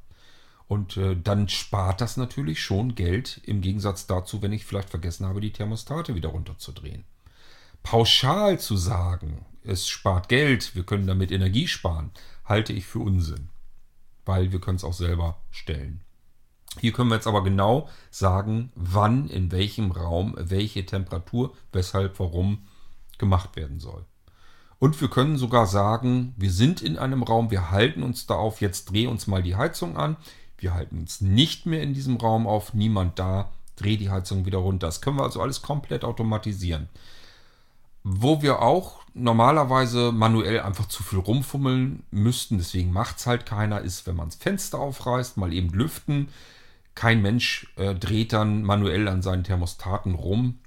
[0.71, 5.25] Und äh, dann spart das natürlich schon Geld im Gegensatz dazu, wenn ich vielleicht vergessen
[5.25, 7.03] habe, die Thermostate wieder runterzudrehen.
[7.83, 12.11] Pauschal zu sagen, es spart Geld, wir können damit Energie sparen,
[12.45, 13.49] halte ich für Unsinn.
[14.23, 16.05] Weil wir können es auch selber stellen.
[16.79, 22.65] Hier können wir jetzt aber genau sagen, wann, in welchem Raum, welche Temperatur, weshalb, warum
[23.17, 24.05] gemacht werden soll.
[24.79, 28.61] Und wir können sogar sagen, wir sind in einem Raum, wir halten uns da auf,
[28.61, 30.15] jetzt dreh uns mal die Heizung an.
[30.61, 34.59] Wir halten uns nicht mehr in diesem Raum auf, niemand da, dreh die Heizung wieder
[34.59, 34.87] runter.
[34.87, 36.87] Das können wir also alles komplett automatisieren.
[38.03, 43.81] Wo wir auch normalerweise manuell einfach zu viel rumfummeln müssten, deswegen macht es halt keiner,
[43.81, 46.29] ist, wenn man das Fenster aufreißt, mal eben lüften.
[46.93, 50.59] Kein Mensch äh, dreht dann manuell an seinen Thermostaten rum.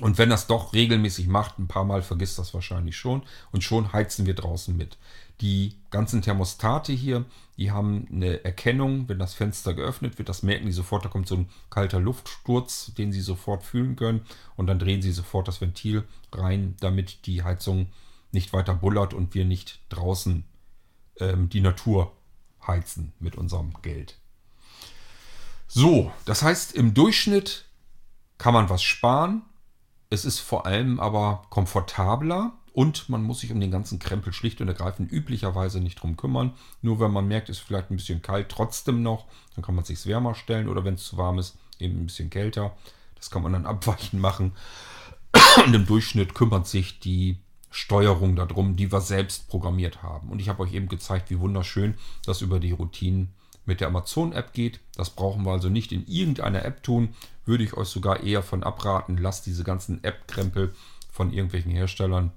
[0.00, 3.92] Und wenn das doch regelmäßig macht, ein paar Mal vergisst das wahrscheinlich schon und schon
[3.92, 4.98] heizen wir draußen mit.
[5.40, 7.24] Die ganzen Thermostate hier,
[7.58, 11.28] die haben eine Erkennung, wenn das Fenster geöffnet wird, das merken die sofort, da kommt
[11.28, 14.22] so ein kalter Luftsturz, den sie sofort fühlen können
[14.56, 17.88] und dann drehen sie sofort das Ventil rein, damit die Heizung
[18.32, 20.44] nicht weiter bullert und wir nicht draußen
[21.20, 22.12] ähm, die Natur
[22.66, 24.18] heizen mit unserem Geld.
[25.68, 27.64] So, das heißt, im Durchschnitt
[28.38, 29.42] kann man was sparen.
[30.10, 34.60] Es ist vor allem aber komfortabler und man muss sich um den ganzen Krempel schlicht
[34.60, 36.52] und ergreifend üblicherweise nicht drum kümmern.
[36.82, 39.24] Nur wenn man merkt, es ist vielleicht ein bisschen kalt trotzdem noch,
[39.54, 42.04] dann kann man es sich wärmer stellen oder wenn es zu warm ist, eben ein
[42.04, 42.76] bisschen kälter.
[43.14, 44.52] Das kann man dann abweichen machen.
[45.64, 47.38] Und im Durchschnitt kümmert sich die
[47.70, 50.28] Steuerung darum, die wir selbst programmiert haben.
[50.28, 51.94] Und ich habe euch eben gezeigt, wie wunderschön
[52.26, 53.32] das über die Routinen
[53.64, 54.80] mit der Amazon-App geht.
[54.96, 57.14] Das brauchen wir also nicht in irgendeiner App tun.
[57.46, 59.16] Würde ich euch sogar eher von abraten.
[59.16, 60.74] Lasst diese ganzen App-Krempel
[61.10, 62.32] von irgendwelchen Herstellern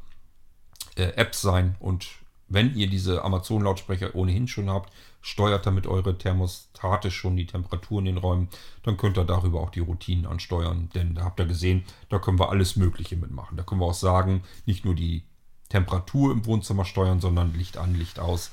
[0.99, 1.75] äh, Apps sein.
[1.79, 2.07] Und
[2.47, 4.91] wenn ihr diese Amazon-Lautsprecher ohnehin schon habt,
[5.21, 8.49] steuert damit eure Thermostate schon die Temperatur in den Räumen,
[8.83, 10.89] dann könnt ihr darüber auch die Routinen ansteuern.
[10.95, 13.57] Denn da habt ihr gesehen, da können wir alles Mögliche mitmachen.
[13.57, 15.23] Da können wir auch sagen, nicht nur die
[15.69, 18.51] Temperatur im Wohnzimmer steuern, sondern Licht an, Licht aus.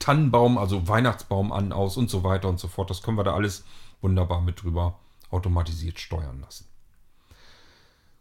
[0.00, 2.90] Tannenbaum, also Weihnachtsbaum an, aus und so weiter und so fort.
[2.90, 3.64] Das können wir da alles
[4.00, 4.98] wunderbar mit drüber
[5.30, 6.66] automatisiert steuern lassen.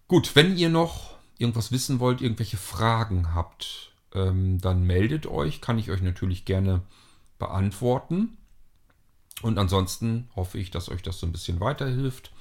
[0.08, 5.62] Gut, wenn ihr noch irgendwas wissen wollt, irgendwelche Fragen habt, ähm, dann meldet euch.
[5.62, 6.82] Kann ich euch natürlich gerne
[7.40, 8.38] beantworten.
[9.42, 12.32] Und ansonsten hoffe ich, dass euch das so ein bisschen weiterhilft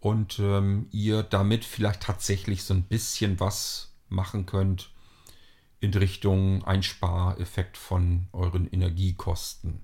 [0.00, 4.90] und ähm, ihr damit vielleicht tatsächlich so ein bisschen was machen könnt
[5.80, 9.80] in Richtung Einspareffekt von euren Energiekosten.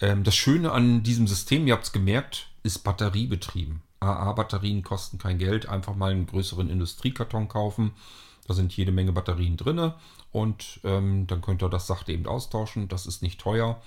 [0.00, 3.82] Ähm, das Schöne an diesem System, ihr habt es gemerkt, ist batteriebetrieben.
[4.00, 5.68] AA-Batterien kosten kein Geld.
[5.68, 7.92] Einfach mal einen größeren Industriekarton kaufen.
[8.46, 9.92] Da sind jede Menge Batterien drin
[10.32, 12.88] und ähm, dann könnt ihr das sachte eben austauschen.
[12.88, 13.80] Das ist nicht teuer.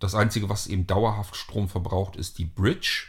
[0.00, 3.06] Das Einzige, was eben dauerhaft Strom verbraucht, ist die Bridge.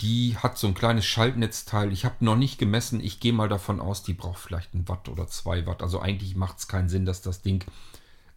[0.00, 1.92] Die hat so ein kleines Schaltnetzteil.
[1.92, 3.00] Ich habe noch nicht gemessen.
[3.00, 5.82] Ich gehe mal davon aus, die braucht vielleicht ein Watt oder zwei Watt.
[5.82, 7.64] Also eigentlich macht es keinen Sinn, dass das Ding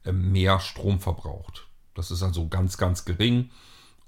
[0.06, 1.68] äh, mehr Strom verbraucht.
[1.94, 3.50] Das ist also ganz, ganz gering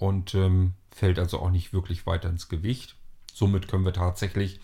[0.04, 2.98] und ähm, fällt also auch nicht wirklich weiter ins Gewicht.
[3.34, 4.60] Somit können wir tatsächlich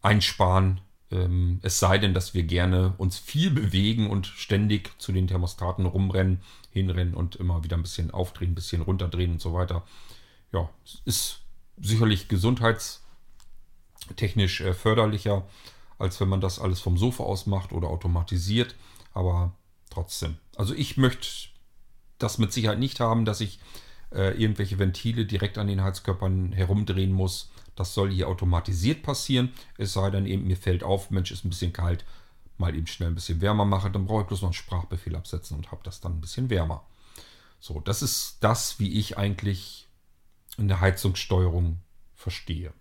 [0.00, 0.80] einsparen.
[1.10, 5.86] Ähm, es sei denn, dass wir gerne uns viel bewegen und ständig zu den Thermostaten
[5.86, 6.40] rumrennen,
[6.70, 9.82] hinrennen und immer wieder ein bisschen aufdrehen, ein bisschen runterdrehen und so weiter.
[10.52, 10.70] Ja,
[11.04, 11.40] ist
[11.76, 15.48] sicherlich gesundheitstechnisch äh, förderlicher,
[15.98, 18.76] als wenn man das alles vom Sofa aus macht oder automatisiert.
[19.14, 19.50] Aber
[19.90, 20.36] trotzdem.
[20.54, 21.26] Also ich möchte
[22.18, 23.58] das mit Sicherheit nicht haben, dass ich
[24.14, 27.50] äh, irgendwelche Ventile direkt an den Heizkörpern herumdrehen muss.
[27.76, 29.52] Das soll hier automatisiert passieren.
[29.76, 32.04] Es sei denn eben, mir fällt auf, Mensch, ist ein bisschen kalt,
[32.56, 35.56] mal eben schnell ein bisschen wärmer mache, dann brauche ich bloß noch einen Sprachbefehl absetzen
[35.56, 36.86] und habe das dann ein bisschen wärmer.
[37.58, 39.88] So, das ist das, wie ich eigentlich
[40.56, 41.78] in der Heizungssteuerung
[42.14, 42.72] verstehe.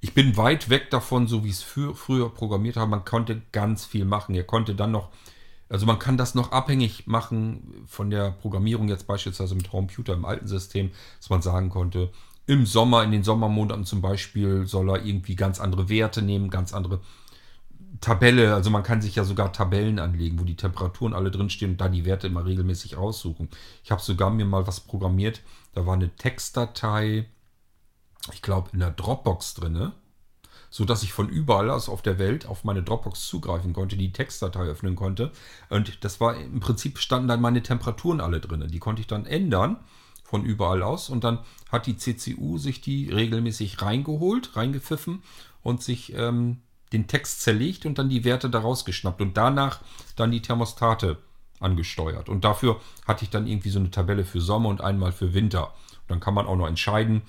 [0.00, 2.90] Ich bin weit weg davon, so wie es früher programmiert habe.
[2.90, 4.34] Man konnte ganz viel machen.
[4.34, 5.10] Ihr konnte dann noch,
[5.68, 10.24] also man kann das noch abhängig machen von der Programmierung jetzt beispielsweise mit Computer im
[10.24, 12.10] alten System, dass man sagen konnte,
[12.46, 16.74] im Sommer, in den Sommermonaten zum Beispiel, soll er irgendwie ganz andere Werte nehmen, ganz
[16.74, 17.00] andere
[18.00, 18.54] Tabelle.
[18.54, 21.88] Also man kann sich ja sogar Tabellen anlegen, wo die Temperaturen alle drinstehen und da
[21.88, 23.48] die Werte immer regelmäßig raussuchen.
[23.82, 25.40] Ich habe sogar mir mal was programmiert,
[25.72, 27.26] da war eine Textdatei,
[28.32, 29.92] ich glaube, in der Dropbox drin,
[30.74, 34.64] sodass ich von überall aus auf der Welt auf meine Dropbox zugreifen konnte, die Textdatei
[34.64, 35.30] öffnen konnte.
[35.70, 38.66] Und das war im Prinzip standen dann meine Temperaturen alle drin.
[38.68, 39.76] Die konnte ich dann ändern
[40.24, 41.38] von überall aus und dann
[41.70, 45.22] hat die CCU sich die regelmäßig reingeholt, reingepfiffen
[45.62, 46.60] und sich ähm,
[46.92, 49.78] den Text zerlegt und dann die Werte daraus geschnappt und danach
[50.16, 51.18] dann die Thermostate
[51.60, 52.28] angesteuert.
[52.28, 55.68] Und dafür hatte ich dann irgendwie so eine Tabelle für Sommer und einmal für Winter.
[55.68, 57.22] Und dann kann man auch noch entscheiden,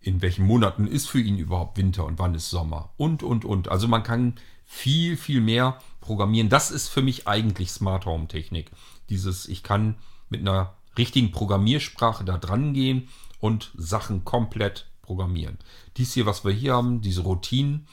[0.00, 2.90] in welchen Monaten ist für ihn überhaupt Winter und wann ist Sommer.
[2.96, 3.68] Und, und, und.
[3.68, 4.34] Also man kann
[4.64, 6.48] viel, viel mehr programmieren.
[6.48, 8.70] Das ist für mich eigentlich Smart Home Technik.
[9.08, 9.96] Dieses, ich kann
[10.28, 13.08] mit einer richtigen Programmiersprache da dran gehen
[13.40, 15.58] und Sachen komplett programmieren.
[15.96, 17.86] Dies hier, was wir hier haben, diese Routinen,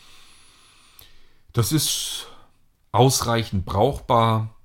[1.54, 2.28] das ist
[2.92, 4.56] ausreichend brauchbar,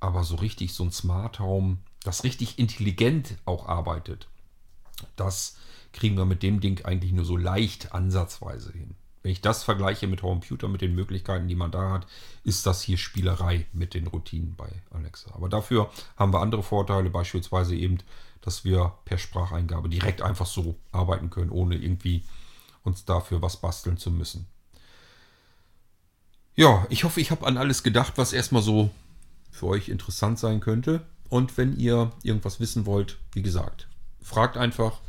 [0.00, 4.28] aber so richtig so ein Smart Home, das richtig intelligent auch arbeitet,
[5.14, 5.56] das
[5.96, 8.94] kriegen wir mit dem Ding eigentlich nur so leicht ansatzweise hin.
[9.22, 12.06] Wenn ich das vergleiche mit Computer, mit den Möglichkeiten, die man da hat,
[12.44, 15.34] ist das hier Spielerei mit den Routinen bei Alexa.
[15.34, 17.98] Aber dafür haben wir andere Vorteile, beispielsweise eben,
[18.40, 22.22] dass wir per Spracheingabe direkt einfach so arbeiten können, ohne irgendwie
[22.84, 24.46] uns dafür was basteln zu müssen.
[26.54, 28.90] Ja, ich hoffe, ich habe an alles gedacht, was erstmal so
[29.50, 31.04] für euch interessant sein könnte.
[31.28, 33.88] Und wenn ihr irgendwas wissen wollt, wie gesagt,
[34.22, 35.00] fragt einfach.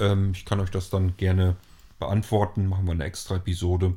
[0.00, 1.56] Ähm, ich kann euch das dann gerne
[1.98, 2.66] beantworten.
[2.66, 3.94] Machen wir eine extra Episode.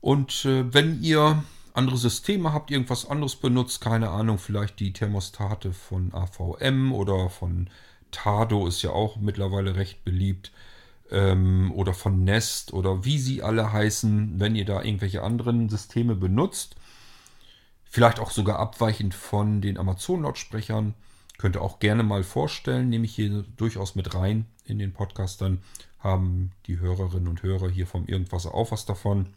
[0.00, 1.42] Und äh, wenn ihr
[1.74, 7.68] andere Systeme habt, irgendwas anderes benutzt, keine Ahnung, vielleicht die Thermostate von AVM oder von
[8.10, 10.52] Tado ist ja auch mittlerweile recht beliebt.
[11.10, 16.14] Ähm, oder von Nest oder wie sie alle heißen, wenn ihr da irgendwelche anderen Systeme
[16.14, 16.76] benutzt,
[17.84, 20.94] vielleicht auch sogar abweichend von den Amazon-Lautsprechern,
[21.40, 25.40] könnt ihr auch gerne mal vorstellen, nehme ich hier durchaus mit rein in den Podcast,
[25.40, 25.62] dann
[25.98, 29.30] haben die Hörerinnen und Hörer hier vom Irgendwas auch was davon,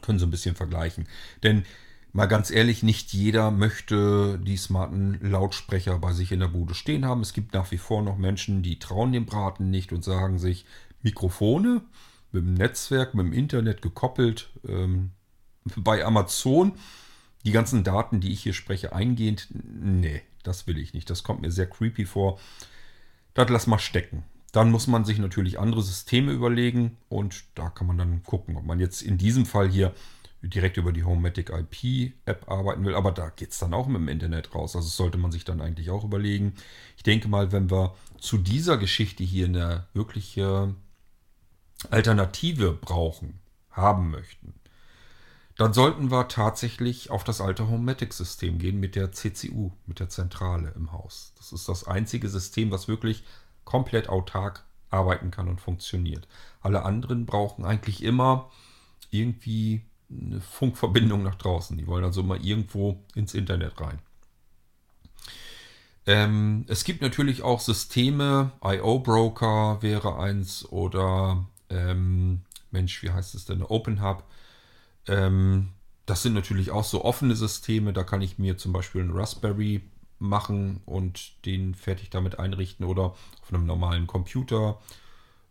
[0.00, 1.08] können so ein bisschen vergleichen.
[1.42, 1.64] Denn
[2.12, 7.04] mal ganz ehrlich, nicht jeder möchte die smarten Lautsprecher bei sich in der Bude stehen
[7.04, 7.22] haben.
[7.22, 10.64] Es gibt nach wie vor noch Menschen, die trauen dem Braten nicht und sagen sich,
[11.02, 11.82] Mikrofone
[12.30, 15.10] mit dem Netzwerk, mit dem Internet gekoppelt, ähm,
[15.76, 16.74] bei Amazon
[17.44, 21.10] die ganzen Daten, die ich hier spreche, eingehend, nee, das will ich nicht.
[21.10, 22.38] Das kommt mir sehr creepy vor.
[23.34, 24.24] Das lass mal stecken.
[24.52, 28.64] Dann muss man sich natürlich andere Systeme überlegen und da kann man dann gucken, ob
[28.64, 29.92] man jetzt in diesem Fall hier
[30.48, 32.94] direkt über die Homematic IP App arbeiten will.
[32.94, 34.76] Aber da geht es dann auch mit dem Internet raus.
[34.76, 36.54] Also sollte man sich dann eigentlich auch überlegen.
[36.96, 40.74] Ich denke mal, wenn wir zu dieser Geschichte hier eine wirkliche
[41.90, 43.40] Alternative brauchen,
[43.70, 44.54] haben möchten,
[45.56, 50.72] dann sollten wir tatsächlich auf das alte Homematic-System gehen mit der CCU, mit der Zentrale
[50.74, 51.32] im Haus.
[51.36, 53.24] Das ist das einzige System, was wirklich
[53.64, 56.26] komplett autark arbeiten kann und funktioniert.
[56.60, 58.50] Alle anderen brauchen eigentlich immer
[59.10, 61.78] irgendwie eine Funkverbindung nach draußen.
[61.78, 64.00] Die wollen also immer irgendwo ins Internet rein.
[66.06, 73.46] Ähm, es gibt natürlich auch Systeme, IO-Broker wäre eins oder ähm, Mensch, wie heißt es
[73.46, 73.62] denn?
[73.62, 74.24] Open Hub
[75.08, 75.70] ähm,
[76.06, 77.92] das sind natürlich auch so offene Systeme.
[77.92, 79.82] Da kann ich mir zum Beispiel einen Raspberry
[80.18, 84.78] machen und den fertig damit einrichten oder auf einem normalen Computer.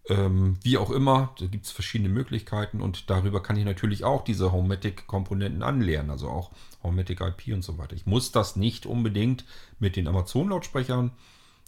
[0.10, 4.24] Ähm, wie auch immer, da gibt es verschiedene Möglichkeiten und darüber kann ich natürlich auch
[4.24, 6.52] diese Homematic-Komponenten anlernen, also auch
[6.84, 7.96] Homematic IP und so weiter.
[7.96, 9.46] Ich muss das nicht unbedingt
[9.80, 11.12] mit den Amazon-Lautsprechern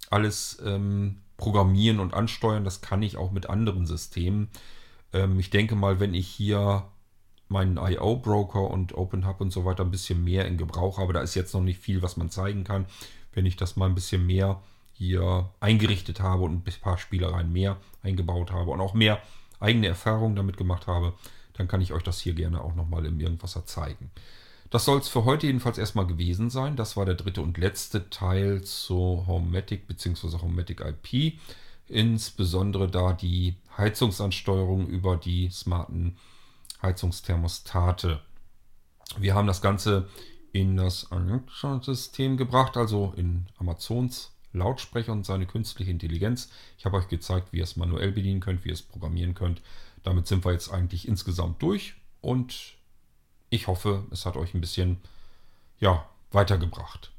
[0.10, 4.50] alles ähm, programmieren und ansteuern, das kann ich auch mit anderen Systemen.
[5.14, 6.84] Ähm, ich denke mal, wenn ich hier
[7.48, 11.14] meinen IO-Broker und OpenHub und so weiter ein bisschen mehr in Gebrauch habe.
[11.14, 12.86] Da ist jetzt noch nicht viel, was man zeigen kann.
[13.34, 14.62] Wenn ich das mal ein bisschen mehr
[14.94, 19.22] hier eingerichtet habe und ein paar Spielereien mehr eingebaut habe und auch mehr
[19.60, 21.14] eigene Erfahrungen damit gemacht habe,
[21.54, 24.12] dann kann ich euch das hier gerne auch nochmal im Irgendwasser zeigen.
[24.70, 26.76] Das soll es für heute jedenfalls erstmal gewesen sein.
[26.76, 30.40] Das war der dritte und letzte Teil zu Homematic bzw.
[30.42, 31.40] Homematic IP.
[31.88, 36.18] Insbesondere da die Heizungsansteuerung über die smarten
[36.82, 38.22] Heizungsthermostate.
[39.18, 40.10] Wir haben das Ganze
[40.52, 46.50] in das Alexa-System gebracht, also in Amazons Lautsprecher und seine künstliche Intelligenz.
[46.78, 49.62] Ich habe euch gezeigt, wie ihr es manuell bedienen könnt, wie ihr es programmieren könnt.
[50.04, 52.76] Damit sind wir jetzt eigentlich insgesamt durch und
[53.50, 54.98] ich hoffe, es hat euch ein bisschen
[55.80, 57.12] ja, weitergebracht.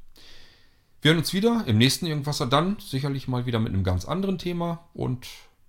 [1.01, 4.37] Wir hören uns wieder im nächsten Irgendwasser dann sicherlich mal wieder mit einem ganz anderen
[4.37, 5.27] Thema und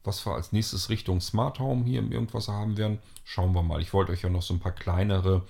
[0.09, 3.80] was wir als nächstes Richtung Smart Home hier im Irgendwas haben werden, schauen wir mal.
[3.80, 5.43] Ich wollte euch ja noch so ein paar kleinere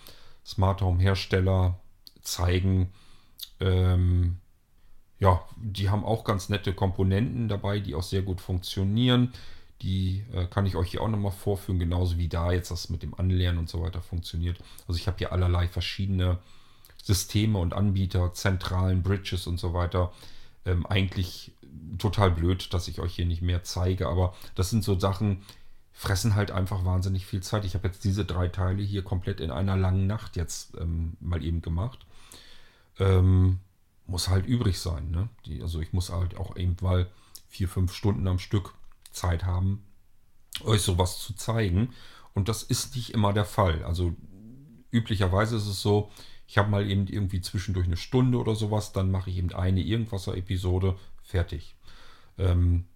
[0.45, 1.79] Smart Home Hersteller
[2.21, 2.93] zeigen.
[3.61, 4.37] Ähm,
[5.21, 9.33] ja, die haben auch ganz nette Komponenten dabei, die auch sehr gut funktionieren.
[9.83, 13.03] Die äh, kann ich euch hier auch nochmal vorführen, genauso wie da jetzt das mit
[13.03, 14.59] dem Anlernen und so weiter funktioniert.
[14.89, 16.39] Also ich habe hier allerlei verschiedene
[17.03, 20.13] Systeme und Anbieter, zentralen Bridges und so weiter.
[20.67, 21.53] Ähm, eigentlich
[21.99, 25.43] total blöd, dass ich euch hier nicht mehr zeige, aber das sind so Sachen,
[25.93, 27.65] fressen halt einfach wahnsinnig viel Zeit.
[27.65, 31.45] Ich habe jetzt diese drei Teile hier komplett in einer langen Nacht jetzt ähm, mal
[31.45, 32.07] eben gemacht.
[32.99, 33.59] Ähm,
[34.07, 35.11] muss halt übrig sein.
[35.11, 35.29] Ne?
[35.47, 37.09] Die, also ich muss halt auch eben mal
[37.49, 38.75] vier, fünf Stunden am Stück
[39.11, 39.85] Zeit haben,
[40.65, 41.91] euch sowas zu zeigen.
[42.35, 43.85] Und das ist nicht immer der Fall.
[43.85, 44.15] Also
[44.93, 46.11] üblicherweise ist es so,
[46.51, 49.83] Ich habe mal eben irgendwie zwischendurch eine Stunde oder sowas, dann mache ich eben eine
[49.83, 51.77] Irgendwasser-Episode, fertig.
[52.39, 52.87] Ähm,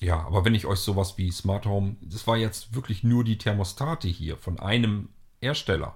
[0.00, 3.38] ja, aber wenn ich euch sowas wie Smart Home, das war jetzt wirklich nur die
[3.38, 5.08] Thermostate hier von einem
[5.40, 5.94] Hersteller.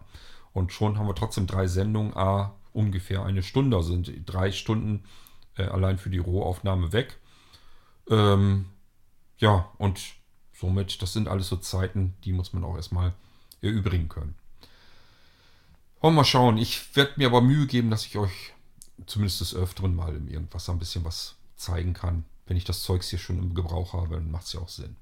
[0.53, 5.05] Und schon haben wir trotzdem drei Sendungen, a ungefähr eine Stunde, sind drei Stunden
[5.57, 7.19] äh, allein für die Rohaufnahme weg.
[8.09, 8.67] Ähm,
[9.39, 10.01] ja, und
[10.53, 13.15] somit, das sind alles so Zeiten, die muss man auch erstmal
[13.61, 14.35] erübrigen können.
[16.01, 16.57] Wollen wir mal schauen.
[16.57, 18.55] Ich werde mir aber Mühe geben, dass ich euch
[19.07, 22.25] zumindest des Öfteren mal Irgendwas ein bisschen was zeigen kann.
[22.51, 24.97] Wenn ich das Zeugs hier schon im Gebrauch habe, dann macht es ja auch Sinn.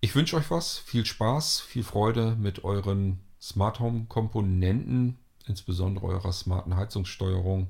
[0.00, 6.32] Ich wünsche euch was, viel Spaß, viel Freude mit euren Smart Home Komponenten, insbesondere eurer
[6.32, 7.68] smarten Heizungssteuerung.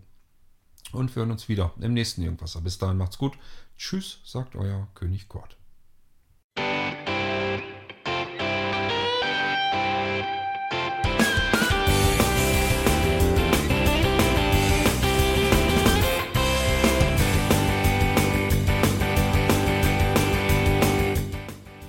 [0.93, 2.57] Und wir hören uns wieder im nächsten Irgendwas.
[2.63, 3.37] Bis dahin macht's gut.
[3.77, 5.57] Tschüss, sagt euer König Kurt.